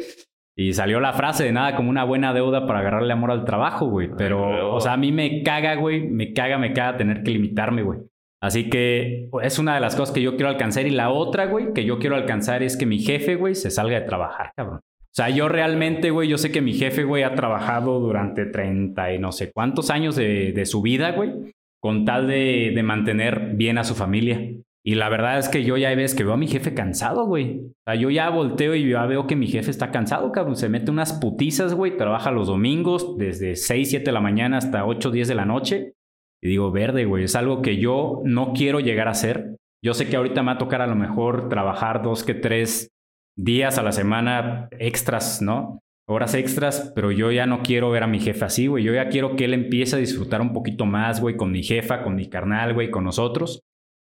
Y 0.56 0.72
salió 0.72 1.00
la 1.00 1.12
frase 1.12 1.42
de 1.42 1.50
nada 1.50 1.74
como 1.74 1.90
una 1.90 2.04
buena 2.04 2.32
deuda 2.32 2.64
para 2.64 2.78
agarrarle 2.78 3.12
amor 3.12 3.32
al 3.32 3.44
trabajo, 3.44 3.86
güey. 3.86 4.10
Pero, 4.16 4.72
o 4.72 4.80
sea, 4.80 4.92
a 4.92 4.96
mí 4.96 5.10
me 5.10 5.42
caga, 5.42 5.74
güey. 5.74 6.08
Me 6.08 6.32
caga, 6.32 6.58
me 6.58 6.72
caga 6.72 6.96
tener 6.98 7.24
que 7.24 7.32
limitarme, 7.32 7.82
güey. 7.82 7.98
Así 8.40 8.70
que 8.70 9.30
es 9.42 9.58
una 9.58 9.74
de 9.74 9.80
las 9.80 9.96
cosas 9.96 10.14
que 10.14 10.22
yo 10.22 10.36
quiero 10.36 10.50
alcanzar. 10.50 10.86
Y 10.86 10.90
la 10.90 11.10
otra, 11.10 11.46
güey, 11.46 11.72
que 11.72 11.84
yo 11.84 11.98
quiero 11.98 12.14
alcanzar 12.14 12.62
es 12.62 12.76
que 12.76 12.86
mi 12.86 13.00
jefe, 13.00 13.34
güey, 13.34 13.56
se 13.56 13.70
salga 13.70 13.98
de 13.98 14.06
trabajar, 14.06 14.52
cabrón. 14.54 14.80
O 15.14 15.16
sea, 15.16 15.30
yo 15.30 15.48
realmente, 15.48 16.10
güey, 16.10 16.28
yo 16.28 16.38
sé 16.38 16.50
que 16.50 16.60
mi 16.60 16.72
jefe, 16.72 17.04
güey, 17.04 17.22
ha 17.22 17.36
trabajado 17.36 18.00
durante 18.00 18.46
30 18.46 19.14
y 19.14 19.20
no 19.20 19.30
sé 19.30 19.52
cuántos 19.52 19.90
años 19.90 20.16
de, 20.16 20.50
de 20.52 20.66
su 20.66 20.82
vida, 20.82 21.12
güey, 21.12 21.54
con 21.80 22.04
tal 22.04 22.26
de, 22.26 22.72
de 22.74 22.82
mantener 22.82 23.52
bien 23.54 23.78
a 23.78 23.84
su 23.84 23.94
familia. 23.94 24.50
Y 24.84 24.96
la 24.96 25.08
verdad 25.08 25.38
es 25.38 25.48
que 25.48 25.62
yo 25.62 25.76
ya 25.76 25.94
ves 25.94 26.16
que 26.16 26.24
veo 26.24 26.32
a 26.32 26.36
mi 26.36 26.48
jefe 26.48 26.74
cansado, 26.74 27.26
güey. 27.26 27.60
O 27.60 27.72
sea, 27.86 27.94
yo 27.94 28.10
ya 28.10 28.28
volteo 28.28 28.74
y 28.74 28.90
ya 28.90 29.06
veo 29.06 29.28
que 29.28 29.36
mi 29.36 29.46
jefe 29.46 29.70
está 29.70 29.92
cansado, 29.92 30.32
cabrón. 30.32 30.56
Se 30.56 30.68
mete 30.68 30.90
unas 30.90 31.12
putizas, 31.12 31.74
güey. 31.74 31.96
Trabaja 31.96 32.32
los 32.32 32.48
domingos 32.48 33.16
desde 33.16 33.54
6, 33.54 33.90
7 33.90 34.04
de 34.04 34.12
la 34.12 34.20
mañana 34.20 34.58
hasta 34.58 34.84
8, 34.84 35.12
10 35.12 35.28
de 35.28 35.34
la 35.36 35.46
noche. 35.46 35.94
Y 36.42 36.48
digo, 36.48 36.72
verde, 36.72 37.04
güey. 37.04 37.22
Es 37.22 37.36
algo 37.36 37.62
que 37.62 37.76
yo 37.76 38.20
no 38.24 38.52
quiero 38.52 38.80
llegar 38.80 39.06
a 39.06 39.12
hacer. 39.12 39.56
Yo 39.80 39.94
sé 39.94 40.08
que 40.08 40.16
ahorita 40.16 40.42
me 40.42 40.48
va 40.48 40.52
a 40.52 40.58
tocar 40.58 40.82
a 40.82 40.86
lo 40.88 40.96
mejor 40.96 41.48
trabajar 41.48 42.02
dos 42.02 42.24
que 42.24 42.34
tres 42.34 42.90
días 43.36 43.78
a 43.78 43.82
la 43.82 43.92
semana 43.92 44.68
extras, 44.78 45.42
¿no? 45.42 45.80
Horas 46.06 46.34
extras, 46.34 46.92
pero 46.94 47.10
yo 47.10 47.32
ya 47.32 47.46
no 47.46 47.62
quiero 47.62 47.90
ver 47.90 48.02
a 48.02 48.06
mi 48.06 48.20
jefe 48.20 48.44
así, 48.44 48.66
güey. 48.66 48.84
Yo 48.84 48.92
ya 48.92 49.08
quiero 49.08 49.36
que 49.36 49.46
él 49.46 49.54
empiece 49.54 49.96
a 49.96 49.98
disfrutar 49.98 50.40
un 50.42 50.52
poquito 50.52 50.84
más, 50.84 51.20
güey, 51.20 51.36
con 51.36 51.50
mi 51.50 51.62
jefa, 51.62 52.02
con 52.02 52.14
mi 52.14 52.28
carnal, 52.28 52.74
güey, 52.74 52.90
con 52.90 53.04
nosotros. 53.04 53.62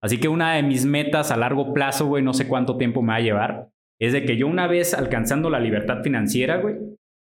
Así 0.03 0.19
que 0.19 0.29
una 0.29 0.55
de 0.55 0.63
mis 0.63 0.85
metas 0.85 1.31
a 1.31 1.37
largo 1.37 1.75
plazo, 1.75 2.07
güey, 2.07 2.23
no 2.23 2.33
sé 2.33 2.49
cuánto 2.49 2.77
tiempo 2.77 3.03
me 3.03 3.09
va 3.09 3.17
a 3.17 3.21
llevar, 3.21 3.69
es 4.01 4.13
de 4.13 4.25
que 4.25 4.37
yo 4.37 4.49
una 4.49 4.67
vez 4.67 4.95
alcanzando 4.95 5.49
la 5.49 5.61
libertad 5.61 6.03
financiera, 6.03 6.57
güey, 6.57 6.77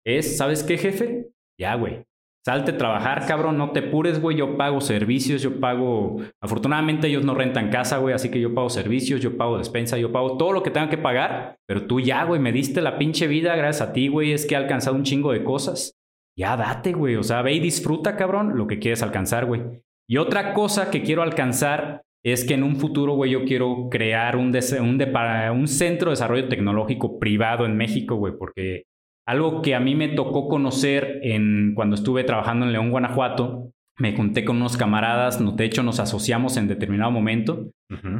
es, 0.04 0.36
¿sabes 0.36 0.64
qué, 0.64 0.76
jefe? 0.76 1.28
Ya, 1.58 1.74
güey. 1.76 2.02
Salte 2.48 2.70
a 2.70 2.78
trabajar, 2.78 3.26
cabrón, 3.26 3.58
no 3.58 3.72
te 3.72 3.82
pures, 3.82 4.22
güey. 4.22 4.38
Yo 4.38 4.56
pago 4.56 4.80
servicios, 4.80 5.42
yo 5.42 5.60
pago. 5.60 6.16
Afortunadamente 6.40 7.06
ellos 7.06 7.22
no 7.22 7.34
rentan 7.34 7.68
casa, 7.68 7.98
güey, 7.98 8.14
así 8.14 8.30
que 8.30 8.40
yo 8.40 8.54
pago 8.54 8.70
servicios, 8.70 9.20
yo 9.20 9.36
pago 9.36 9.58
despensa, 9.58 9.98
yo 9.98 10.12
pago 10.12 10.38
todo 10.38 10.52
lo 10.52 10.62
que 10.62 10.70
tenga 10.70 10.88
que 10.88 10.96
pagar. 10.96 11.56
Pero 11.66 11.86
tú 11.86 12.00
ya, 12.00 12.24
güey, 12.24 12.40
me 12.40 12.50
diste 12.50 12.80
la 12.80 12.96
pinche 12.96 13.26
vida 13.26 13.54
gracias 13.54 13.86
a 13.86 13.92
ti, 13.92 14.08
güey. 14.08 14.32
Es 14.32 14.46
que 14.46 14.54
he 14.54 14.56
alcanzado 14.56 14.96
un 14.96 15.02
chingo 15.02 15.32
de 15.32 15.44
cosas. 15.44 15.92
Ya 16.38 16.56
date, 16.56 16.94
güey. 16.94 17.16
O 17.16 17.22
sea, 17.22 17.42
ve 17.42 17.52
y 17.52 17.60
disfruta, 17.60 18.16
cabrón, 18.16 18.56
lo 18.56 18.66
que 18.66 18.78
quieres 18.78 19.02
alcanzar, 19.02 19.44
güey. 19.44 19.82
Y 20.08 20.16
otra 20.16 20.54
cosa 20.54 20.90
que 20.90 21.02
quiero 21.02 21.20
alcanzar 21.20 22.00
es 22.24 22.46
que 22.46 22.54
en 22.54 22.62
un 22.62 22.76
futuro, 22.76 23.12
güey, 23.12 23.30
yo 23.30 23.44
quiero 23.44 23.90
crear 23.90 24.36
un, 24.36 24.56
un, 24.56 25.68
centro 25.68 26.08
de 26.08 26.12
desarrollo 26.12 26.48
tecnológico 26.48 27.18
privado 27.18 27.66
en 27.66 27.76
México, 27.76 28.16
güey, 28.16 28.32
porque 28.38 28.84
algo 29.28 29.60
que 29.60 29.74
a 29.74 29.80
mí 29.80 29.94
me 29.94 30.08
tocó 30.08 30.48
conocer 30.48 31.20
en, 31.22 31.74
cuando 31.74 31.96
estuve 31.96 32.24
trabajando 32.24 32.64
en 32.64 32.72
León, 32.72 32.90
Guanajuato, 32.90 33.72
me 33.98 34.16
junté 34.16 34.42
con 34.42 34.56
unos 34.56 34.78
camaradas, 34.78 35.38
de 35.54 35.64
hecho 35.66 35.82
nos 35.82 36.00
asociamos 36.00 36.56
en 36.56 36.66
determinado 36.66 37.10
momento 37.10 37.70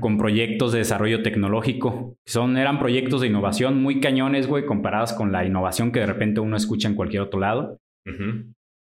con 0.01 0.19
proyectos 0.19 0.73
de 0.73 0.81
desarrollo 0.81 1.23
tecnológico. 1.23 2.17
Son, 2.27 2.59
eran 2.59 2.79
proyectos 2.79 3.23
de 3.23 3.29
innovación 3.29 3.81
muy 3.81 4.01
cañones, 4.01 4.49
güey, 4.49 4.67
comparados 4.67 5.15
con 5.15 5.33
la 5.33 5.47
innovación 5.47 5.93
que 5.93 6.01
de 6.01 6.07
repente 6.07 6.41
uno 6.41 6.59
escucha 6.59 6.89
en 6.89 6.95
cualquier 6.95 7.23
otro 7.23 7.41
lado. 7.41 7.79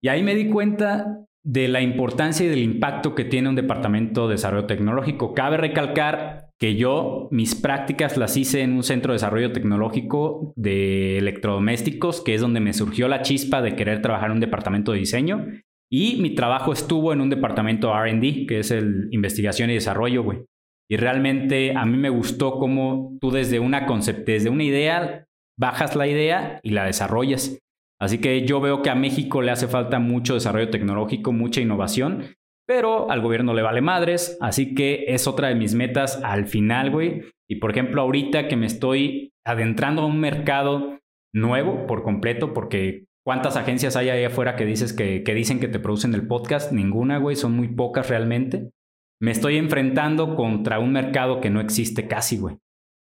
Y 0.01 0.09
ahí 0.09 0.21
me 0.21 0.35
di 0.35 0.49
cuenta 0.49 1.23
de 1.45 1.69
la 1.69 1.81
importancia 1.81 2.45
y 2.45 2.49
del 2.49 2.63
impacto 2.63 3.15
que 3.15 3.23
tiene 3.23 3.47
un 3.47 3.55
departamento 3.55 4.27
de 4.27 4.33
desarrollo 4.33 4.65
tecnológico. 4.67 5.33
Cabe 5.33 5.55
recalcar 5.55 6.48
que 6.59 6.75
yo 6.75 7.29
mis 7.31 7.55
prácticas 7.55 8.17
las 8.17 8.35
hice 8.35 8.61
en 8.61 8.73
un 8.73 8.83
centro 8.83 9.13
de 9.13 9.15
desarrollo 9.15 9.53
tecnológico 9.53 10.53
de 10.57 11.17
electrodomésticos, 11.17 12.21
que 12.21 12.35
es 12.35 12.41
donde 12.41 12.59
me 12.59 12.73
surgió 12.73 13.07
la 13.07 13.21
chispa 13.21 13.61
de 13.61 13.75
querer 13.75 14.01
trabajar 14.01 14.27
en 14.27 14.33
un 14.33 14.39
departamento 14.41 14.91
de 14.91 14.99
diseño. 14.99 15.47
Y 15.91 16.21
mi 16.21 16.35
trabajo 16.35 16.73
estuvo 16.73 17.13
en 17.13 17.21
un 17.21 17.29
departamento 17.29 17.93
RD, 17.93 18.45
que 18.45 18.59
es 18.59 18.71
el 18.71 19.07
investigación 19.11 19.69
y 19.69 19.75
desarrollo, 19.75 20.23
güey. 20.23 20.45
Y 20.91 20.97
realmente 20.97 21.75
a 21.75 21.85
mí 21.85 21.97
me 21.97 22.09
gustó 22.09 22.59
cómo 22.59 23.17
tú 23.21 23.31
desde 23.31 23.59
una 23.59 23.85
concept, 23.85 24.27
desde 24.27 24.49
una 24.49 24.63
idea, 24.63 25.25
bajas 25.57 25.95
la 25.95 26.07
idea 26.07 26.59
y 26.61 26.71
la 26.71 26.85
desarrollas. 26.85 27.57
Así 28.01 28.19
que 28.19 28.45
yo 28.45 28.59
veo 28.59 28.81
que 28.81 28.89
a 28.89 28.95
México 28.95 29.41
le 29.41 29.51
hace 29.51 29.67
falta 29.67 29.99
mucho 29.99 30.33
desarrollo 30.33 30.69
tecnológico, 30.69 31.31
mucha 31.31 31.61
innovación, 31.61 32.35
pero 32.69 33.09
al 33.09 33.21
gobierno 33.21 33.55
le 33.55 33.63
vale 33.63 33.81
madres, 33.81 34.37
así 34.41 34.75
que 34.75 35.05
es 35.07 35.25
otra 35.25 35.47
de 35.47 35.55
mis 35.55 35.73
metas 35.73 36.21
al 36.23 36.45
final, 36.45 36.91
güey. 36.91 37.23
Y 37.49 37.55
por 37.55 37.71
ejemplo, 37.71 37.99
ahorita 38.03 38.47
que 38.47 38.57
me 38.57 38.67
estoy 38.67 39.33
adentrando 39.43 40.03
a 40.03 40.05
un 40.05 40.19
mercado 40.19 40.99
nuevo 41.33 41.87
por 41.87 42.03
completo, 42.03 42.53
porque 42.53 43.05
¿cuántas 43.25 43.57
agencias 43.57 43.95
hay 43.95 44.09
ahí 44.09 44.23
afuera 44.23 44.55
que, 44.55 44.67
dices 44.67 44.93
que, 44.93 45.23
que 45.23 45.33
dicen 45.33 45.59
que 45.59 45.67
te 45.67 45.79
producen 45.79 46.13
el 46.13 46.27
podcast? 46.27 46.71
Ninguna, 46.71 47.17
güey, 47.17 47.35
son 47.35 47.53
muy 47.53 47.69
pocas 47.69 48.07
realmente. 48.07 48.69
Me 49.19 49.31
estoy 49.31 49.57
enfrentando 49.57 50.35
contra 50.35 50.77
un 50.77 50.91
mercado 50.91 51.41
que 51.41 51.49
no 51.49 51.61
existe 51.61 52.07
casi, 52.07 52.37
güey. 52.37 52.57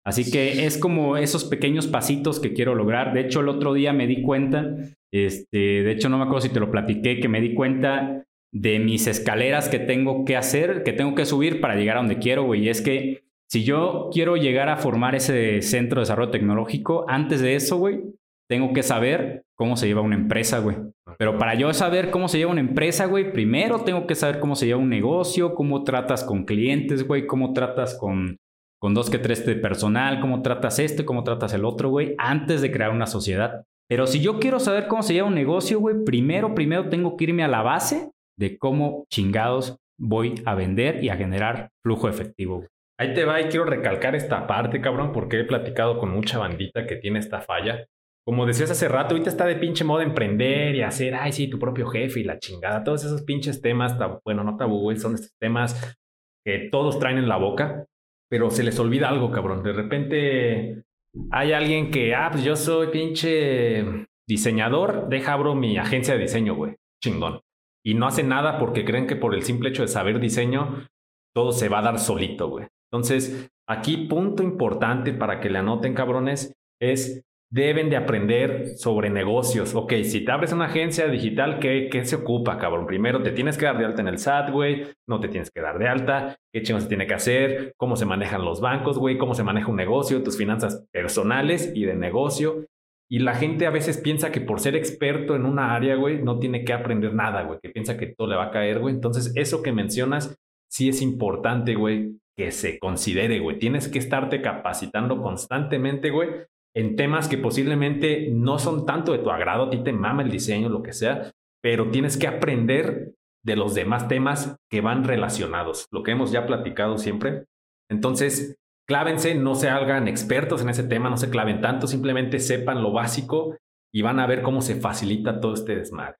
Así 0.06 0.30
que 0.32 0.64
es 0.64 0.78
como 0.78 1.18
esos 1.18 1.44
pequeños 1.44 1.86
pasitos 1.86 2.40
que 2.40 2.54
quiero 2.54 2.74
lograr. 2.74 3.12
De 3.12 3.20
hecho, 3.20 3.40
el 3.40 3.50
otro 3.50 3.74
día 3.74 3.92
me 3.92 4.06
di 4.06 4.22
cuenta, 4.22 4.74
este, 5.12 5.82
de 5.82 5.92
hecho 5.92 6.08
no 6.08 6.16
me 6.16 6.24
acuerdo 6.24 6.40
si 6.40 6.48
te 6.48 6.60
lo 6.60 6.70
platiqué, 6.70 7.20
que 7.20 7.28
me 7.28 7.42
di 7.42 7.52
cuenta 7.52 8.24
de 8.52 8.78
mis 8.78 9.06
escaleras 9.06 9.68
que 9.68 9.78
tengo 9.78 10.24
que 10.24 10.36
hacer, 10.36 10.82
que 10.82 10.92
tengo 10.92 11.14
que 11.14 11.26
subir 11.26 11.60
para 11.60 11.76
llegar 11.76 11.96
a 11.96 12.00
donde 12.00 12.18
quiero, 12.18 12.44
güey. 12.44 12.64
Y 12.64 12.68
es 12.68 12.80
que 12.80 13.22
si 13.48 13.64
yo 13.64 14.10
quiero 14.12 14.36
llegar 14.36 14.68
a 14.68 14.76
formar 14.76 15.14
ese 15.14 15.62
centro 15.62 16.00
de 16.00 16.02
desarrollo 16.02 16.30
tecnológico, 16.30 17.04
antes 17.08 17.40
de 17.40 17.54
eso, 17.54 17.78
güey, 17.78 18.00
tengo 18.48 18.72
que 18.72 18.82
saber 18.82 19.44
cómo 19.54 19.76
se 19.76 19.86
lleva 19.86 20.00
una 20.00 20.16
empresa, 20.16 20.58
güey. 20.58 20.76
Pero 21.18 21.38
para 21.38 21.54
yo 21.54 21.72
saber 21.72 22.10
cómo 22.10 22.28
se 22.28 22.38
lleva 22.38 22.50
una 22.50 22.60
empresa, 22.60 23.06
güey, 23.06 23.32
primero 23.32 23.80
tengo 23.80 24.06
que 24.06 24.14
saber 24.14 24.40
cómo 24.40 24.56
se 24.56 24.66
lleva 24.66 24.80
un 24.80 24.88
negocio, 24.88 25.54
cómo 25.54 25.84
tratas 25.84 26.24
con 26.24 26.44
clientes, 26.44 27.06
güey, 27.06 27.26
cómo 27.26 27.52
tratas 27.52 27.94
con, 27.94 28.36
con 28.80 28.94
dos 28.94 29.10
que 29.10 29.18
tres 29.18 29.44
de 29.46 29.56
personal, 29.56 30.20
cómo 30.20 30.42
tratas 30.42 30.78
este, 30.78 31.04
cómo 31.04 31.22
tratas 31.22 31.52
el 31.52 31.64
otro, 31.64 31.90
güey, 31.90 32.14
antes 32.18 32.60
de 32.60 32.72
crear 32.72 32.90
una 32.90 33.06
sociedad. 33.06 33.64
Pero 33.88 34.06
si 34.06 34.20
yo 34.20 34.38
quiero 34.38 34.58
saber 34.60 34.88
cómo 34.88 35.02
se 35.02 35.12
lleva 35.12 35.28
un 35.28 35.34
negocio, 35.34 35.78
güey, 35.78 36.04
primero, 36.04 36.54
primero 36.54 36.88
tengo 36.88 37.16
que 37.16 37.24
irme 37.24 37.44
a 37.44 37.48
la 37.48 37.62
base 37.62 38.10
de 38.40 38.56
cómo 38.58 39.04
chingados 39.10 39.76
voy 39.98 40.34
a 40.46 40.54
vender 40.54 41.04
y 41.04 41.10
a 41.10 41.16
generar 41.16 41.68
flujo 41.84 42.08
efectivo. 42.08 42.64
Ahí 42.98 43.12
te 43.12 43.24
va 43.24 43.40
y 43.40 43.44
quiero 43.44 43.66
recalcar 43.66 44.14
esta 44.14 44.46
parte, 44.46 44.80
cabrón, 44.80 45.12
porque 45.12 45.40
he 45.40 45.44
platicado 45.44 45.98
con 45.98 46.10
mucha 46.10 46.38
bandita 46.38 46.86
que 46.86 46.96
tiene 46.96 47.18
esta 47.18 47.42
falla. 47.42 47.86
Como 48.26 48.46
decías 48.46 48.70
hace 48.70 48.88
rato, 48.88 49.14
ahorita 49.14 49.30
está 49.30 49.44
de 49.44 49.56
pinche 49.56 49.84
modo 49.84 50.00
emprender 50.00 50.74
y 50.74 50.82
hacer, 50.82 51.14
ay, 51.14 51.32
sí, 51.32 51.48
tu 51.48 51.58
propio 51.58 51.86
jefe 51.86 52.20
y 52.20 52.24
la 52.24 52.38
chingada. 52.38 52.82
Todos 52.82 53.04
esos 53.04 53.22
pinches 53.22 53.60
temas, 53.60 53.96
bueno, 54.24 54.42
no 54.42 54.56
tabú, 54.56 54.94
son 54.96 55.14
estos 55.14 55.32
temas 55.38 55.98
que 56.44 56.68
todos 56.70 56.98
traen 56.98 57.18
en 57.18 57.28
la 57.28 57.36
boca, 57.36 57.84
pero 58.30 58.50
se 58.50 58.62
les 58.62 58.78
olvida 58.78 59.08
algo, 59.08 59.30
cabrón. 59.30 59.62
De 59.62 59.72
repente 59.72 60.82
hay 61.30 61.52
alguien 61.52 61.90
que, 61.90 62.14
ah, 62.14 62.28
pues 62.32 62.44
yo 62.44 62.56
soy 62.56 62.88
pinche 62.88 63.84
diseñador, 64.26 65.08
deja 65.08 65.34
abro 65.34 65.54
mi 65.54 65.76
agencia 65.76 66.14
de 66.14 66.20
diseño, 66.20 66.54
güey. 66.54 66.76
Chingón. 67.02 67.40
Y 67.84 67.94
no 67.94 68.06
hace 68.06 68.22
nada 68.22 68.58
porque 68.58 68.84
creen 68.84 69.06
que 69.06 69.16
por 69.16 69.34
el 69.34 69.42
simple 69.42 69.70
hecho 69.70 69.82
de 69.82 69.88
saber 69.88 70.20
diseño, 70.20 70.86
todo 71.34 71.52
se 71.52 71.68
va 71.68 71.78
a 71.78 71.82
dar 71.82 71.98
solito, 71.98 72.48
güey. 72.48 72.66
Entonces, 72.92 73.50
aquí 73.68 74.08
punto 74.08 74.42
importante 74.42 75.12
para 75.12 75.40
que 75.40 75.50
le 75.50 75.58
anoten, 75.58 75.94
cabrones, 75.94 76.52
es 76.80 77.22
deben 77.52 77.90
de 77.90 77.96
aprender 77.96 78.76
sobre 78.76 79.10
negocios. 79.10 79.74
Ok, 79.74 79.92
si 80.04 80.24
te 80.24 80.30
abres 80.30 80.52
una 80.52 80.66
agencia 80.66 81.08
digital, 81.08 81.58
¿qué, 81.58 81.88
¿qué, 81.90 82.04
se 82.04 82.16
ocupa, 82.16 82.58
cabrón? 82.58 82.86
Primero 82.86 83.22
te 83.22 83.32
tienes 83.32 83.58
que 83.58 83.66
dar 83.66 83.76
de 83.76 83.84
alta 83.84 84.02
en 84.02 84.08
el 84.08 84.18
SAT, 84.18 84.50
güey. 84.50 84.86
No 85.06 85.18
te 85.18 85.28
tienes 85.28 85.50
que 85.50 85.60
dar 85.60 85.78
de 85.78 85.88
alta. 85.88 86.36
¿Qué 86.52 86.62
chingos 86.62 86.84
se 86.84 86.88
tiene 86.88 87.06
que 87.06 87.14
hacer? 87.14 87.74
¿Cómo 87.76 87.96
se 87.96 88.06
manejan 88.06 88.44
los 88.44 88.60
bancos, 88.60 88.98
güey? 88.98 89.18
¿Cómo 89.18 89.34
se 89.34 89.42
maneja 89.42 89.68
un 89.68 89.76
negocio? 89.76 90.22
Tus 90.22 90.38
finanzas 90.38 90.86
personales 90.92 91.72
y 91.74 91.84
de 91.84 91.96
negocio. 91.96 92.66
Y 93.10 93.18
la 93.18 93.34
gente 93.34 93.66
a 93.66 93.70
veces 93.70 93.98
piensa 93.98 94.30
que 94.30 94.40
por 94.40 94.60
ser 94.60 94.76
experto 94.76 95.34
en 95.34 95.44
una 95.44 95.74
área, 95.74 95.96
güey, 95.96 96.22
no 96.22 96.38
tiene 96.38 96.64
que 96.64 96.72
aprender 96.72 97.12
nada, 97.12 97.42
güey. 97.42 97.58
Que 97.60 97.70
piensa 97.70 97.96
que 97.96 98.06
todo 98.06 98.28
le 98.28 98.36
va 98.36 98.44
a 98.44 98.50
caer, 98.50 98.78
güey. 98.78 98.94
Entonces, 98.94 99.32
eso 99.34 99.62
que 99.62 99.72
mencionas 99.72 100.36
sí 100.70 100.88
es 100.88 101.02
importante, 101.02 101.74
güey, 101.74 102.20
que 102.36 102.52
se 102.52 102.78
considere, 102.78 103.40
güey. 103.40 103.58
Tienes 103.58 103.88
que 103.88 103.98
estarte 103.98 104.40
capacitando 104.40 105.20
constantemente, 105.20 106.10
güey, 106.10 106.28
en 106.74 106.94
temas 106.94 107.28
que 107.28 107.36
posiblemente 107.36 108.28
no 108.30 108.60
son 108.60 108.86
tanto 108.86 109.12
de 109.12 109.18
tu 109.18 109.30
agrado, 109.30 109.64
a 109.64 109.70
ti 109.70 109.82
te 109.82 109.92
mama 109.92 110.22
el 110.22 110.30
diseño, 110.30 110.68
lo 110.68 110.82
que 110.82 110.92
sea, 110.92 111.32
pero 111.60 111.90
tienes 111.90 112.16
que 112.16 112.28
aprender 112.28 113.12
de 113.44 113.56
los 113.56 113.74
demás 113.74 114.06
temas 114.06 114.56
que 114.70 114.80
van 114.80 115.02
relacionados, 115.04 115.88
lo 115.90 116.02
que 116.02 116.12
hemos 116.12 116.30
ya 116.30 116.46
platicado 116.46 116.98
siempre. 116.98 117.44
Entonces, 117.90 118.56
clávense, 118.90 119.36
no 119.36 119.54
se 119.54 119.68
hagan 119.68 120.08
expertos 120.08 120.62
en 120.62 120.68
ese 120.68 120.82
tema, 120.82 121.08
no 121.08 121.16
se 121.16 121.30
claven 121.30 121.60
tanto, 121.60 121.86
simplemente 121.86 122.40
sepan 122.40 122.82
lo 122.82 122.90
básico 122.90 123.56
y 123.94 124.02
van 124.02 124.18
a 124.18 124.26
ver 124.26 124.42
cómo 124.42 124.62
se 124.62 124.74
facilita 124.74 125.40
todo 125.40 125.54
este 125.54 125.76
desmadre. 125.76 126.16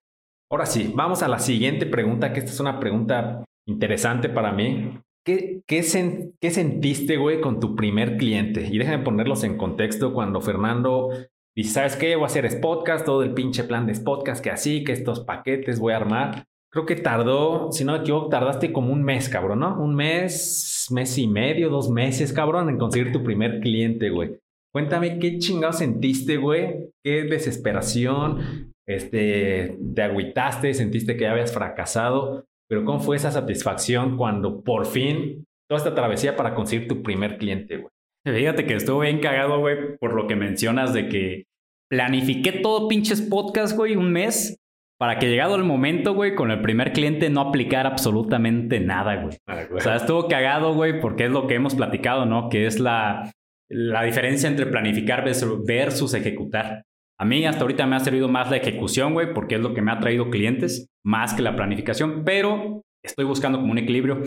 Ahora 0.48 0.66
sí, 0.66 0.92
vamos 0.94 1.24
a 1.24 1.28
la 1.28 1.40
siguiente 1.40 1.84
pregunta, 1.84 2.32
que 2.32 2.38
esta 2.38 2.52
es 2.52 2.60
una 2.60 2.78
pregunta 2.78 3.44
interesante 3.66 4.28
para 4.28 4.52
mí. 4.52 5.00
¿Qué, 5.26 5.82
sentiste, 5.82 7.16
güey, 7.16 7.40
con 7.40 7.58
tu 7.58 7.74
primer 7.74 8.16
cliente? 8.16 8.68
Y 8.70 8.78
déjenme 8.78 9.02
ponerlos 9.02 9.42
en 9.42 9.56
contexto 9.56 10.14
cuando 10.14 10.40
Fernando 10.40 11.08
dice, 11.56 11.72
¿sabes 11.72 11.96
qué? 11.96 12.14
Voy 12.14 12.22
a 12.22 12.26
hacer 12.26 12.60
podcast, 12.60 13.04
todo 13.04 13.24
el 13.24 13.34
pinche 13.34 13.64
plan 13.64 13.84
de 13.84 13.98
podcast, 13.98 14.44
que 14.44 14.50
así, 14.50 14.84
que 14.84 14.92
estos 14.92 15.18
paquetes 15.18 15.80
voy 15.80 15.92
a 15.92 15.96
armar. 15.96 16.44
Creo 16.72 16.86
que 16.86 16.96
tardó, 16.96 17.72
si 17.72 17.84
no 17.84 17.92
me 17.92 17.98
equivoco, 17.98 18.28
tardaste 18.28 18.72
como 18.72 18.92
un 18.92 19.02
mes, 19.02 19.28
cabrón, 19.28 19.60
¿no? 19.60 19.82
Un 19.82 19.94
mes, 19.94 20.86
mes 20.90 21.18
y 21.18 21.26
medio, 21.26 21.68
dos 21.68 21.90
meses, 21.90 22.32
cabrón, 22.32 22.68
en 22.68 22.78
conseguir 22.78 23.10
tu 23.10 23.24
primer 23.24 23.60
cliente, 23.60 24.10
güey. 24.10 24.38
Cuéntame 24.72 25.18
qué 25.18 25.38
chingado 25.38 25.72
sentiste, 25.72 26.36
güey. 26.36 26.90
Qué 27.04 27.24
desesperación. 27.24 28.72
Este, 28.86 29.76
te 29.94 30.02
agüitaste, 30.02 30.72
sentiste 30.74 31.16
que 31.16 31.24
ya 31.24 31.32
habías 31.32 31.52
fracasado. 31.52 32.44
Pero 32.68 32.84
¿cómo 32.84 33.00
fue 33.00 33.16
esa 33.16 33.32
satisfacción 33.32 34.16
cuando 34.16 34.62
por 34.62 34.86
fin 34.86 35.44
toda 35.68 35.78
esta 35.78 35.94
travesía 35.94 36.36
para 36.36 36.54
conseguir 36.54 36.86
tu 36.86 37.02
primer 37.02 37.36
cliente, 37.36 37.78
güey? 37.78 37.90
Fíjate 38.24 38.64
que 38.64 38.74
estuvo 38.74 39.00
bien 39.00 39.18
cagado, 39.18 39.58
güey, 39.58 39.96
por 39.98 40.14
lo 40.14 40.28
que 40.28 40.36
mencionas 40.36 40.92
de 40.92 41.08
que 41.08 41.44
planifiqué 41.88 42.52
todo 42.52 42.86
pinches 42.86 43.22
podcast, 43.22 43.76
güey, 43.76 43.96
un 43.96 44.12
mes 44.12 44.59
para 45.00 45.18
que 45.18 45.30
llegado 45.30 45.56
el 45.56 45.64
momento, 45.64 46.12
güey, 46.12 46.34
con 46.34 46.50
el 46.50 46.60
primer 46.60 46.92
cliente 46.92 47.30
no 47.30 47.40
aplicar 47.40 47.86
absolutamente 47.86 48.80
nada, 48.80 49.16
güey. 49.16 49.38
Ah, 49.46 49.62
o 49.74 49.80
sea, 49.80 49.96
estuvo 49.96 50.28
cagado, 50.28 50.74
güey, 50.74 51.00
porque 51.00 51.24
es 51.24 51.30
lo 51.30 51.46
que 51.46 51.54
hemos 51.54 51.74
platicado, 51.74 52.26
¿no? 52.26 52.50
Que 52.50 52.66
es 52.66 52.78
la, 52.78 53.32
la 53.70 54.02
diferencia 54.02 54.46
entre 54.46 54.66
planificar 54.66 55.24
versus 55.24 56.12
ejecutar. 56.12 56.82
A 57.18 57.24
mí 57.24 57.46
hasta 57.46 57.62
ahorita 57.62 57.86
me 57.86 57.96
ha 57.96 58.00
servido 58.00 58.28
más 58.28 58.50
la 58.50 58.58
ejecución, 58.58 59.14
güey, 59.14 59.32
porque 59.32 59.54
es 59.54 59.62
lo 59.62 59.72
que 59.72 59.80
me 59.80 59.90
ha 59.90 60.00
traído 60.00 60.28
clientes, 60.28 60.90
más 61.02 61.32
que 61.32 61.40
la 61.40 61.56
planificación, 61.56 62.22
pero 62.22 62.82
estoy 63.02 63.24
buscando 63.24 63.58
como 63.58 63.72
un 63.72 63.78
equilibrio. 63.78 64.20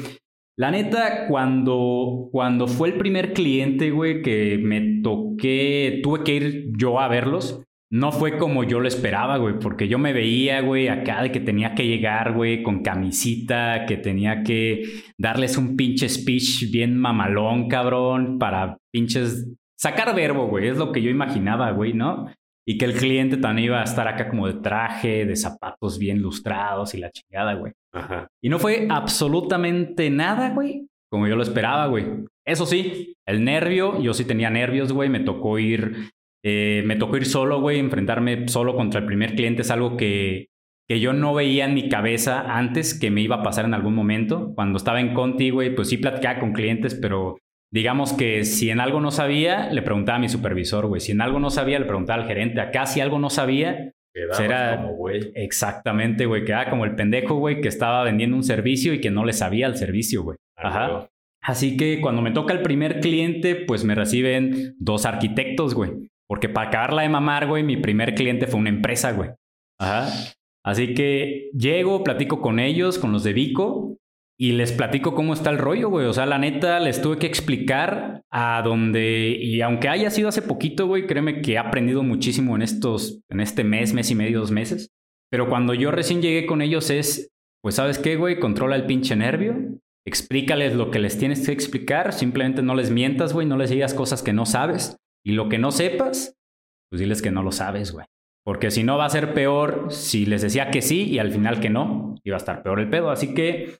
La 0.58 0.72
neta, 0.72 1.28
cuando, 1.28 2.30
cuando 2.32 2.68
fue 2.68 2.88
el 2.88 2.98
primer 2.98 3.34
cliente, 3.34 3.92
güey, 3.92 4.24
que 4.24 4.58
me 4.60 5.02
toqué, 5.04 6.00
tuve 6.02 6.24
que 6.24 6.34
ir 6.34 6.72
yo 6.76 7.00
a 7.00 7.08
verlos, 7.08 7.62
no 7.94 8.12
fue 8.12 8.40
como 8.40 8.64
yo 8.64 8.80
lo 8.80 8.88
esperaba, 8.88 9.38
güey, 9.38 9.60
porque 9.60 9.88
yo 9.88 10.00
me 10.00 10.14
veía, 10.14 10.62
güey, 10.62 10.88
acá 10.88 11.22
de 11.22 11.32
que 11.32 11.40
tenía 11.40 11.76
que 11.76 11.86
llegar, 11.86 12.34
güey, 12.34 12.64
con 12.64 12.82
camisita, 12.82 13.86
que 13.86 13.98
tenía 13.98 14.42
que 14.42 15.04
darles 15.16 15.60
un 15.60 15.76
pinche 15.76 16.10
speech 16.10 16.72
bien 16.72 16.98
mamalón, 16.98 17.68
cabrón, 17.68 18.40
para 18.40 18.78
pinches 18.92 19.48
sacar 19.80 20.16
verbo, 20.16 20.48
güey, 20.48 20.70
es 20.70 20.78
lo 20.78 20.92
que 20.92 21.04
yo 21.04 21.12
imaginaba, 21.12 21.70
güey, 21.70 21.94
¿no? 21.94 22.32
Y 22.66 22.80
que 22.80 22.86
el 22.86 22.96
cliente 22.96 23.38
también 23.38 23.68
iba 23.68 23.82
a 23.82 23.84
estar 23.84 24.08
acá 24.08 24.28
como 24.28 24.48
de 24.48 24.56
traje, 24.56 25.28
de 25.28 25.36
zapatos 25.36 26.00
bien 26.00 26.20
lustrados 26.20 26.96
y 26.96 26.98
la 26.98 27.12
chingada, 27.12 27.54
güey. 27.54 27.74
Ajá. 27.94 28.28
Y 28.42 28.50
no 28.50 28.58
fue 28.58 28.88
absolutamente 28.90 30.10
nada, 30.10 30.50
güey, 30.50 30.88
como 31.12 31.28
yo 31.28 31.36
lo 31.36 31.44
esperaba, 31.44 31.86
güey. 31.86 32.06
Eso 32.44 32.66
sí, 32.66 33.14
el 33.28 33.44
nervio, 33.44 34.02
yo 34.02 34.16
sí 34.16 34.26
tenía 34.26 34.50
nervios, 34.50 34.92
güey. 34.92 35.10
Me 35.10 35.20
tocó 35.20 35.60
ir, 35.60 36.10
eh, 36.44 36.84
me 36.86 36.96
tocó 36.96 37.18
ir 37.18 37.26
solo, 37.26 37.62
güey. 37.62 37.80
Enfrentarme 37.80 38.48
solo 38.48 38.76
contra 38.76 39.00
el 39.00 39.06
primer 39.06 39.36
cliente 39.36 39.62
es 39.62 39.72
algo 39.72 39.98
que, 39.98 40.48
que 40.88 41.00
yo 41.00 41.14
no 41.14 41.34
veía 41.34 41.66
en 41.66 41.74
mi 41.74 41.90
cabeza 41.90 42.58
antes 42.58 42.98
que 42.98 43.10
me 43.10 43.22
iba 43.22 43.38
a 43.38 43.44
pasar 43.44 43.66
en 43.66 43.74
algún 43.74 43.96
momento. 43.96 44.54
Cuando 44.56 44.78
estaba 44.78 45.00
en 45.00 45.14
Conti, 45.14 45.50
güey, 45.50 45.74
pues 45.74 45.90
sí 45.90 45.98
platicaba 45.98 46.40
con 46.40 46.54
clientes, 46.54 46.96
pero 46.96 47.38
digamos 47.72 48.14
que 48.14 48.44
si 48.44 48.70
en 48.70 48.80
algo 48.80 49.00
no 49.00 49.12
sabía, 49.12 49.72
le 49.72 49.82
preguntaba 49.82 50.18
a 50.18 50.22
mi 50.22 50.30
supervisor, 50.30 50.88
güey. 50.88 51.02
Si 51.02 51.14
en 51.14 51.22
algo 51.22 51.40
no 51.40 51.50
sabía, 51.50 51.80
le 51.80 51.86
preguntaba 51.86 52.22
al 52.22 52.28
gerente. 52.28 52.60
Acá 52.60 52.86
si 52.86 53.00
algo 53.00 53.20
no 53.20 53.30
sabía, 53.30 53.94
era 54.14 54.78
como, 54.78 54.96
güey. 54.96 55.32
Exactamente, 55.36 56.26
güey. 56.26 56.44
Quedaba 56.44 56.70
como 56.70 56.86
el 56.86 56.96
pendejo, 56.96 57.36
güey, 57.36 57.62
que 57.62 57.68
estaba 57.68 58.04
vendiendo 58.04 58.36
un 58.36 58.44
servicio 58.44 58.94
y 58.94 59.02
que 59.02 59.12
no 59.12 59.26
le 59.26 59.34
sabía 59.34 59.68
el 59.68 59.76
servicio, 59.76 60.24
güey. 60.24 60.38
Ajá. 60.56 61.10
Así 61.42 61.76
que 61.76 62.00
cuando 62.00 62.22
me 62.22 62.32
toca 62.32 62.54
el 62.54 62.62
primer 62.62 63.00
cliente, 63.00 63.56
pues 63.56 63.84
me 63.84 63.96
reciben 63.96 64.76
dos 64.78 65.06
arquitectos, 65.06 65.74
güey. 65.74 65.92
Porque 66.34 66.50
para 66.50 66.70
acabarla 66.70 67.04
de 67.04 67.10
mamar, 67.10 67.46
güey, 67.46 67.62
mi 67.62 67.78
primer 67.78 68.16
cliente 68.16 68.48
fue 68.48 68.60
una 68.60 68.70
empresa, 68.70 69.12
güey. 69.12 69.30
Ajá. 69.80 70.12
Así 70.66 70.96
que 70.96 71.52
llego, 71.56 72.04
platico 72.04 72.42
con 72.42 72.58
ellos, 72.58 72.98
con 72.98 73.12
los 73.12 73.24
de 73.24 73.34
Vico, 73.34 73.98
y 74.36 74.54
les 74.54 74.72
platico 74.72 75.14
cómo 75.14 75.34
está 75.34 75.52
el 75.52 75.60
rollo, 75.60 75.90
güey. 75.90 76.08
O 76.08 76.14
sea, 76.14 76.26
la 76.26 76.40
neta, 76.40 76.80
les 76.80 77.04
tuve 77.04 77.20
que 77.20 77.28
explicar 77.28 78.24
a 78.32 78.64
donde, 78.66 79.38
y 79.40 79.62
aunque 79.62 79.90
haya 79.90 80.10
sido 80.10 80.28
hace 80.28 80.42
poquito, 80.42 80.88
güey, 80.88 81.06
créeme 81.06 81.44
que 81.44 81.52
he 81.52 81.58
aprendido 81.60 82.02
muchísimo 82.02 82.56
en 82.56 82.64
estos, 82.64 83.22
en 83.30 83.40
este 83.40 83.64
mes, 83.64 83.94
mes 83.94 84.10
y 84.10 84.16
medio, 84.16 84.40
dos 84.40 84.50
meses. 84.50 84.90
Pero 85.30 85.50
cuando 85.50 85.76
yo 85.76 85.92
recién 85.92 86.24
llegué 86.24 86.48
con 86.48 86.64
ellos 86.64 86.90
es, 86.90 87.30
pues, 87.62 87.76
¿sabes 87.76 88.00
qué, 88.00 88.16
güey? 88.16 88.40
Controla 88.40 88.76
el 88.76 88.88
pinche 88.88 89.16
nervio. 89.16 89.56
Explícales 90.04 90.74
lo 90.74 90.90
que 90.90 90.98
les 90.98 91.16
tienes 91.16 91.46
que 91.46 91.52
explicar. 91.52 92.12
Simplemente 92.12 92.64
no 92.64 92.74
les 92.74 92.90
mientas, 92.90 93.34
güey. 93.34 93.46
No 93.46 93.56
les 93.56 93.70
digas 93.70 93.94
cosas 93.94 94.24
que 94.24 94.34
no 94.34 94.48
sabes. 94.48 94.98
Y 95.26 95.34
lo 95.34 95.50
que 95.50 95.58
no 95.58 95.72
sepas, 95.72 96.38
pues 96.90 97.00
diles 97.00 97.22
que 97.22 97.32
no 97.32 97.44
lo 97.44 97.52
sabes, 97.52 97.92
güey. 97.92 98.06
Porque 98.46 98.72
si 98.72 98.84
no 98.84 98.98
va 98.98 99.06
a 99.06 99.10
ser 99.10 99.34
peor 99.34 99.88
si 99.90 100.26
les 100.26 100.42
decía 100.42 100.70
que 100.70 100.82
sí 100.82 101.04
y 101.04 101.20
al 101.20 101.32
final 101.32 101.60
que 101.60 101.70
no. 101.70 102.16
Iba 102.24 102.36
a 102.36 102.40
estar 102.40 102.62
peor 102.62 102.80
el 102.80 102.90
pedo. 102.90 103.10
Así 103.10 103.34
que 103.34 103.78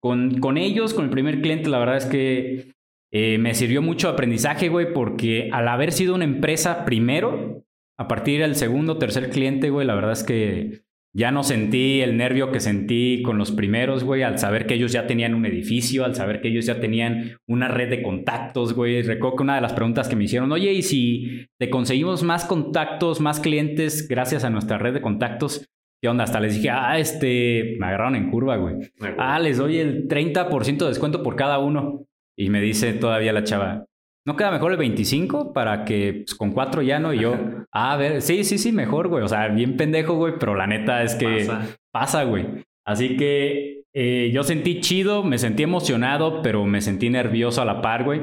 con, 0.00 0.56
ellos, 0.56 0.94
con 0.94 1.04
el 1.04 1.10
primer 1.10 1.40
cliente, 1.40 1.68
la 1.68 1.78
verdad 1.78 1.96
es 1.96 2.06
que 2.06 2.74
eh, 3.10 3.38
me 3.38 3.54
sirvió 3.54 3.82
mucho 3.82 4.08
aprendizaje, 4.08 4.68
güey, 4.68 4.92
porque 4.92 5.48
al 5.52 5.66
haber 5.66 5.92
sido 5.92 6.14
una 6.14 6.24
empresa 6.24 6.84
primero, 6.84 7.64
a 7.98 8.06
partir 8.06 8.40
del 8.40 8.54
segundo, 8.54 8.98
tercer 8.98 9.30
cliente, 9.30 9.70
güey, 9.70 9.86
la 9.86 9.94
verdad 9.94 10.12
es 10.12 10.22
que 10.22 10.82
Ya 11.16 11.30
no 11.30 11.44
sentí 11.44 12.00
el 12.00 12.16
nervio 12.16 12.50
que 12.50 12.58
sentí 12.58 13.22
con 13.22 13.38
los 13.38 13.52
primeros, 13.52 14.02
güey, 14.02 14.22
al 14.22 14.40
saber 14.40 14.66
que 14.66 14.74
ellos 14.74 14.90
ya 14.90 15.06
tenían 15.06 15.34
un 15.34 15.46
edificio, 15.46 16.04
al 16.04 16.16
saber 16.16 16.40
que 16.40 16.48
ellos 16.48 16.66
ya 16.66 16.80
tenían 16.80 17.38
una 17.46 17.68
red 17.68 17.88
de 17.88 18.02
contactos, 18.02 18.74
güey. 18.74 19.00
Recuerdo 19.02 19.36
que 19.36 19.42
una 19.44 19.54
de 19.54 19.60
las 19.60 19.74
preguntas 19.74 20.08
que 20.08 20.16
me 20.16 20.24
hicieron, 20.24 20.50
oye, 20.50 20.72
¿y 20.72 20.82
si 20.82 21.46
te 21.56 21.70
conseguimos 21.70 22.24
más 22.24 22.44
contactos, 22.44 23.20
más 23.20 23.38
clientes 23.38 24.08
gracias 24.08 24.42
a 24.42 24.50
nuestra 24.50 24.76
red 24.76 24.92
de 24.92 25.02
contactos? 25.02 25.64
¿Qué 26.02 26.08
onda? 26.08 26.24
Hasta 26.24 26.40
les 26.40 26.56
dije, 26.56 26.70
ah, 26.70 26.98
este, 26.98 27.76
me 27.78 27.86
agarraron 27.86 28.16
en 28.16 28.30
curva, 28.30 28.56
güey. 28.56 28.74
Ah, 29.16 29.38
les 29.38 29.58
doy 29.58 29.78
el 29.78 30.08
30% 30.08 30.78
de 30.78 30.88
descuento 30.88 31.22
por 31.22 31.36
cada 31.36 31.60
uno. 31.60 32.06
Y 32.36 32.50
me 32.50 32.60
dice 32.60 32.92
todavía 32.92 33.32
la 33.32 33.44
chava, 33.44 33.86
¿no 34.26 34.36
queda 34.36 34.50
mejor 34.50 34.72
el 34.72 34.78
25 34.78 35.52
para 35.52 35.84
que 35.84 36.24
pues, 36.24 36.34
con 36.34 36.52
cuatro 36.52 36.82
ya 36.82 36.98
no? 36.98 37.12
Y 37.12 37.20
yo, 37.20 37.36
ah, 37.72 37.92
a 37.92 37.96
ver, 37.96 38.22
sí, 38.22 38.44
sí, 38.44 38.58
sí, 38.58 38.72
mejor, 38.72 39.08
güey. 39.08 39.22
O 39.22 39.28
sea, 39.28 39.48
bien 39.48 39.76
pendejo, 39.76 40.14
güey, 40.14 40.34
pero 40.38 40.54
la 40.54 40.66
neta 40.66 41.02
es 41.02 41.14
que 41.14 41.48
pasa, 41.92 42.24
güey. 42.24 42.64
Así 42.86 43.16
que 43.16 43.84
eh, 43.94 44.30
yo 44.32 44.42
sentí 44.42 44.80
chido, 44.80 45.22
me 45.22 45.38
sentí 45.38 45.62
emocionado, 45.62 46.42
pero 46.42 46.64
me 46.66 46.80
sentí 46.80 47.10
nervioso 47.10 47.62
a 47.62 47.64
la 47.64 47.80
par, 47.80 48.04
güey. 48.04 48.22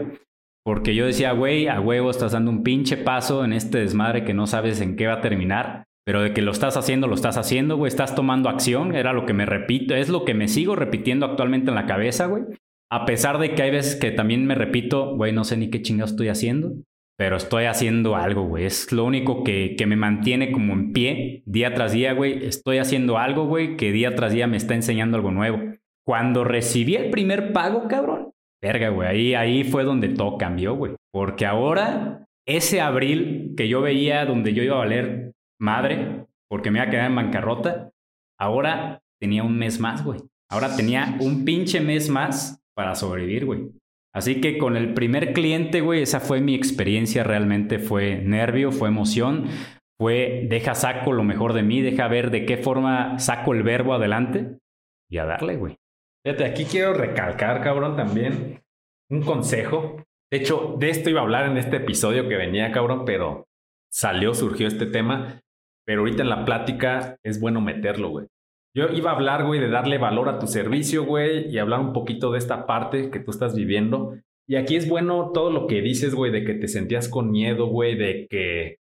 Porque 0.63 0.93
yo 0.93 1.05
decía, 1.05 1.31
güey, 1.31 1.67
a 1.67 1.79
huevo 1.79 2.11
estás 2.11 2.33
dando 2.33 2.51
un 2.51 2.61
pinche 2.61 2.97
paso 2.97 3.43
en 3.43 3.53
este 3.53 3.79
desmadre 3.79 4.23
que 4.23 4.33
no 4.33 4.45
sabes 4.45 4.79
en 4.81 4.95
qué 4.95 5.07
va 5.07 5.13
a 5.13 5.21
terminar. 5.21 5.85
Pero 6.03 6.21
de 6.21 6.33
que 6.33 6.41
lo 6.41 6.51
estás 6.51 6.77
haciendo, 6.77 7.07
lo 7.07 7.15
estás 7.15 7.37
haciendo, 7.37 7.77
güey. 7.77 7.87
Estás 7.87 8.15
tomando 8.15 8.49
acción. 8.49 8.95
Era 8.95 9.13
lo 9.13 9.25
que 9.25 9.33
me 9.33 9.45
repito, 9.45 9.95
es 9.95 10.09
lo 10.09 10.25
que 10.25 10.33
me 10.33 10.47
sigo 10.47 10.75
repitiendo 10.75 11.25
actualmente 11.25 11.69
en 11.69 11.75
la 11.75 11.85
cabeza, 11.85 12.25
güey. 12.25 12.43
A 12.91 13.05
pesar 13.05 13.39
de 13.39 13.55
que 13.55 13.63
hay 13.63 13.71
veces 13.71 13.95
que 13.95 14.11
también 14.11 14.45
me 14.45 14.53
repito, 14.53 15.15
güey, 15.15 15.31
no 15.31 15.45
sé 15.45 15.55
ni 15.55 15.69
qué 15.69 15.81
chingados 15.81 16.11
estoy 16.11 16.27
haciendo, 16.27 16.73
pero 17.17 17.37
estoy 17.37 17.63
haciendo 17.63 18.17
algo, 18.17 18.43
güey. 18.43 18.65
Es 18.65 18.91
lo 18.91 19.05
único 19.05 19.45
que, 19.45 19.75
que, 19.77 19.85
me 19.85 19.95
mantiene 19.95 20.51
como 20.51 20.73
en 20.73 20.91
pie 20.91 21.43
día 21.45 21.73
tras 21.73 21.93
día, 21.93 22.11
güey. 22.11 22.45
Estoy 22.45 22.79
haciendo 22.79 23.17
algo, 23.17 23.45
güey, 23.45 23.77
que 23.77 23.93
día 23.93 24.13
tras 24.15 24.33
día 24.33 24.45
me 24.47 24.57
está 24.57 24.75
enseñando 24.75 25.15
algo 25.15 25.31
nuevo. 25.31 25.59
Cuando 26.05 26.43
recibí 26.43 26.95
el 26.95 27.11
primer 27.11 27.53
pago, 27.53 27.87
cabrón, 27.87 28.33
verga, 28.61 28.89
güey, 28.89 29.07
ahí, 29.07 29.33
ahí 29.35 29.63
fue 29.63 29.85
donde 29.85 30.09
todo 30.09 30.37
cambió, 30.37 30.75
güey. 30.75 30.95
Porque 31.13 31.45
ahora, 31.45 32.25
ese 32.45 32.81
abril 32.81 33.53
que 33.55 33.69
yo 33.69 33.81
veía 33.81 34.25
donde 34.25 34.53
yo 34.53 34.63
iba 34.63 34.75
a 34.75 34.79
valer 34.79 35.31
madre, 35.61 36.25
porque 36.49 36.71
me 36.71 36.79
iba 36.79 36.87
a 36.87 36.89
quedar 36.89 37.05
en 37.05 37.15
bancarrota, 37.15 37.91
ahora 38.37 39.01
tenía 39.17 39.43
un 39.43 39.57
mes 39.57 39.79
más, 39.79 40.03
güey. 40.03 40.19
Ahora 40.49 40.75
tenía 40.75 41.15
un 41.21 41.45
pinche 41.45 41.79
mes 41.79 42.09
más 42.09 42.60
para 42.81 42.95
sobrevivir, 42.95 43.45
güey. 43.45 43.69
Así 44.11 44.41
que 44.41 44.57
con 44.57 44.75
el 44.75 44.95
primer 44.95 45.33
cliente, 45.33 45.81
güey, 45.81 46.01
esa 46.01 46.19
fue 46.19 46.41
mi 46.41 46.55
experiencia 46.55 47.23
realmente. 47.23 47.77
Fue 47.77 48.15
nervio, 48.15 48.71
fue 48.71 48.89
emoción, 48.89 49.45
fue 49.99 50.47
deja 50.49 50.73
saco 50.73 51.13
lo 51.13 51.23
mejor 51.23 51.53
de 51.53 51.61
mí, 51.61 51.81
deja 51.81 52.07
ver 52.07 52.31
de 52.31 52.47
qué 52.47 52.57
forma 52.57 53.19
saco 53.19 53.53
el 53.53 53.61
verbo 53.61 53.93
adelante 53.93 54.57
y 55.11 55.19
a 55.19 55.25
darle, 55.25 55.57
güey. 55.57 55.77
Fíjate, 56.25 56.43
aquí 56.43 56.65
quiero 56.65 56.95
recalcar, 56.95 57.61
cabrón, 57.61 57.95
también 57.95 58.63
un 59.11 59.21
consejo. 59.21 60.03
De 60.31 60.39
hecho, 60.39 60.75
de 60.79 60.89
esto 60.89 61.11
iba 61.11 61.19
a 61.19 61.23
hablar 61.23 61.51
en 61.51 61.57
este 61.57 61.77
episodio 61.77 62.27
que 62.27 62.35
venía, 62.35 62.71
cabrón, 62.71 63.05
pero 63.05 63.45
salió, 63.91 64.33
surgió 64.33 64.67
este 64.67 64.87
tema. 64.87 65.39
Pero 65.85 65.99
ahorita 65.99 66.23
en 66.23 66.29
la 66.29 66.45
plática 66.45 67.17
es 67.23 67.39
bueno 67.39 67.61
meterlo, 67.61 68.09
güey. 68.09 68.25
Yo 68.73 68.87
iba 68.89 69.11
a 69.11 69.15
hablar, 69.15 69.45
güey, 69.45 69.59
de 69.59 69.69
darle 69.69 69.97
valor 69.97 70.29
a 70.29 70.39
tu 70.39 70.47
servicio, 70.47 71.05
güey, 71.05 71.49
y 71.49 71.57
hablar 71.57 71.81
un 71.81 71.91
poquito 71.91 72.31
de 72.31 72.37
esta 72.37 72.65
parte 72.65 73.09
que 73.09 73.19
tú 73.19 73.31
estás 73.31 73.53
viviendo. 73.53 74.15
Y 74.47 74.55
aquí 74.55 74.75
es 74.75 74.87
bueno 74.87 75.31
todo 75.33 75.51
lo 75.51 75.67
que 75.67 75.81
dices, 75.81 76.15
güey, 76.15 76.31
de 76.31 76.45
que 76.45 76.53
te 76.53 76.67
sentías 76.67 77.09
con 77.09 77.31
miedo, 77.31 77.67
güey, 77.67 77.95
de 77.95 78.27
que 78.29 78.77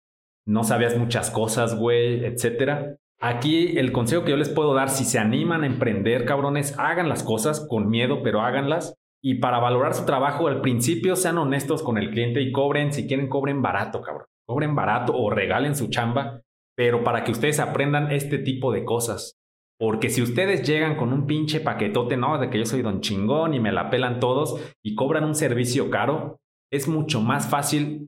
no 0.48 0.64
sabías 0.64 0.98
muchas 0.98 1.30
cosas, 1.30 1.78
güey, 1.78 2.26
etcétera. 2.26 2.98
Aquí 3.20 3.78
el 3.78 3.92
consejo 3.92 4.24
que 4.24 4.32
yo 4.32 4.38
les 4.38 4.50
puedo 4.50 4.74
dar, 4.74 4.90
si 4.90 5.06
se 5.06 5.20
animan 5.20 5.64
a 5.64 5.68
emprender, 5.68 6.26
cabrones, 6.26 6.78
hagan 6.78 7.10
las 7.10 7.24
cosas 7.24 7.66
con 7.68 7.90
miedo, 7.90 8.22
pero 8.24 8.42
háganlas. 8.42 8.96
Y 9.24 9.36
para 9.36 9.60
valorar 9.60 9.94
su 9.94 10.06
trabajo, 10.06 10.48
al 10.48 10.62
principio 10.62 11.16
sean 11.16 11.38
honestos 11.38 11.82
con 11.82 11.98
el 11.98 12.12
cliente 12.12 12.42
y 12.42 12.52
cobren, 12.52 12.94
si 12.94 13.08
quieren, 13.08 13.28
cobren 13.28 13.62
barato, 13.62 14.02
cabrón. 14.02 14.28
Cobren 14.48 14.76
barato 14.76 15.14
o 15.16 15.32
regalen 15.32 15.76
su 15.76 15.90
chamba, 15.90 16.42
pero 16.76 17.04
para 17.04 17.24
que 17.24 17.32
ustedes 17.32 17.60
aprendan 17.60 18.12
este 18.12 18.38
tipo 18.38 18.72
de 18.72 18.84
cosas. 18.84 19.36
Porque 19.78 20.10
si 20.10 20.22
ustedes 20.22 20.66
llegan 20.66 20.96
con 20.96 21.12
un 21.12 21.28
pinche 21.28 21.60
paquetote, 21.60 22.16
no, 22.16 22.38
de 22.38 22.50
que 22.50 22.60
yo 22.60 22.66
soy 22.66 22.82
don 22.82 23.02
chingón 23.02 23.54
y 23.54 23.60
me 23.60 23.72
la 23.72 23.90
pelan 23.90 24.20
todos 24.20 24.60
y 24.84 24.96
cobran 24.96 25.26
un 25.26 25.36
servicio 25.36 25.90
caro, 25.90 26.38
es 26.72 26.88
mucho 26.88 27.22
más 27.22 27.48
fácil 27.48 28.08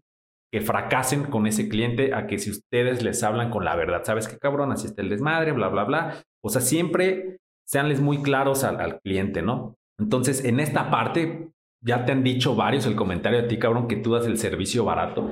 que 0.52 0.62
fracasen 0.62 1.26
con 1.26 1.46
ese 1.46 1.68
cliente 1.68 2.14
a 2.14 2.26
que 2.26 2.40
si 2.40 2.52
ustedes 2.52 3.04
les 3.04 3.22
hablan 3.24 3.50
con 3.50 3.66
la 3.66 3.76
verdad. 3.76 4.04
¿Sabes 4.06 4.28
qué 4.28 4.38
cabrón? 4.38 4.72
Así 4.72 4.88
está 4.88 5.02
el 5.02 5.10
desmadre, 5.10 5.52
bla, 5.52 5.68
bla, 5.68 5.84
bla. 5.84 6.24
O 6.42 6.50
sea, 6.50 6.62
siempre 6.62 7.38
seanles 7.68 8.00
muy 8.00 8.22
claros 8.22 8.64
al, 8.64 8.80
al 8.80 9.02
cliente, 9.02 9.42
¿no? 9.42 9.76
Entonces, 10.00 10.46
en 10.46 10.62
esta 10.62 10.90
parte, 10.90 11.50
ya 11.84 12.06
te 12.06 12.14
han 12.14 12.24
dicho 12.24 12.56
varios 12.56 12.86
el 12.86 12.96
comentario 12.96 13.42
de 13.42 13.48
ti, 13.48 13.60
cabrón, 13.60 13.88
que 13.88 13.98
tú 13.98 14.14
das 14.14 14.26
el 14.26 14.38
servicio 14.38 14.86
barato. 14.86 15.32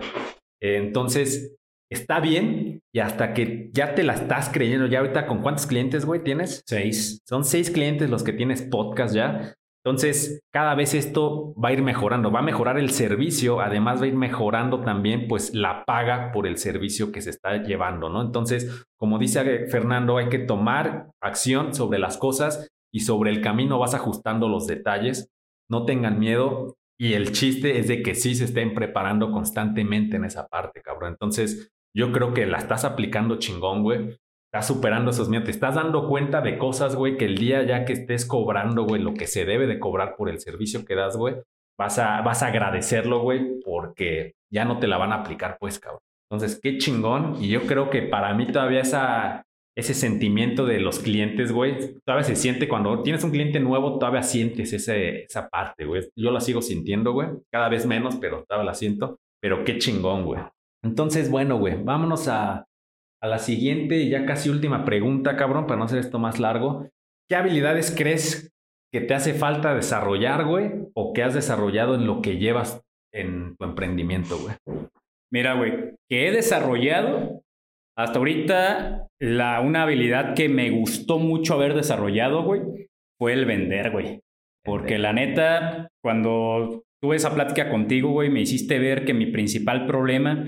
Entonces, 0.61 1.55
está 1.91 2.19
bien 2.19 2.81
y 2.91 2.99
hasta 2.99 3.33
que 3.33 3.69
ya 3.73 3.95
te 3.95 4.03
la 4.03 4.13
estás 4.13 4.49
creyendo, 4.49 4.87
ya 4.87 4.99
ahorita 4.99 5.27
con 5.27 5.41
cuántos 5.41 5.67
clientes, 5.67 6.05
güey, 6.05 6.23
tienes? 6.23 6.63
Seis. 6.65 7.21
Son 7.25 7.43
seis 7.43 7.69
clientes 7.69 8.09
los 8.09 8.23
que 8.23 8.33
tienes 8.33 8.61
podcast 8.63 9.13
ya. 9.13 9.55
Entonces, 9.85 10.41
cada 10.51 10.73
vez 10.73 10.95
esto 10.95 11.53
va 11.63 11.69
a 11.69 11.73
ir 11.73 11.83
mejorando, 11.83 12.31
va 12.31 12.39
a 12.39 12.43
mejorar 12.43 12.79
el 12.79 12.89
servicio, 12.89 13.61
además 13.61 14.01
va 14.01 14.05
a 14.05 14.07
ir 14.07 14.15
mejorando 14.15 14.81
también 14.81 15.27
pues 15.27 15.53
la 15.53 15.85
paga 15.85 16.31
por 16.31 16.47
el 16.47 16.57
servicio 16.57 17.11
que 17.11 17.21
se 17.21 17.29
está 17.29 17.61
llevando, 17.61 18.09
¿no? 18.09 18.23
Entonces, 18.23 18.87
como 18.97 19.19
dice 19.19 19.67
Fernando, 19.67 20.17
hay 20.17 20.29
que 20.29 20.39
tomar 20.39 21.11
acción 21.21 21.75
sobre 21.75 21.99
las 21.99 22.17
cosas 22.17 22.67
y 22.91 23.01
sobre 23.01 23.29
el 23.29 23.41
camino 23.41 23.77
vas 23.77 23.93
ajustando 23.93 24.49
los 24.49 24.65
detalles. 24.65 25.29
No 25.69 25.85
tengan 25.85 26.17
miedo 26.17 26.77
y 26.97 27.13
el 27.13 27.31
chiste 27.31 27.77
es 27.77 27.87
de 27.87 28.01
que 28.01 28.15
sí 28.15 28.33
se 28.33 28.45
estén 28.45 28.73
preparando 28.73 29.31
constantemente 29.31 30.15
en 30.15 30.25
esa 30.25 30.47
parte, 30.47 30.81
cabrón. 30.81 31.11
Entonces, 31.11 31.74
yo 31.95 32.11
creo 32.11 32.33
que 32.33 32.45
la 32.45 32.57
estás 32.57 32.83
aplicando 32.83 33.39
chingón, 33.39 33.81
güey. 33.81 34.17
Estás 34.51 34.67
superando 34.67 35.11
esos 35.11 35.29
miedos. 35.29 35.45
Te 35.45 35.51
estás 35.51 35.75
dando 35.75 36.07
cuenta 36.07 36.41
de 36.41 36.57
cosas, 36.57 36.95
güey, 36.95 37.17
que 37.17 37.25
el 37.25 37.37
día 37.37 37.63
ya 37.63 37.85
que 37.85 37.93
estés 37.93 38.25
cobrando, 38.25 38.83
güey, 38.83 39.01
lo 39.01 39.13
que 39.13 39.27
se 39.27 39.45
debe 39.45 39.65
de 39.65 39.79
cobrar 39.79 40.15
por 40.17 40.29
el 40.29 40.39
servicio 40.39 40.83
que 40.85 40.95
das, 40.95 41.15
güey, 41.15 41.35
vas 41.79 41.97
a, 41.99 42.21
vas 42.21 42.43
a 42.43 42.47
agradecerlo, 42.47 43.21
güey, 43.21 43.59
porque 43.63 44.33
ya 44.51 44.65
no 44.65 44.79
te 44.79 44.87
la 44.87 44.97
van 44.97 45.13
a 45.13 45.21
aplicar, 45.21 45.57
pues, 45.59 45.79
cabrón. 45.79 46.01
Entonces, 46.29 46.59
qué 46.61 46.77
chingón. 46.77 47.37
Y 47.41 47.47
yo 47.49 47.61
creo 47.61 47.89
que 47.89 48.01
para 48.01 48.33
mí 48.33 48.47
todavía 48.47 48.81
ese 48.81 49.93
sentimiento 49.93 50.65
de 50.65 50.79
los 50.79 50.99
clientes, 50.99 51.51
güey, 51.53 51.77
todavía 52.05 52.25
se 52.25 52.35
siente 52.35 52.67
cuando 52.67 53.03
tienes 53.03 53.23
un 53.23 53.31
cliente 53.31 53.59
nuevo, 53.61 53.99
todavía 53.99 54.23
sientes 54.23 54.73
ese, 54.73 55.23
esa 55.23 55.49
parte, 55.49 55.85
güey. 55.85 56.09
Yo 56.15 56.31
la 56.31 56.41
sigo 56.41 56.61
sintiendo, 56.61 57.13
güey. 57.13 57.29
Cada 57.51 57.69
vez 57.69 57.85
menos, 57.85 58.17
pero 58.17 58.43
todavía 58.47 58.71
la 58.71 58.73
siento. 58.73 59.17
Pero 59.41 59.63
qué 59.63 59.77
chingón, 59.77 60.25
güey. 60.25 60.41
Entonces, 60.85 61.31
bueno, 61.31 61.57
güey, 61.57 61.81
vámonos 61.83 62.27
a, 62.27 62.67
a 63.21 63.27
la 63.27 63.39
siguiente 63.39 63.97
y 63.97 64.09
ya 64.09 64.25
casi 64.25 64.49
última 64.49 64.85
pregunta, 64.85 65.35
cabrón, 65.35 65.65
para 65.65 65.79
no 65.79 65.85
hacer 65.85 65.97
esto 65.97 66.19
más 66.19 66.39
largo. 66.39 66.87
¿Qué 67.27 67.35
habilidades 67.35 67.93
crees 67.97 68.53
que 68.93 69.01
te 69.01 69.15
hace 69.15 69.33
falta 69.33 69.73
desarrollar, 69.73 70.45
güey? 70.45 70.71
¿O 70.93 71.11
que 71.11 71.23
has 71.23 71.33
desarrollado 71.33 71.95
en 71.95 72.05
lo 72.05 72.21
que 72.21 72.37
llevas 72.37 72.81
en 73.11 73.55
tu 73.57 73.65
emprendimiento, 73.65 74.37
güey? 74.37 74.55
Mira, 75.33 75.55
güey, 75.55 75.95
que 76.07 76.27
he 76.27 76.31
desarrollado 76.31 77.41
hasta 77.97 78.19
ahorita 78.19 79.07
la, 79.19 79.61
una 79.61 79.83
habilidad 79.83 80.35
que 80.35 80.49
me 80.49 80.69
gustó 80.69 81.17
mucho 81.17 81.55
haber 81.55 81.73
desarrollado, 81.73 82.43
güey, 82.43 82.61
fue 83.17 83.33
el 83.33 83.45
vender, 83.45 83.89
güey. 83.89 84.21
Porque 84.63 84.99
la 84.99 85.13
neta, 85.13 85.87
cuando 86.03 86.83
tuve 87.01 87.15
esa 87.15 87.33
plática 87.33 87.69
contigo, 87.69 88.11
güey, 88.11 88.29
me 88.29 88.41
hiciste 88.41 88.77
ver 88.77 89.03
que 89.03 89.13
mi 89.13 89.27
principal 89.27 89.87
problema 89.87 90.45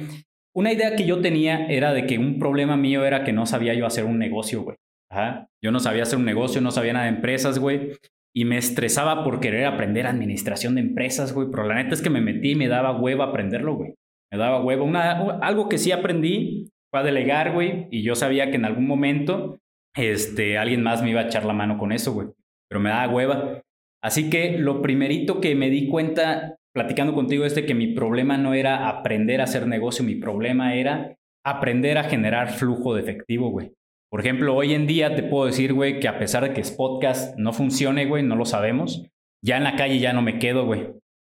una 0.55 0.73
idea 0.73 0.95
que 0.95 1.05
yo 1.05 1.21
tenía 1.21 1.67
era 1.67 1.93
de 1.93 2.05
que 2.05 2.17
un 2.17 2.39
problema 2.39 2.77
mío 2.77 3.05
era 3.05 3.23
que 3.23 3.33
no 3.33 3.45
sabía 3.45 3.73
yo 3.73 3.85
hacer 3.85 4.05
un 4.05 4.17
negocio, 4.17 4.63
güey. 4.63 4.77
Ajá. 5.11 5.47
Yo 5.63 5.71
no 5.71 5.79
sabía 5.79 6.03
hacer 6.03 6.19
un 6.19 6.25
negocio, 6.25 6.61
no 6.61 6.71
sabía 6.71 6.93
nada 6.93 7.05
de 7.05 7.15
empresas, 7.15 7.59
güey. 7.59 7.93
Y 8.35 8.45
me 8.45 8.57
estresaba 8.57 9.23
por 9.23 9.39
querer 9.39 9.65
aprender 9.65 10.05
administración 10.05 10.75
de 10.75 10.81
empresas, 10.81 11.33
güey. 11.33 11.47
Pero 11.49 11.63
la 11.63 11.75
neta 11.75 11.93
es 11.93 12.01
que 12.01 12.09
me 12.09 12.21
metí 12.21 12.51
y 12.51 12.55
me 12.55 12.67
daba 12.67 12.99
hueva 12.99 13.25
aprenderlo, 13.25 13.75
güey. 13.75 13.95
Me 14.31 14.37
daba 14.37 14.63
hueva. 14.63 15.39
Algo 15.41 15.69
que 15.69 15.77
sí 15.77 15.91
aprendí 15.91 16.69
fue 16.91 16.99
a 16.99 17.03
delegar, 17.03 17.53
güey. 17.53 17.87
Y 17.91 18.03
yo 18.03 18.15
sabía 18.15 18.49
que 18.49 18.57
en 18.57 18.65
algún 18.65 18.87
momento 18.87 19.57
este, 19.95 20.57
alguien 20.57 20.83
más 20.83 21.01
me 21.01 21.09
iba 21.09 21.21
a 21.21 21.25
echar 21.25 21.45
la 21.45 21.53
mano 21.53 21.77
con 21.77 21.91
eso, 21.91 22.13
güey. 22.13 22.27
Pero 22.69 22.81
me 22.81 22.89
daba 22.89 23.13
hueva. 23.13 23.61
Así 24.03 24.29
que 24.29 24.57
lo 24.57 24.81
primerito 24.81 25.41
que 25.41 25.55
me 25.55 25.69
di 25.69 25.87
cuenta 25.87 26.57
platicando 26.77 27.15
contigo 27.15 27.43
es 27.43 27.55
de 27.55 27.65
que 27.65 27.73
mi 27.73 27.87
problema 27.87 28.37
no 28.37 28.53
era 28.53 28.87
aprender 28.87 29.41
a 29.41 29.45
hacer 29.45 29.65
negocio, 29.65 30.05
mi 30.05 30.13
problema 30.13 30.75
era 30.75 31.17
aprender 31.43 31.97
a 31.97 32.03
generar 32.03 32.51
flujo 32.51 32.93
de 32.93 33.01
efectivo, 33.01 33.49
güey. 33.49 33.71
Por 34.11 34.19
ejemplo, 34.19 34.55
hoy 34.55 34.75
en 34.75 34.85
día 34.85 35.15
te 35.15 35.23
puedo 35.23 35.47
decir, 35.47 35.73
güey, 35.73 35.99
que 35.99 36.07
a 36.07 36.19
pesar 36.19 36.43
de 36.43 36.53
que 36.53 36.61
es 36.61 36.69
podcast 36.69 37.35
no 37.39 37.51
funcione, 37.51 38.05
güey, 38.05 38.21
no 38.21 38.35
lo 38.35 38.45
sabemos, 38.45 39.07
ya 39.43 39.57
en 39.57 39.63
la 39.63 39.75
calle 39.75 39.97
ya 39.97 40.13
no 40.13 40.21
me 40.21 40.37
quedo, 40.37 40.67
güey. 40.67 40.87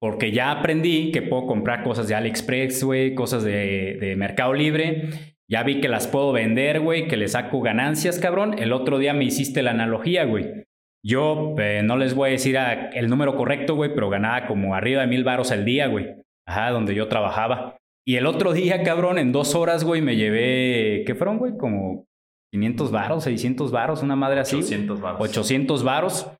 Porque 0.01 0.33
ya 0.33 0.51
aprendí 0.51 1.13
que 1.13 1.21
puedo 1.21 1.47
comprar 1.47 1.85
cosas 1.85 2.09
de 2.09 2.15
AliExpress, 2.15 2.83
güey, 2.83 3.15
cosas 3.15 3.45
de, 3.45 3.97
de 4.01 4.17
Mercado 4.17 4.53
Libre 4.53 5.09
Ya 5.49 5.63
vi 5.63 5.79
que 5.79 5.87
las 5.87 6.07
puedo 6.07 6.33
vender, 6.33 6.81
güey, 6.81 7.07
que 7.07 7.15
le 7.15 7.29
saco 7.29 7.61
ganancias, 7.61 8.19
cabrón. 8.19 8.59
El 8.59 8.73
otro 8.73 8.99
día 8.99 9.13
me 9.13 9.23
hiciste 9.23 9.63
la 9.63 9.71
analogía, 9.71 10.25
güey. 10.25 10.65
Yo 11.03 11.55
eh, 11.57 11.81
no 11.83 11.97
les 11.97 12.13
voy 12.13 12.29
a 12.29 12.31
decir 12.31 12.57
el 12.93 13.09
número 13.09 13.35
correcto, 13.35 13.75
güey, 13.75 13.93
pero 13.93 14.09
ganaba 14.09 14.47
como 14.47 14.75
arriba 14.75 15.01
de 15.01 15.07
mil 15.07 15.23
varos 15.23 15.51
al 15.51 15.65
día, 15.65 15.87
güey. 15.87 16.15
Ajá, 16.47 16.71
donde 16.71 16.95
yo 16.95 17.07
trabajaba. 17.07 17.77
Y 18.05 18.15
el 18.15 18.25
otro 18.25 18.53
día, 18.53 18.83
cabrón, 18.83 19.17
en 19.19 19.31
dos 19.31 19.55
horas, 19.55 19.83
güey, 19.83 20.01
me 20.01 20.15
llevé, 20.15 21.03
¿qué 21.05 21.15
fueron, 21.15 21.37
güey? 21.37 21.55
Como 21.57 22.05
500 22.51 22.91
varos, 22.91 23.23
600 23.23 23.71
varos, 23.71 24.01
una 24.01 24.15
madre 24.15 24.39
así. 24.39 24.57
800 24.57 24.99
varos. 24.99 25.21
800 25.21 25.83
varos. 25.83 26.31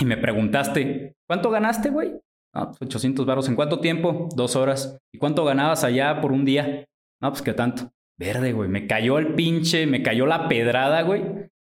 Y 0.00 0.04
me 0.04 0.16
preguntaste, 0.16 1.14
¿cuánto 1.26 1.50
ganaste, 1.50 1.90
güey? 1.90 2.12
No, 2.54 2.66
pues 2.68 2.82
800 2.82 3.26
varos. 3.26 3.48
¿En 3.48 3.56
cuánto 3.56 3.80
tiempo? 3.80 4.28
Dos 4.36 4.54
horas. 4.54 4.98
¿Y 5.12 5.18
cuánto 5.18 5.44
ganabas 5.44 5.82
allá 5.82 6.20
por 6.20 6.32
un 6.32 6.44
día? 6.44 6.84
No, 7.20 7.30
pues 7.30 7.42
qué 7.42 7.52
tanto. 7.52 7.90
Verde, 8.18 8.52
güey. 8.52 8.68
Me 8.68 8.86
cayó 8.86 9.18
el 9.18 9.34
pinche, 9.34 9.86
me 9.86 10.02
cayó 10.02 10.26
la 10.26 10.48
pedrada, 10.48 11.02
güey. 11.02 11.22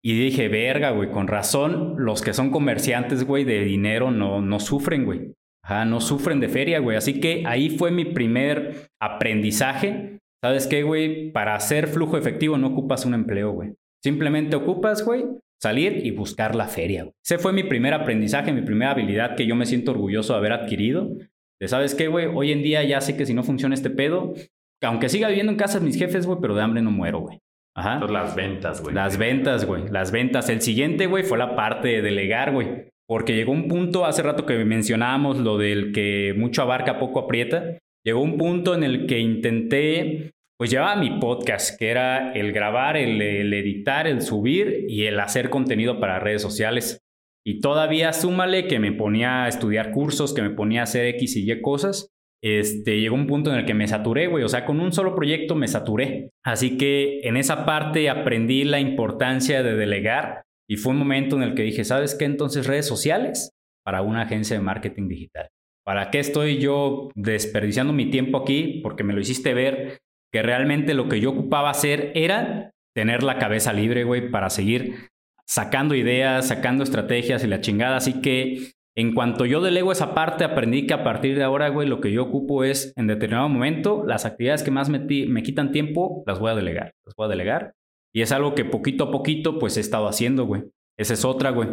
Y 0.05 0.13
dije, 0.13 0.49
verga, 0.49 0.91
güey, 0.91 1.09
con 1.09 1.27
razón, 1.27 1.95
los 1.97 2.21
que 2.21 2.35
son 2.35 2.51
comerciantes, 2.51 3.23
güey, 3.23 3.43
de 3.43 3.63
dinero 3.65 4.11
no, 4.11 4.39
no 4.39 4.59
sufren, 4.59 5.03
güey. 5.03 5.33
Ajá, 5.63 5.83
no 5.83 5.99
sufren 5.99 6.39
de 6.39 6.47
feria, 6.47 6.77
güey. 6.77 6.95
Así 6.95 7.19
que 7.19 7.41
ahí 7.47 7.71
fue 7.71 7.89
mi 7.89 8.05
primer 8.05 8.91
aprendizaje. 9.01 10.19
¿Sabes 10.43 10.67
qué, 10.67 10.83
güey? 10.83 11.31
Para 11.31 11.55
hacer 11.55 11.87
flujo 11.87 12.19
efectivo 12.19 12.55
no 12.55 12.67
ocupas 12.67 13.03
un 13.07 13.15
empleo, 13.15 13.53
güey. 13.53 13.73
Simplemente 14.03 14.55
ocupas, 14.55 15.03
güey, 15.03 15.25
salir 15.59 16.05
y 16.05 16.11
buscar 16.11 16.53
la 16.53 16.67
feria. 16.67 17.05
Güey. 17.05 17.13
Ese 17.25 17.39
fue 17.39 17.51
mi 17.51 17.63
primer 17.63 17.95
aprendizaje, 17.95 18.53
mi 18.53 18.61
primera 18.61 18.91
habilidad 18.91 19.35
que 19.35 19.47
yo 19.47 19.55
me 19.55 19.65
siento 19.65 19.89
orgulloso 19.89 20.33
de 20.33 20.37
haber 20.37 20.51
adquirido. 20.51 21.17
De, 21.59 21.67
¿sabes 21.67 21.95
qué, 21.95 22.09
güey? 22.09 22.27
Hoy 22.27 22.51
en 22.51 22.61
día 22.61 22.83
ya 22.83 23.01
sé 23.01 23.17
que 23.17 23.25
si 23.25 23.33
no 23.33 23.41
funciona 23.41 23.73
este 23.73 23.89
pedo, 23.89 24.35
aunque 24.83 25.09
siga 25.09 25.29
viviendo 25.29 25.51
en 25.51 25.57
casa 25.57 25.79
mis 25.79 25.97
jefes, 25.97 26.27
güey, 26.27 26.37
pero 26.39 26.53
de 26.53 26.61
hambre 26.61 26.83
no 26.83 26.91
muero, 26.91 27.21
güey. 27.21 27.39
Ajá. 27.75 27.99
las 28.07 28.35
ventas, 28.35 28.81
güey. 28.81 28.95
Las 28.95 29.17
ventas, 29.17 29.65
güey. 29.65 29.87
Las 29.89 30.11
ventas. 30.11 30.49
El 30.49 30.61
siguiente, 30.61 31.07
güey, 31.07 31.23
fue 31.23 31.37
la 31.37 31.55
parte 31.55 31.89
de 31.89 32.01
delegar, 32.01 32.53
güey. 32.53 32.89
Porque 33.07 33.35
llegó 33.35 33.51
un 33.51 33.67
punto, 33.67 34.05
hace 34.05 34.23
rato 34.23 34.45
que 34.45 34.63
mencionábamos 34.63 35.37
lo 35.37 35.57
del 35.57 35.91
que 35.91 36.33
mucho 36.35 36.61
abarca, 36.61 36.97
poco 36.97 37.19
aprieta. 37.19 37.77
Llegó 38.03 38.21
un 38.21 38.37
punto 38.37 38.73
en 38.73 38.83
el 38.83 39.05
que 39.05 39.19
intenté, 39.19 40.31
pues 40.57 40.71
llevaba 40.71 40.95
mi 40.95 41.19
podcast, 41.19 41.77
que 41.77 41.89
era 41.89 42.31
el 42.33 42.51
grabar, 42.51 42.97
el, 42.97 43.21
el 43.21 43.53
editar, 43.53 44.07
el 44.07 44.21
subir 44.21 44.85
y 44.87 45.03
el 45.03 45.19
hacer 45.19 45.49
contenido 45.49 45.99
para 45.99 46.19
redes 46.19 46.41
sociales. 46.41 46.99
Y 47.45 47.59
todavía 47.59 48.13
súmale 48.13 48.67
que 48.67 48.79
me 48.79 48.91
ponía 48.91 49.43
a 49.43 49.47
estudiar 49.47 49.91
cursos, 49.91 50.33
que 50.33 50.41
me 50.41 50.49
ponía 50.49 50.81
a 50.81 50.83
hacer 50.83 51.05
X 51.07 51.35
y 51.35 51.51
Y 51.51 51.61
cosas 51.61 52.14
este, 52.45 52.99
llegó 52.99 53.15
un 53.15 53.25
punto 53.25 53.51
en 53.51 53.57
el 53.57 53.65
que 53.65 53.73
me 53.73 53.87
saturé, 53.87 54.27
güey. 54.27 54.43
O 54.43 54.47
sea, 54.47 54.65
con 54.65 54.79
un 54.79 54.93
solo 54.93 55.15
proyecto 55.15 55.55
me 55.55 55.67
saturé. 55.67 56.29
Así 56.43 56.77
que 56.77 57.21
en 57.23 57.37
esa 57.37 57.65
parte 57.65 58.07
aprendí 58.07 58.63
la 58.65 58.79
importancia 58.79 59.63
de 59.63 59.75
delegar 59.75 60.43
y 60.69 60.77
fue 60.77 60.93
un 60.93 60.99
momento 60.99 61.37
en 61.37 61.41
el 61.41 61.55
que 61.55 61.63
dije, 61.63 61.83
¿sabes 61.83 62.13
qué? 62.13 62.25
Entonces 62.25 62.67
redes 62.67 62.87
sociales 62.87 63.49
para 63.83 64.03
una 64.03 64.21
agencia 64.21 64.55
de 64.55 64.61
marketing 64.61 65.07
digital. 65.07 65.47
¿Para 65.83 66.11
qué 66.11 66.19
estoy 66.19 66.59
yo 66.59 67.09
desperdiciando 67.15 67.93
mi 67.93 68.11
tiempo 68.11 68.37
aquí? 68.37 68.79
Porque 68.83 69.03
me 69.03 69.13
lo 69.13 69.21
hiciste 69.21 69.55
ver 69.55 69.97
que 70.31 70.43
realmente 70.43 70.93
lo 70.93 71.09
que 71.09 71.19
yo 71.19 71.31
ocupaba 71.31 71.71
hacer 71.71 72.11
era 72.13 72.71
tener 72.95 73.23
la 73.23 73.39
cabeza 73.39 73.73
libre, 73.73 74.03
güey, 74.03 74.29
para 74.29 74.51
seguir 74.51 75.09
sacando 75.47 75.95
ideas, 75.95 76.47
sacando 76.47 76.83
estrategias 76.83 77.43
y 77.43 77.47
la 77.47 77.61
chingada. 77.61 77.97
Así 77.97 78.21
que 78.21 78.71
en 78.97 79.13
cuanto 79.13 79.45
yo 79.45 79.61
delego 79.61 79.91
esa 79.91 80.13
parte, 80.13 80.45
aprendí 80.45 80.87
que 80.87 80.93
a 80.93 81.03
partir 81.03 81.35
de 81.35 81.43
ahora, 81.43 81.67
güey, 81.67 81.87
lo 81.87 81.99
que 81.99 82.13
yo 82.13 82.23
ocupo 82.23 82.63
es, 82.63 82.93
en 82.95 83.07
determinado 83.07 83.49
momento, 83.49 84.05
las 84.07 84.25
actividades 84.25 84.63
que 84.63 84.71
más 84.71 84.89
me, 84.89 85.43
quitan 85.43 85.73
tiempo, 85.73 86.23
las 86.25 86.39
voy 86.39 86.51
a 86.51 86.55
delegar. 86.55 86.93
Las 87.05 87.13
voy 87.15 87.25
a 87.25 87.29
delegar. 87.29 87.73
Y 88.13 88.21
es 88.21 88.31
algo 88.31 88.55
que 88.55 88.63
poquito 88.63 89.05
a 89.05 89.11
poquito, 89.11 89.59
pues, 89.59 89.75
he 89.75 89.81
estado 89.81 90.07
haciendo, 90.07 90.45
güey. 90.45 90.63
Esa 90.97 91.13
es 91.13 91.25
otra, 91.25 91.49
güey. 91.49 91.67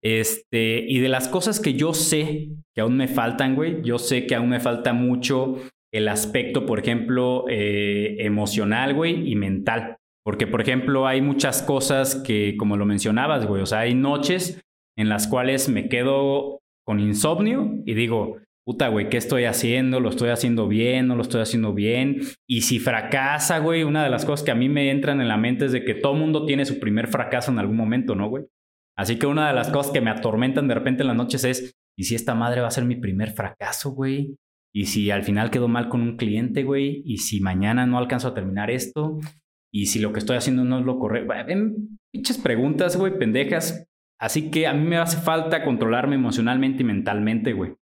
Este, 0.00 0.84
y 0.86 1.00
de 1.00 1.08
las 1.08 1.26
cosas 1.26 1.58
que 1.58 1.74
yo 1.74 1.92
sé 1.92 2.50
que 2.72 2.82
aún 2.82 2.96
me 2.96 3.08
faltan, 3.08 3.56
güey, 3.56 3.82
yo 3.82 3.98
sé 3.98 4.26
que 4.26 4.36
aún 4.36 4.50
me 4.50 4.60
falta 4.60 4.92
mucho 4.92 5.56
el 5.92 6.06
aspecto, 6.06 6.66
por 6.66 6.78
ejemplo, 6.78 7.46
eh, 7.48 8.16
emocional, 8.20 8.94
güey, 8.94 9.28
y 9.28 9.34
mental. 9.34 9.96
Porque, 10.24 10.46
por 10.46 10.60
ejemplo, 10.60 11.08
hay 11.08 11.20
muchas 11.20 11.62
cosas 11.62 12.16
que, 12.16 12.56
como 12.56 12.76
lo 12.76 12.86
mencionabas, 12.86 13.44
güey, 13.46 13.62
o 13.62 13.66
sea, 13.66 13.80
hay 13.80 13.94
noches 13.94 14.60
en 14.96 15.08
las 15.08 15.26
cuales 15.26 15.68
me 15.68 15.88
quedo 15.88 16.60
con 16.84 17.00
insomnio 17.00 17.82
y 17.86 17.94
digo, 17.94 18.38
puta, 18.64 18.88
güey, 18.88 19.08
¿qué 19.08 19.16
estoy 19.16 19.44
haciendo? 19.44 20.00
¿Lo 20.00 20.08
estoy 20.08 20.30
haciendo 20.30 20.68
bien? 20.68 21.06
¿No 21.06 21.16
lo 21.16 21.22
estoy 21.22 21.42
haciendo 21.42 21.74
bien? 21.74 22.20
Y 22.48 22.62
si 22.62 22.78
fracasa, 22.78 23.58
güey, 23.58 23.82
una 23.84 24.04
de 24.04 24.10
las 24.10 24.24
cosas 24.24 24.44
que 24.44 24.50
a 24.50 24.56
mí 24.56 24.68
me 24.68 24.90
entran 24.90 25.20
en 25.20 25.28
la 25.28 25.36
mente 25.36 25.66
es 25.66 25.72
de 25.72 25.84
que 25.84 25.94
todo 25.94 26.14
mundo 26.14 26.46
tiene 26.46 26.64
su 26.64 26.80
primer 26.80 27.08
fracaso 27.08 27.50
en 27.50 27.58
algún 27.58 27.76
momento, 27.76 28.14
¿no, 28.14 28.28
güey? 28.28 28.44
Así 28.96 29.18
que 29.18 29.26
una 29.26 29.48
de 29.48 29.54
las 29.54 29.70
cosas 29.70 29.92
que 29.92 30.00
me 30.00 30.10
atormentan 30.10 30.68
de 30.68 30.74
repente 30.74 31.02
en 31.02 31.08
las 31.08 31.16
noches 31.16 31.44
es, 31.44 31.74
¿y 31.98 32.04
si 32.04 32.14
esta 32.14 32.34
madre 32.34 32.60
va 32.60 32.68
a 32.68 32.72
ser 32.72 32.84
mi 32.84 32.96
primer 32.96 33.32
fracaso, 33.32 33.90
güey? 33.90 34.36
¿Y 34.72 34.86
si 34.86 35.10
al 35.10 35.22
final 35.22 35.50
quedo 35.50 35.68
mal 35.68 35.88
con 35.88 36.00
un 36.00 36.16
cliente, 36.16 36.62
güey? 36.64 37.02
¿Y 37.04 37.18
si 37.18 37.40
mañana 37.40 37.86
no 37.86 37.98
alcanzo 37.98 38.28
a 38.28 38.34
terminar 38.34 38.70
esto? 38.70 39.18
¿Y 39.72 39.86
si 39.86 39.98
lo 39.98 40.12
que 40.12 40.20
estoy 40.20 40.36
haciendo 40.36 40.64
no 40.64 40.78
es 40.78 40.84
lo 40.84 40.98
correcto? 40.98 41.34
Ven, 41.46 41.98
pinches 42.12 42.38
preguntas, 42.38 42.96
güey, 42.96 43.18
pendejas, 43.18 43.88
Así 44.20 44.50
que 44.50 44.66
a 44.66 44.72
mí 44.72 44.86
me 44.86 44.96
hace 44.96 45.18
falta 45.18 45.64
controlarme 45.64 46.14
emocionalmente 46.14 46.82
y 46.82 46.86
mentalmente, 46.86 47.52
güey. 47.52 47.74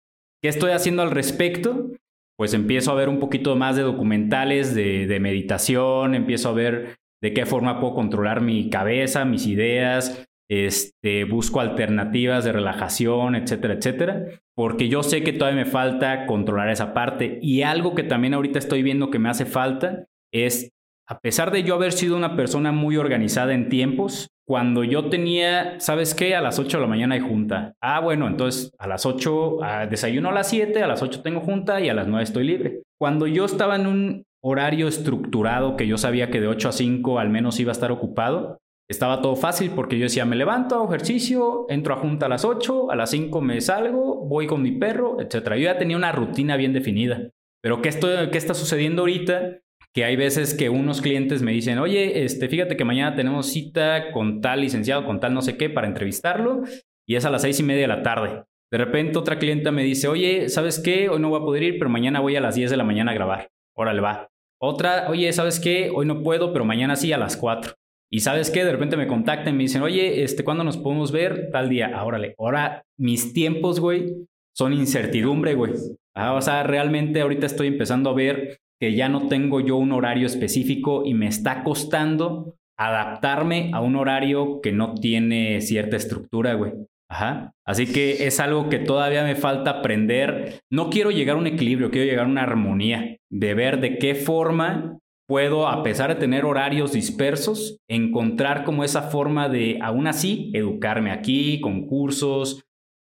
¿Qué 0.41 0.49
estoy 0.49 0.71
haciendo 0.71 1.03
al 1.03 1.11
respecto? 1.11 1.91
Pues 2.37 2.53
empiezo 2.53 2.91
a 2.91 2.95
ver 2.95 3.09
un 3.09 3.19
poquito 3.19 3.55
más 3.55 3.75
de 3.75 3.83
documentales 3.83 4.73
de, 4.73 5.19
meditación, 5.19 6.15
empiezo 6.15 6.49
a 6.49 6.53
ver 6.53 6.97
de 7.21 7.33
qué 7.33 7.45
forma 7.45 7.79
puedo 7.79 7.93
controlar 7.93 8.41
mi 8.41 8.69
cabeza, 8.71 9.25
mis 9.25 9.45
ideas, 9.45 10.27
este, 10.49 11.25
busco 11.25 11.59
alternativas 11.59 12.43
de 12.43 12.51
relajación, 12.51 13.35
etcétera, 13.35 13.75
etcétera, 13.75 14.25
porque 14.55 14.89
yo 14.89 15.03
sé 15.03 15.23
que 15.23 15.33
todavía 15.33 15.63
me 15.63 15.69
falta 15.69 16.25
controlar 16.25 16.69
esa 16.69 16.95
parte. 16.95 17.37
Y 17.43 17.61
algo 17.61 17.93
que 17.93 18.03
también 18.03 18.33
ahorita 18.33 18.57
estoy 18.57 18.81
viendo 18.81 19.11
que 19.11 19.19
me 19.19 19.29
hace 19.29 19.45
falta 19.45 20.07
es, 20.33 20.71
a 21.07 21.19
pesar 21.19 21.51
de 21.51 21.61
yo 21.61 21.75
haber 21.75 21.91
sido 21.91 22.17
una 22.17 22.35
persona 22.35 22.71
muy 22.71 22.97
organizada 22.97 23.53
en 23.53 23.69
tiempos, 23.69 24.30
cuando 24.45 24.83
yo 24.83 25.09
tenía, 25.09 25.79
¿sabes 25.79 26.13
qué? 26.13 26.35
A 26.35 26.41
las 26.41 26.59
8 26.59 26.77
de 26.77 26.81
la 26.81 26.89
mañana 26.89 27.15
hay 27.15 27.21
junta. 27.21 27.73
Ah, 27.81 27.99
bueno, 27.99 28.27
entonces 28.27 28.71
a 28.77 28.87
las 28.87 29.05
8, 29.05 29.59
desayuno 29.89 30.29
a 30.29 30.33
las 30.33 30.49
7, 30.49 30.81
a 30.81 30.87
las 30.87 31.01
8 31.01 31.21
tengo 31.21 31.41
junta 31.41 31.79
y 31.79 31.89
a 31.89 31.93
las 31.93 32.07
9 32.07 32.23
estoy 32.23 32.43
libre. 32.45 32.81
Cuando 32.99 33.27
yo 33.27 33.45
estaba 33.45 33.75
en 33.75 33.87
un 33.87 34.23
horario 34.43 34.87
estructurado 34.87 35.77
que 35.77 35.87
yo 35.87 35.97
sabía 35.97 36.31
que 36.31 36.41
de 36.41 36.47
8 36.47 36.69
a 36.69 36.71
5 36.71 37.19
al 37.19 37.29
menos 37.29 37.59
iba 37.59 37.71
a 37.71 37.73
estar 37.73 37.91
ocupado, 37.91 38.57
estaba 38.89 39.21
todo 39.21 39.37
fácil 39.37 39.71
porque 39.71 39.97
yo 39.97 40.03
decía, 40.03 40.25
me 40.25 40.35
levanto, 40.35 40.75
hago 40.75 40.89
ejercicio, 40.93 41.65
entro 41.69 41.93
a 41.93 41.97
junta 41.97 42.25
a 42.25 42.29
las 42.29 42.43
8, 42.43 42.91
a 42.91 42.95
las 42.95 43.09
5 43.11 43.39
me 43.41 43.61
salgo, 43.61 44.25
voy 44.25 44.47
con 44.47 44.61
mi 44.61 44.71
perro, 44.73 45.21
etc. 45.21 45.51
Yo 45.51 45.63
ya 45.63 45.77
tenía 45.77 45.95
una 45.95 46.11
rutina 46.11 46.57
bien 46.57 46.73
definida. 46.73 47.29
Pero 47.61 47.81
¿qué, 47.81 47.89
estoy, 47.89 48.29
qué 48.31 48.37
está 48.37 48.53
sucediendo 48.53 49.03
ahorita? 49.03 49.59
Que 49.93 50.05
hay 50.05 50.15
veces 50.15 50.53
que 50.53 50.69
unos 50.69 51.01
clientes 51.01 51.41
me 51.41 51.51
dicen, 51.51 51.79
oye, 51.79 52.23
este, 52.23 52.47
fíjate 52.47 52.77
que 52.77 52.85
mañana 52.85 53.15
tenemos 53.15 53.47
cita 53.47 54.11
con 54.11 54.41
tal 54.41 54.61
licenciado, 54.61 55.05
con 55.05 55.19
tal 55.19 55.33
no 55.33 55.41
sé 55.41 55.57
qué, 55.57 55.69
para 55.69 55.87
entrevistarlo, 55.87 56.63
y 57.07 57.15
es 57.15 57.25
a 57.25 57.29
las 57.29 57.41
seis 57.41 57.59
y 57.59 57.63
media 57.63 57.81
de 57.81 57.87
la 57.87 58.03
tarde. 58.03 58.43
De 58.71 58.77
repente 58.77 59.19
otra 59.19 59.37
clienta 59.37 59.71
me 59.71 59.83
dice, 59.83 60.07
oye, 60.07 60.47
¿sabes 60.47 60.79
qué? 60.79 61.09
Hoy 61.09 61.19
no 61.19 61.29
voy 61.29 61.41
a 61.41 61.43
poder 61.43 61.63
ir, 61.63 61.77
pero 61.77 61.89
mañana 61.89 62.21
voy 62.21 62.37
a 62.37 62.41
las 62.41 62.55
10 62.55 62.71
de 62.71 62.77
la 62.77 62.85
mañana 62.85 63.11
a 63.11 63.13
grabar. 63.13 63.49
Órale, 63.75 63.99
va. 63.99 64.29
Otra, 64.61 65.09
oye, 65.09 65.31
¿sabes 65.33 65.59
qué? 65.59 65.91
Hoy 65.93 66.05
no 66.05 66.21
puedo, 66.23 66.53
pero 66.53 66.63
mañana 66.63 66.95
sí 66.95 67.11
a 67.11 67.17
las 67.17 67.35
4. 67.35 67.73
Y 68.09 68.21
¿sabes 68.21 68.49
qué? 68.49 68.63
De 68.63 68.71
repente 68.71 68.95
me 68.95 69.07
contactan 69.07 69.55
y 69.55 69.57
me 69.57 69.63
dicen, 69.63 69.81
oye, 69.81 70.23
este, 70.23 70.45
¿cuándo 70.45 70.63
nos 70.63 70.77
podemos 70.77 71.11
ver? 71.11 71.49
Tal 71.51 71.67
día. 71.67 71.91
Ah, 71.93 72.05
órale. 72.05 72.33
Ahora, 72.37 72.83
mis 72.97 73.33
tiempos, 73.33 73.81
güey, 73.81 74.27
son 74.55 74.71
incertidumbre, 74.71 75.55
güey. 75.55 75.73
Ah, 76.15 76.33
o 76.33 76.41
sea, 76.41 76.63
realmente 76.63 77.21
ahorita 77.21 77.45
estoy 77.47 77.67
empezando 77.67 78.09
a 78.09 78.13
ver 78.13 78.59
que 78.81 78.95
ya 78.95 79.09
no 79.09 79.27
tengo 79.27 79.61
yo 79.61 79.77
un 79.77 79.91
horario 79.91 80.25
específico 80.25 81.03
y 81.05 81.13
me 81.13 81.27
está 81.27 81.63
costando 81.63 82.55
adaptarme 82.79 83.69
a 83.73 83.79
un 83.79 83.95
horario 83.95 84.59
que 84.59 84.71
no 84.71 84.95
tiene 84.95 85.61
cierta 85.61 85.97
estructura, 85.97 86.55
güey. 86.55 86.73
Ajá. 87.07 87.53
Así 87.63 87.85
que 87.85 88.25
es 88.25 88.39
algo 88.39 88.69
que 88.69 88.79
todavía 88.79 89.23
me 89.23 89.35
falta 89.35 89.69
aprender. 89.69 90.61
No 90.71 90.89
quiero 90.89 91.11
llegar 91.11 91.35
a 91.35 91.39
un 91.39 91.45
equilibrio, 91.45 91.91
quiero 91.91 92.09
llegar 92.09 92.25
a 92.25 92.29
una 92.29 92.41
armonía 92.41 93.17
de 93.29 93.53
ver 93.53 93.81
de 93.81 93.99
qué 93.99 94.15
forma 94.15 94.97
puedo, 95.27 95.67
a 95.67 95.83
pesar 95.83 96.09
de 96.09 96.19
tener 96.19 96.43
horarios 96.43 96.91
dispersos, 96.91 97.77
encontrar 97.87 98.63
como 98.63 98.83
esa 98.83 99.03
forma 99.03 99.47
de, 99.47 99.77
aún 99.81 100.07
así, 100.07 100.49
educarme 100.55 101.11
aquí, 101.11 101.61
con 101.61 101.85
cursos, 101.85 102.63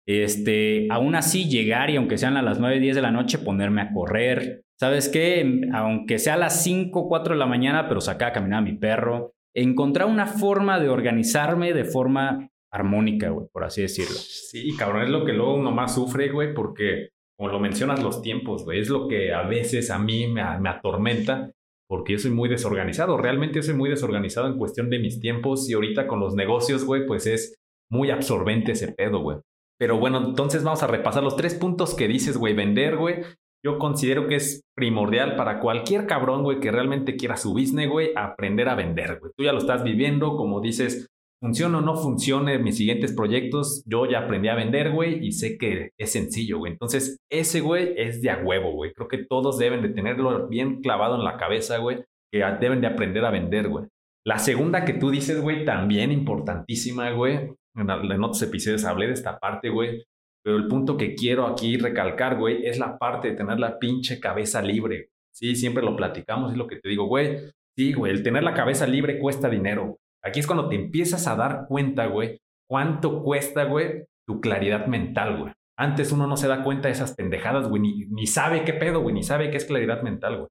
este, 0.08 0.88
aún 0.90 1.14
así 1.16 1.50
llegar 1.50 1.90
y 1.90 1.96
aunque 1.96 2.16
sean 2.16 2.36
a 2.36 2.42
las 2.42 2.58
9, 2.58 2.80
10 2.80 2.96
de 2.96 3.02
la 3.02 3.10
noche, 3.10 3.38
ponerme 3.38 3.82
a 3.82 3.92
correr, 3.92 4.62
¿Sabes 4.78 5.08
qué? 5.08 5.62
Aunque 5.72 6.18
sea 6.18 6.34
a 6.34 6.38
las 6.38 6.62
5, 6.62 7.08
4 7.08 7.34
de 7.34 7.38
la 7.38 7.46
mañana, 7.46 7.88
pero 7.88 8.00
sacar 8.00 8.30
a 8.30 8.32
caminar 8.32 8.58
a 8.58 8.62
mi 8.62 8.76
perro. 8.76 9.32
Encontrar 9.54 10.06
una 10.08 10.26
forma 10.26 10.78
de 10.78 10.90
organizarme 10.90 11.72
de 11.72 11.84
forma 11.84 12.50
armónica, 12.70 13.30
güey, 13.30 13.46
por 13.50 13.64
así 13.64 13.80
decirlo. 13.82 14.16
Sí, 14.16 14.76
cabrón, 14.76 15.04
es 15.04 15.10
lo 15.10 15.24
que 15.24 15.32
luego 15.32 15.54
uno 15.54 15.70
más 15.70 15.94
sufre, 15.94 16.28
güey, 16.30 16.52
porque, 16.52 17.08
como 17.38 17.50
lo 17.50 17.58
mencionas, 17.58 18.02
los 18.02 18.20
tiempos, 18.20 18.64
güey, 18.64 18.80
es 18.80 18.90
lo 18.90 19.08
que 19.08 19.32
a 19.32 19.42
veces 19.42 19.90
a 19.90 19.98
mí 19.98 20.26
me, 20.26 20.42
me 20.60 20.68
atormenta. 20.68 21.50
porque 21.88 22.14
yo 22.14 22.18
soy 22.18 22.32
muy 22.32 22.48
desorganizado. 22.48 23.16
Realmente 23.16 23.56
yo 23.56 23.62
soy 23.62 23.74
muy 23.74 23.88
desorganizado 23.88 24.48
en 24.48 24.58
cuestión 24.58 24.90
de 24.90 24.98
mis 24.98 25.20
tiempos 25.20 25.70
y 25.70 25.74
ahorita 25.74 26.06
con 26.06 26.20
los 26.20 26.34
negocios, 26.34 26.84
güey, 26.84 27.06
pues 27.06 27.26
es 27.26 27.56
muy 27.90 28.10
absorbente 28.10 28.72
ese 28.72 28.92
pedo, 28.92 29.20
güey. 29.20 29.38
Pero 29.78 29.98
bueno, 29.98 30.18
entonces 30.18 30.64
vamos 30.64 30.82
a 30.82 30.86
repasar 30.86 31.22
los 31.22 31.36
tres 31.36 31.54
puntos 31.54 31.94
que 31.94 32.08
dices, 32.08 32.36
güey. 32.36 32.54
Vender, 32.54 32.96
güey. 32.96 33.22
Yo 33.66 33.80
considero 33.80 34.28
que 34.28 34.36
es 34.36 34.62
primordial 34.76 35.34
para 35.34 35.58
cualquier 35.58 36.06
cabrón, 36.06 36.44
güey, 36.44 36.60
que 36.60 36.70
realmente 36.70 37.16
quiera 37.16 37.36
su 37.36 37.52
business, 37.52 37.88
güey, 37.88 38.10
aprender 38.14 38.68
a 38.68 38.76
vender, 38.76 39.18
güey. 39.18 39.32
Tú 39.36 39.42
ya 39.42 39.52
lo 39.52 39.58
estás 39.58 39.82
viviendo, 39.82 40.36
como 40.36 40.60
dices, 40.60 41.08
funcione 41.42 41.78
o 41.78 41.80
no 41.80 41.96
funcione 41.96 42.60
mis 42.60 42.76
siguientes 42.76 43.12
proyectos, 43.12 43.82
yo 43.84 44.08
ya 44.08 44.20
aprendí 44.20 44.46
a 44.46 44.54
vender, 44.54 44.92
güey, 44.92 45.18
y 45.26 45.32
sé 45.32 45.58
que 45.58 45.90
es 45.98 46.12
sencillo, 46.12 46.58
güey. 46.58 46.74
Entonces, 46.74 47.18
ese, 47.28 47.60
güey, 47.60 47.92
es 47.96 48.22
de 48.22 48.30
a 48.30 48.38
huevo, 48.38 48.70
güey. 48.70 48.92
Creo 48.92 49.08
que 49.08 49.24
todos 49.24 49.58
deben 49.58 49.82
de 49.82 49.88
tenerlo 49.88 50.46
bien 50.46 50.80
clavado 50.80 51.16
en 51.16 51.24
la 51.24 51.36
cabeza, 51.36 51.78
güey, 51.78 52.04
que 52.30 52.44
deben 52.60 52.80
de 52.80 52.86
aprender 52.86 53.24
a 53.24 53.32
vender, 53.32 53.68
güey. 53.68 53.86
La 54.24 54.38
segunda 54.38 54.84
que 54.84 54.92
tú 54.92 55.10
dices, 55.10 55.42
güey, 55.42 55.64
también 55.64 56.12
importantísima, 56.12 57.10
güey. 57.10 57.50
En, 57.74 57.90
en 57.90 58.22
otros 58.22 58.42
episodios 58.42 58.84
hablé 58.84 59.08
de 59.08 59.14
esta 59.14 59.40
parte, 59.40 59.70
güey. 59.70 60.04
Pero 60.46 60.58
el 60.58 60.68
punto 60.68 60.96
que 60.96 61.16
quiero 61.16 61.44
aquí 61.44 61.76
recalcar, 61.76 62.38
güey, 62.38 62.66
es 62.66 62.78
la 62.78 62.98
parte 62.98 63.30
de 63.30 63.34
tener 63.34 63.58
la 63.58 63.80
pinche 63.80 64.20
cabeza 64.20 64.62
libre. 64.62 65.08
Sí, 65.34 65.56
siempre 65.56 65.82
lo 65.82 65.96
platicamos, 65.96 66.52
es 66.52 66.56
lo 66.56 66.68
que 66.68 66.76
te 66.76 66.88
digo, 66.88 67.06
güey. 67.08 67.50
Sí, 67.76 67.92
güey, 67.92 68.12
el 68.12 68.22
tener 68.22 68.44
la 68.44 68.54
cabeza 68.54 68.86
libre 68.86 69.18
cuesta 69.18 69.50
dinero. 69.50 69.96
Aquí 70.22 70.38
es 70.38 70.46
cuando 70.46 70.68
te 70.68 70.76
empiezas 70.76 71.26
a 71.26 71.34
dar 71.34 71.66
cuenta, 71.66 72.06
güey, 72.06 72.38
cuánto 72.70 73.24
cuesta, 73.24 73.64
güey, 73.64 74.04
tu 74.24 74.40
claridad 74.40 74.86
mental, 74.86 75.36
güey. 75.36 75.52
Antes 75.76 76.12
uno 76.12 76.28
no 76.28 76.36
se 76.36 76.46
da 76.46 76.62
cuenta 76.62 76.86
de 76.86 76.92
esas 76.92 77.16
pendejadas, 77.16 77.68
güey, 77.68 77.82
ni, 77.82 78.04
ni 78.06 78.28
sabe 78.28 78.62
qué 78.62 78.72
pedo, 78.72 79.00
güey, 79.00 79.16
ni 79.16 79.24
sabe 79.24 79.50
qué 79.50 79.56
es 79.56 79.64
claridad 79.64 80.02
mental, 80.02 80.36
güey. 80.36 80.48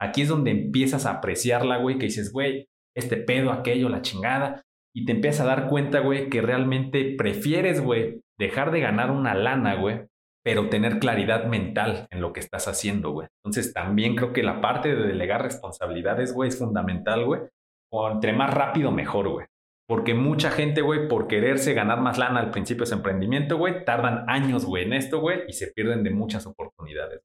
Aquí 0.00 0.22
es 0.22 0.28
donde 0.28 0.52
empiezas 0.52 1.04
a 1.04 1.18
apreciarla, 1.18 1.76
güey, 1.76 1.98
que 1.98 2.06
dices, 2.06 2.32
güey, 2.32 2.64
este 2.96 3.18
pedo, 3.18 3.52
aquello, 3.52 3.90
la 3.90 4.00
chingada, 4.00 4.62
y 4.94 5.04
te 5.04 5.12
empiezas 5.12 5.42
a 5.42 5.48
dar 5.48 5.68
cuenta, 5.68 6.00
güey, 6.00 6.30
que 6.30 6.40
realmente 6.40 7.14
prefieres, 7.18 7.82
güey, 7.82 8.20
dejar 8.38 8.70
de 8.70 8.80
ganar 8.80 9.10
una 9.10 9.34
lana, 9.34 9.74
güey, 9.74 10.06
pero 10.44 10.68
tener 10.68 10.98
claridad 10.98 11.46
mental 11.46 12.06
en 12.10 12.20
lo 12.20 12.32
que 12.32 12.40
estás 12.40 12.68
haciendo, 12.68 13.10
güey. 13.10 13.28
Entonces 13.42 13.72
también 13.72 14.14
creo 14.14 14.32
que 14.32 14.42
la 14.42 14.60
parte 14.60 14.94
de 14.94 15.06
delegar 15.06 15.42
responsabilidades, 15.42 16.32
güey, 16.32 16.48
es 16.48 16.58
fundamental, 16.58 17.24
güey, 17.24 17.40
o 17.92 18.10
entre 18.10 18.32
más 18.32 18.52
rápido, 18.54 18.92
mejor, 18.92 19.28
güey. 19.28 19.46
Porque 19.86 20.14
mucha 20.14 20.50
gente, 20.50 20.80
güey, 20.80 21.08
por 21.08 21.26
quererse 21.26 21.74
ganar 21.74 22.00
más 22.00 22.16
lana 22.16 22.40
al 22.40 22.50
principio 22.50 22.82
de 22.82 22.90
su 22.90 22.94
emprendimiento, 22.94 23.58
güey, 23.58 23.84
tardan 23.84 24.24
años, 24.28 24.64
güey, 24.64 24.84
en 24.84 24.92
esto, 24.92 25.20
güey, 25.20 25.42
y 25.48 25.52
se 25.52 25.72
pierden 25.72 26.02
de 26.04 26.10
muchas 26.10 26.46
oportunidades. 26.46 27.20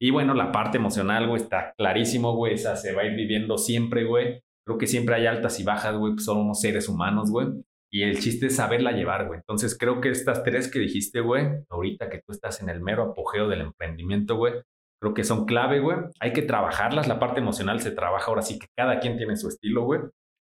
Y 0.00 0.10
bueno, 0.10 0.32
la 0.32 0.50
parte 0.50 0.78
emocional, 0.78 1.26
güey, 1.28 1.42
está 1.42 1.74
clarísimo, 1.76 2.34
güey, 2.34 2.54
esa 2.54 2.76
se 2.76 2.94
va 2.94 3.02
a 3.02 3.06
ir 3.06 3.16
viviendo 3.16 3.58
siempre, 3.58 4.04
güey. 4.04 4.40
Creo 4.66 4.78
que 4.78 4.86
siempre 4.86 5.14
hay 5.14 5.26
altas 5.26 5.58
y 5.60 5.64
bajas, 5.64 5.96
güey, 5.96 6.14
pues 6.14 6.24
somos 6.24 6.60
seres 6.60 6.88
humanos, 6.88 7.30
güey. 7.30 7.48
Y 7.92 8.02
el 8.04 8.20
chiste 8.20 8.46
es 8.46 8.56
saberla 8.56 8.92
llevar, 8.92 9.26
güey. 9.26 9.40
Entonces 9.40 9.76
creo 9.76 10.00
que 10.00 10.10
estas 10.10 10.44
tres 10.44 10.70
que 10.70 10.78
dijiste, 10.78 11.20
güey, 11.20 11.46
ahorita 11.68 12.08
que 12.08 12.18
tú 12.18 12.32
estás 12.32 12.62
en 12.62 12.68
el 12.68 12.80
mero 12.80 13.02
apogeo 13.02 13.48
del 13.48 13.62
emprendimiento, 13.62 14.36
güey, 14.36 14.54
creo 15.02 15.12
que 15.14 15.24
son 15.24 15.44
clave, 15.44 15.80
güey. 15.80 15.98
Hay 16.20 16.32
que 16.32 16.42
trabajarlas. 16.42 17.08
La 17.08 17.18
parte 17.18 17.40
emocional 17.40 17.80
se 17.80 17.90
trabaja 17.90 18.26
ahora 18.26 18.42
sí 18.42 18.58
que 18.58 18.68
cada 18.76 19.00
quien 19.00 19.16
tiene 19.16 19.36
su 19.36 19.48
estilo, 19.48 19.84
güey. 19.84 20.00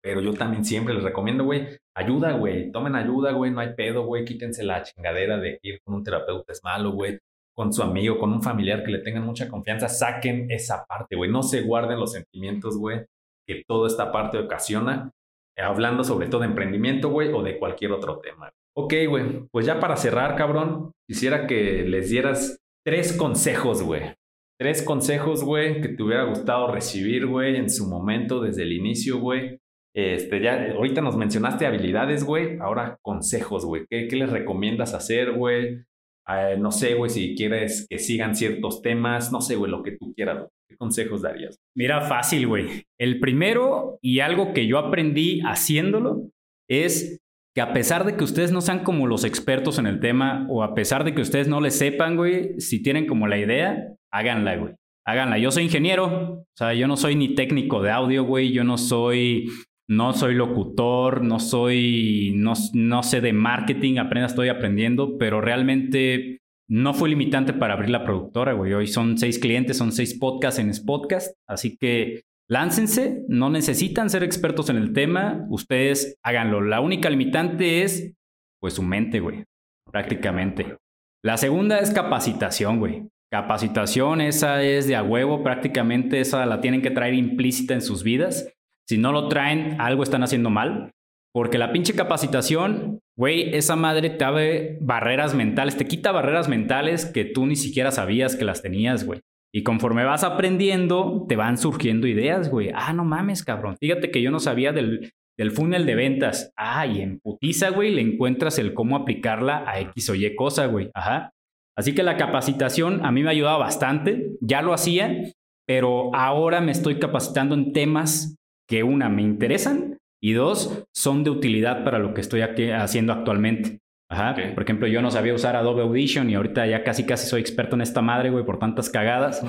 Pero 0.04 0.22
yo 0.22 0.34
también 0.34 0.66
siempre 0.66 0.94
les 0.94 1.04
recomiendo, 1.04 1.46
güey, 1.46 1.66
ayuda, 1.96 2.34
güey. 2.34 2.72
Tomen 2.72 2.96
ayuda, 2.96 3.32
güey. 3.32 3.52
No 3.52 3.62
hay 3.62 3.74
pedo, 3.74 4.06
güey. 4.06 4.26
Quítense 4.26 4.64
la 4.64 4.84
chingadera 4.84 5.38
de 5.40 5.60
ir 5.64 5.80
con 5.84 5.96
un 5.96 6.04
terapeuta 6.04 6.52
es 6.52 6.62
malo, 6.64 6.92
güey. 6.92 7.18
Con 7.56 7.72
su 7.72 7.82
amigo, 7.82 8.20
con 8.20 8.34
un 8.34 8.42
familiar 8.44 8.84
que 8.84 8.92
le 8.92 9.00
tengan 9.00 9.24
mucha 9.24 9.48
confianza. 9.48 9.88
Saquen 9.88 10.52
esa 10.52 10.86
parte, 10.86 11.16
güey. 11.16 11.32
No 11.32 11.42
se 11.42 11.62
guarden 11.62 12.00
los 12.00 12.12
sentimientos, 12.12 12.78
güey, 12.78 13.06
que 13.48 13.64
toda 13.68 13.88
esta 13.88 14.12
parte 14.12 14.38
ocasiona. 14.38 15.12
Hablando 15.58 16.04
sobre 16.04 16.28
todo 16.28 16.42
de 16.42 16.48
emprendimiento, 16.48 17.10
güey, 17.10 17.32
o 17.32 17.44
de 17.44 17.60
cualquier 17.60 17.92
otro 17.92 18.20
tema. 18.20 18.52
Ok, 18.76 18.94
güey. 19.08 19.48
Pues 19.52 19.66
ya 19.66 19.80
para 19.80 19.96
cerrar, 19.98 20.36
cabrón, 20.36 20.92
quisiera 21.08 21.46
que 21.46 21.84
les 21.84 22.10
dieras 22.10 22.58
tres 22.84 23.14
consejos, 23.14 23.84
güey, 23.84 24.16
Tres 24.60 24.84
consejos, 24.84 25.44
güey, 25.44 25.82
que 25.82 25.90
te 25.90 26.04
hubiera 26.04 26.24
gustado 26.26 26.72
recibir, 26.72 27.26
güey, 27.26 27.56
en 27.56 27.70
su 27.70 27.88
momento, 27.90 28.40
desde 28.40 28.64
el 28.64 28.72
inicio, 28.72 29.20
güey. 29.20 29.60
Este, 29.96 30.42
ya, 30.42 30.72
ahorita 30.74 31.02
nos 31.02 31.18
mencionaste 31.18 31.66
habilidades, 31.66 32.24
güey. 32.24 32.58
Ahora 32.60 32.98
consejos, 33.02 33.66
güey. 33.66 33.86
¿Qué, 33.90 34.08
les 34.12 34.30
recomiendas 34.30 34.94
hacer, 34.94 35.34
güey? 35.34 35.84
Eh, 36.28 36.56
no 36.58 36.72
sé, 36.72 36.94
güey, 36.96 37.10
si 37.10 37.36
quieres 37.36 37.86
que 37.90 38.00
sigan 38.00 38.36
ciertos 38.36 38.82
temas. 38.82 39.32
No 39.32 39.42
sé, 39.42 39.56
güey, 39.56 39.72
lo 39.72 39.84
que 39.84 39.92
tú 39.92 40.14
quieras. 40.14 40.48
¿Qué 40.70 40.78
consejos 40.78 41.22
darías? 41.22 41.58
Mira, 41.76 42.02
fácil, 42.02 42.48
güey. 42.48 42.84
El 43.00 43.20
primero 43.20 43.98
y 44.02 44.20
algo 44.20 44.54
que 44.54 44.68
yo 44.68 44.78
aprendí 44.78 45.42
haciéndolo 45.42 46.30
es 46.70 47.20
que 47.56 47.62
a 47.62 47.74
pesar 47.74 48.06
de 48.06 48.16
que 48.16 48.24
ustedes 48.24 48.52
no 48.52 48.62
sean 48.62 48.84
como 48.84 49.06
los 49.06 49.24
expertos 49.24 49.78
en 49.78 49.86
el 49.86 50.00
tema 50.00 50.48
o 50.50 50.64
a 50.64 50.74
pesar 50.74 51.04
de 51.04 51.14
que 51.14 51.22
ustedes 51.22 51.48
no 51.48 51.62
le 51.62 51.70
sepan, 51.70 52.16
güey, 52.16 52.60
si 52.60 52.82
tienen 52.82 53.06
como 53.06 53.28
la 53.28 53.38
idea, 53.38 53.94
háganla, 54.12 54.56
güey. 54.58 54.74
Háganla. 55.06 55.38
Yo 55.38 55.52
soy 55.52 55.64
ingeniero, 55.64 56.06
o 56.06 56.46
sea, 56.56 56.74
yo 56.74 56.88
no 56.88 56.96
soy 56.96 57.16
ni 57.16 57.36
técnico 57.36 57.82
de 57.82 57.92
audio, 57.92 58.24
güey. 58.24 58.54
Yo 58.54 58.64
no 58.64 58.78
soy, 58.78 59.50
no 59.88 60.14
soy 60.14 60.36
locutor, 60.36 61.24
no 61.24 61.40
soy, 61.40 62.34
no, 62.36 62.54
no 62.74 63.04
sé 63.04 63.22
de 63.22 63.34
marketing, 63.34 63.98
apenas 63.98 64.32
estoy 64.32 64.50
aprendiendo, 64.50 65.18
pero 65.18 65.42
realmente 65.42 66.40
no 66.70 66.94
fue 66.94 67.10
limitante 67.10 67.54
para 67.54 67.74
abrir 67.74 67.90
la 67.90 68.04
productora, 68.04 68.54
güey. 68.54 68.74
Hoy 68.74 68.88
son 68.88 69.18
seis 69.18 69.40
clientes, 69.40 69.78
son 69.78 69.92
seis 69.92 70.18
podcasts 70.18 70.60
en 70.60 70.74
Spotcast, 70.74 71.36
así 71.48 71.78
que 71.78 72.24
láncense, 72.50 73.24
no 73.28 73.50
necesitan 73.50 74.10
ser 74.10 74.24
expertos 74.24 74.70
en 74.70 74.78
el 74.78 74.94
tema, 74.94 75.46
ustedes 75.50 76.18
háganlo. 76.24 76.62
La 76.62 76.80
única 76.80 77.10
limitante 77.10 77.84
es, 77.84 78.14
pues, 78.60 78.74
su 78.74 78.84
mente, 78.84 79.20
güey, 79.20 79.44
prácticamente. 79.92 80.78
La 81.24 81.38
segunda 81.38 81.80
es 81.80 81.92
capacitación, 81.92 82.80
güey. 82.80 83.08
Capacitación, 83.32 84.22
esa 84.22 84.62
es 84.62 84.88
de 84.88 84.96
a 84.96 85.04
huevo, 85.04 85.44
prácticamente 85.44 86.20
esa 86.20 86.46
la 86.46 86.62
tienen 86.62 86.82
que 86.82 86.92
traer 86.92 87.16
implícita 87.16 87.74
en 87.74 87.82
sus 87.82 88.04
vidas. 88.04 88.53
Si 88.88 88.98
no 88.98 89.12
lo 89.12 89.28
traen, 89.28 89.80
algo 89.80 90.04
están 90.04 90.24
haciendo 90.24 90.50
mal. 90.50 90.92
Porque 91.34 91.58
la 91.58 91.72
pinche 91.72 91.96
capacitación, 91.96 93.00
güey, 93.18 93.56
esa 93.56 93.76
madre 93.76 94.12
te 94.12 94.24
abre 94.24 94.78
barreras 94.82 95.34
mentales, 95.34 95.76
te 95.78 95.88
quita 95.88 96.12
barreras 96.12 96.48
mentales 96.48 97.06
que 97.08 97.26
tú 97.26 97.48
ni 97.48 97.56
siquiera 97.56 97.90
sabías 97.90 98.36
que 98.36 98.46
las 98.46 98.62
tenías, 98.62 99.06
güey. 99.06 99.22
Y 99.52 99.64
conforme 99.64 100.04
vas 100.04 100.24
aprendiendo, 100.24 101.26
te 101.28 101.36
van 101.36 101.58
surgiendo 101.58 102.08
ideas, 102.08 102.50
güey. 102.50 102.72
Ah, 102.74 102.94
no 102.94 103.04
mames, 103.04 103.44
cabrón. 103.44 103.78
Fíjate 103.80 104.12
que 104.12 104.22
yo 104.22 104.30
no 104.30 104.40
sabía 104.40 104.74
del, 104.74 105.12
del 105.38 105.52
funnel 105.52 105.86
de 105.86 105.96
ventas. 105.96 106.52
Ah, 106.56 106.86
y 106.86 107.02
en 107.02 107.20
putiza, 107.20 107.70
güey, 107.70 107.94
le 107.94 108.02
encuentras 108.02 108.60
el 108.60 108.74
cómo 108.74 108.96
aplicarla 108.96 109.64
a 109.68 109.80
X 109.80 110.10
o 110.12 110.16
Y 110.16 110.36
cosa, 110.36 110.68
güey. 110.68 110.92
Ajá. 110.94 111.32
Así 111.76 111.96
que 111.96 112.04
la 112.04 112.18
capacitación 112.18 113.04
a 113.06 113.12
mí 113.12 113.24
me 113.24 113.30
ha 113.30 113.32
ayudado 113.32 113.60
bastante, 113.60 114.34
ya 114.42 114.62
lo 114.62 114.74
hacía, 114.74 115.32
pero 115.68 116.14
ahora 116.14 116.62
me 116.62 116.72
estoy 116.72 117.00
capacitando 117.00 117.56
en 117.56 117.74
temas 117.74 118.36
que 118.68 118.84
una 118.84 119.10
me 119.10 119.22
interesan 119.22 119.98
y 120.22 120.34
dos 120.34 120.86
son 120.94 121.24
de 121.24 121.30
utilidad 121.30 121.84
para 121.84 122.00
lo 122.00 122.14
que 122.14 122.22
estoy 122.22 122.42
haciendo 122.42 123.14
actualmente. 123.14 123.80
Ajá. 124.10 124.36
Por 124.54 124.64
ejemplo, 124.64 124.88
yo 124.88 125.02
no 125.02 125.12
sabía 125.12 125.34
usar 125.34 125.56
Adobe 125.56 125.82
Audition 125.82 126.30
y 126.30 126.36
ahorita 126.36 126.68
ya 126.68 126.84
casi 126.84 127.06
casi 127.06 127.28
soy 127.28 127.42
experto 127.42 127.76
en 127.76 127.82
esta 127.82 128.02
madre, 128.02 128.30
güey, 128.30 128.46
por 128.46 128.60
tantas 128.60 128.90
cagadas. 128.90 129.44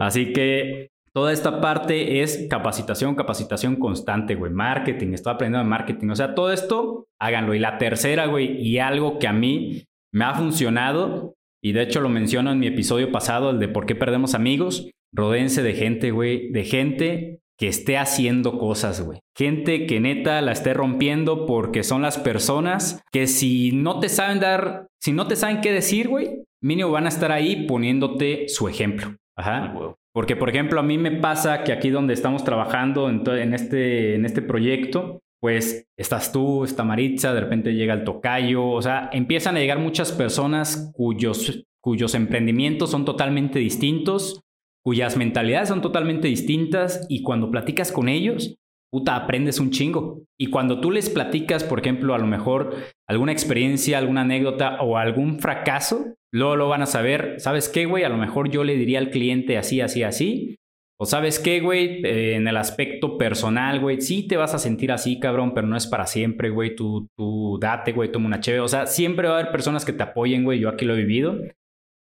Así 0.00 0.32
que 0.32 0.88
toda 1.12 1.32
esta 1.32 1.60
parte 1.60 2.22
es 2.22 2.46
capacitación, 2.48 3.14
capacitación 3.14 3.76
constante, 3.76 4.34
güey. 4.34 4.52
Marketing, 4.52 5.12
estoy 5.12 5.34
aprendiendo 5.34 5.64
de 5.64 5.70
marketing. 5.70 6.08
O 6.08 6.16
sea, 6.16 6.34
todo 6.34 6.50
esto, 6.50 7.06
háganlo. 7.20 7.54
Y 7.54 7.58
la 7.58 7.78
tercera, 7.78 8.26
güey, 8.26 8.60
y 8.60 8.78
algo 8.78 9.18
que 9.18 9.28
a 9.28 9.32
mí 9.32 9.84
me 10.12 10.24
ha 10.24 10.34
funcionado 10.34 11.34
y 11.62 11.72
de 11.72 11.82
hecho 11.82 12.00
lo 12.00 12.08
menciono 12.08 12.52
en 12.52 12.58
mi 12.58 12.68
episodio 12.68 13.10
pasado, 13.12 13.50
el 13.50 13.58
de 13.58 13.68
por 13.68 13.86
qué 13.86 13.94
perdemos 13.94 14.34
amigos. 14.34 14.90
Rodense 15.12 15.62
de 15.62 15.74
gente, 15.74 16.10
güey, 16.10 16.50
de 16.52 16.64
gente 16.64 17.40
que 17.58 17.68
esté 17.68 17.96
haciendo 17.96 18.58
cosas, 18.58 19.00
güey. 19.00 19.20
Gente 19.36 19.86
que 19.86 20.00
neta 20.00 20.40
la 20.42 20.52
esté 20.52 20.74
rompiendo 20.74 21.46
porque 21.46 21.82
son 21.82 22.02
las 22.02 22.18
personas 22.18 23.02
que 23.12 23.26
si 23.26 23.72
no 23.72 24.00
te 24.00 24.08
saben 24.08 24.40
dar, 24.40 24.88
si 25.00 25.12
no 25.12 25.26
te 25.26 25.36
saben 25.36 25.60
qué 25.60 25.72
decir, 25.72 26.08
güey, 26.08 26.42
mínimo 26.62 26.90
van 26.90 27.06
a 27.06 27.10
estar 27.10 27.32
ahí 27.32 27.66
poniéndote 27.66 28.48
su 28.48 28.68
ejemplo. 28.68 29.16
Ajá. 29.36 29.74
Porque, 30.12 30.34
por 30.34 30.48
ejemplo, 30.48 30.80
a 30.80 30.82
mí 30.82 30.96
me 30.96 31.12
pasa 31.12 31.62
que 31.62 31.72
aquí 31.72 31.90
donde 31.90 32.14
estamos 32.14 32.42
trabajando 32.42 33.10
en, 33.10 33.22
en, 33.28 33.52
este, 33.52 34.14
en 34.14 34.24
este 34.24 34.40
proyecto, 34.40 35.20
pues 35.40 35.86
estás 35.98 36.32
tú, 36.32 36.64
está 36.64 36.84
Maritza, 36.84 37.34
de 37.34 37.40
repente 37.40 37.74
llega 37.74 37.94
el 37.94 38.04
tocayo, 38.04 38.66
o 38.66 38.80
sea, 38.80 39.10
empiezan 39.12 39.56
a 39.56 39.60
llegar 39.60 39.78
muchas 39.78 40.12
personas 40.12 40.90
cuyos, 40.94 41.64
cuyos 41.82 42.14
emprendimientos 42.14 42.90
son 42.90 43.04
totalmente 43.04 43.58
distintos, 43.58 44.40
cuyas 44.86 45.16
mentalidades 45.16 45.68
son 45.68 45.82
totalmente 45.82 46.28
distintas 46.28 47.04
y 47.08 47.24
cuando 47.24 47.50
platicas 47.50 47.90
con 47.90 48.08
ellos, 48.08 48.54
puta, 48.88 49.16
aprendes 49.16 49.58
un 49.58 49.72
chingo. 49.72 50.22
Y 50.38 50.46
cuando 50.46 50.80
tú 50.80 50.92
les 50.92 51.10
platicas, 51.10 51.64
por 51.64 51.80
ejemplo, 51.80 52.14
a 52.14 52.18
lo 52.18 52.28
mejor 52.28 52.72
alguna 53.08 53.32
experiencia, 53.32 53.98
alguna 53.98 54.20
anécdota 54.20 54.80
o 54.80 54.96
algún 54.96 55.40
fracaso, 55.40 56.14
luego 56.32 56.54
lo 56.54 56.68
van 56.68 56.82
a 56.82 56.86
saber, 56.86 57.34
¿sabes 57.38 57.68
qué, 57.68 57.86
güey? 57.86 58.04
A 58.04 58.08
lo 58.08 58.16
mejor 58.16 58.48
yo 58.48 58.62
le 58.62 58.76
diría 58.76 59.00
al 59.00 59.10
cliente 59.10 59.58
así, 59.58 59.80
así, 59.80 60.04
así, 60.04 60.54
O 61.00 61.04
sabes 61.04 61.40
qué, 61.40 61.58
güey, 61.58 62.06
eh, 62.06 62.36
en 62.36 62.46
el 62.46 62.56
aspecto 62.56 63.18
personal, 63.18 63.80
güey, 63.80 64.00
sí 64.00 64.28
te 64.28 64.36
vas 64.36 64.54
a 64.54 64.60
sentir 64.60 64.92
así, 64.92 65.18
cabrón, 65.18 65.52
pero 65.52 65.66
no 65.66 65.76
es 65.76 65.88
para 65.88 66.06
siempre, 66.06 66.50
güey. 66.50 66.76
Tú, 66.76 67.08
tú 67.18 67.58
date, 67.60 67.90
güey, 67.90 68.12
toma 68.12 68.26
una 68.26 68.38
chévere. 68.38 68.60
O 68.60 68.68
sea, 68.68 68.86
siempre 68.86 69.26
va 69.26 69.34
a 69.34 69.40
haber 69.40 69.50
personas 69.50 69.84
que 69.84 69.92
te 69.92 70.04
apoyen, 70.04 70.44
güey. 70.44 70.60
Yo 70.60 70.68
aquí 70.68 70.84
lo 70.84 70.94
he 70.94 70.98
vivido. 70.98 71.40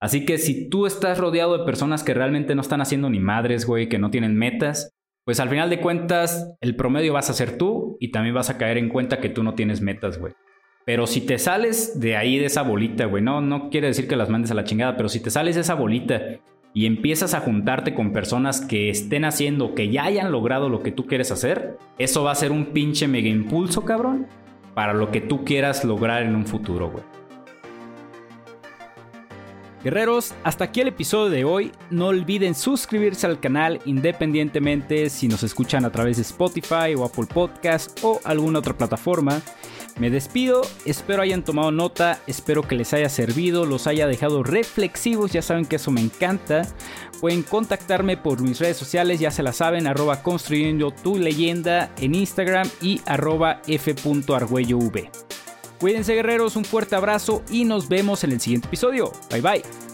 Así 0.01 0.25
que 0.25 0.39
si 0.39 0.67
tú 0.67 0.87
estás 0.87 1.19
rodeado 1.19 1.55
de 1.55 1.63
personas 1.63 2.03
que 2.03 2.15
realmente 2.15 2.55
no 2.55 2.61
están 2.61 2.81
haciendo 2.81 3.09
ni 3.09 3.19
madres, 3.19 3.67
güey, 3.67 3.87
que 3.87 3.99
no 3.99 4.09
tienen 4.09 4.35
metas, 4.35 4.95
pues 5.23 5.39
al 5.39 5.49
final 5.49 5.69
de 5.69 5.79
cuentas 5.79 6.55
el 6.59 6.75
promedio 6.75 7.13
vas 7.13 7.29
a 7.29 7.33
ser 7.33 7.57
tú 7.57 7.97
y 7.99 8.11
también 8.11 8.33
vas 8.33 8.49
a 8.49 8.57
caer 8.57 8.79
en 8.79 8.89
cuenta 8.89 9.19
que 9.19 9.29
tú 9.29 9.43
no 9.43 9.53
tienes 9.53 9.79
metas, 9.79 10.17
güey. 10.17 10.33
Pero 10.87 11.05
si 11.05 11.21
te 11.21 11.37
sales 11.37 11.99
de 11.99 12.17
ahí, 12.17 12.39
de 12.39 12.45
esa 12.45 12.63
bolita, 12.63 13.05
güey, 13.05 13.21
no, 13.21 13.41
no 13.41 13.69
quiere 13.69 13.87
decir 13.87 14.07
que 14.07 14.15
las 14.15 14.29
mandes 14.29 14.49
a 14.49 14.55
la 14.55 14.63
chingada, 14.63 14.97
pero 14.97 15.07
si 15.07 15.19
te 15.19 15.29
sales 15.29 15.53
de 15.53 15.61
esa 15.61 15.75
bolita 15.75 16.19
y 16.73 16.87
empiezas 16.87 17.35
a 17.35 17.41
juntarte 17.41 17.93
con 17.93 18.11
personas 18.11 18.61
que 18.61 18.89
estén 18.89 19.23
haciendo, 19.23 19.75
que 19.75 19.89
ya 19.89 20.05
hayan 20.05 20.31
logrado 20.31 20.69
lo 20.69 20.81
que 20.81 20.91
tú 20.91 21.05
quieres 21.05 21.31
hacer, 21.31 21.77
eso 21.99 22.23
va 22.23 22.31
a 22.31 22.35
ser 22.35 22.51
un 22.51 22.73
pinche 22.73 23.07
mega 23.07 23.29
impulso, 23.29 23.85
cabrón, 23.85 24.25
para 24.73 24.93
lo 24.95 25.11
que 25.11 25.21
tú 25.21 25.45
quieras 25.45 25.85
lograr 25.85 26.23
en 26.23 26.35
un 26.35 26.47
futuro, 26.47 26.89
güey. 26.89 27.20
Guerreros, 29.83 30.35
hasta 30.43 30.65
aquí 30.65 30.81
el 30.81 30.89
episodio 30.89 31.31
de 31.31 31.43
hoy. 31.43 31.71
No 31.89 32.07
olviden 32.07 32.53
suscribirse 32.53 33.25
al 33.25 33.39
canal 33.39 33.79
independientemente 33.85 35.09
si 35.09 35.27
nos 35.27 35.41
escuchan 35.41 35.85
a 35.85 35.91
través 35.91 36.17
de 36.17 36.21
Spotify 36.23 36.93
o 36.95 37.03
Apple 37.03 37.25
Podcast 37.25 37.99
o 38.03 38.19
alguna 38.23 38.59
otra 38.59 38.77
plataforma. 38.77 39.41
Me 39.99 40.09
despido, 40.09 40.61
espero 40.85 41.21
hayan 41.21 41.43
tomado 41.43 41.71
nota, 41.71 42.19
espero 42.27 42.61
que 42.67 42.75
les 42.75 42.93
haya 42.93 43.09
servido, 43.09 43.65
los 43.65 43.87
haya 43.87 44.07
dejado 44.07 44.43
reflexivos, 44.43 45.31
ya 45.31 45.41
saben 45.41 45.65
que 45.65 45.75
eso 45.77 45.91
me 45.91 46.01
encanta. 46.01 46.67
Pueden 47.19 47.43
contactarme 47.43 48.17
por 48.17 48.41
mis 48.41 48.59
redes 48.59 48.77
sociales, 48.77 49.19
ya 49.19 49.31
se 49.31 49.43
la 49.43 49.53
saben, 49.53 49.87
arroba 49.87 50.23
construyendo 50.23 50.91
tu 50.91 51.17
leyenda 51.17 51.91
en 51.97 52.15
Instagram 52.15 52.69
y 52.81 53.01
arroba 53.05 53.61
f.argüellov. 53.67 54.91
Cuídense 55.81 56.13
guerreros, 56.13 56.55
un 56.55 56.63
fuerte 56.63 56.95
abrazo 56.95 57.41
y 57.49 57.65
nos 57.65 57.89
vemos 57.89 58.23
en 58.23 58.33
el 58.33 58.39
siguiente 58.39 58.67
episodio. 58.67 59.11
Bye 59.31 59.41
bye. 59.41 59.90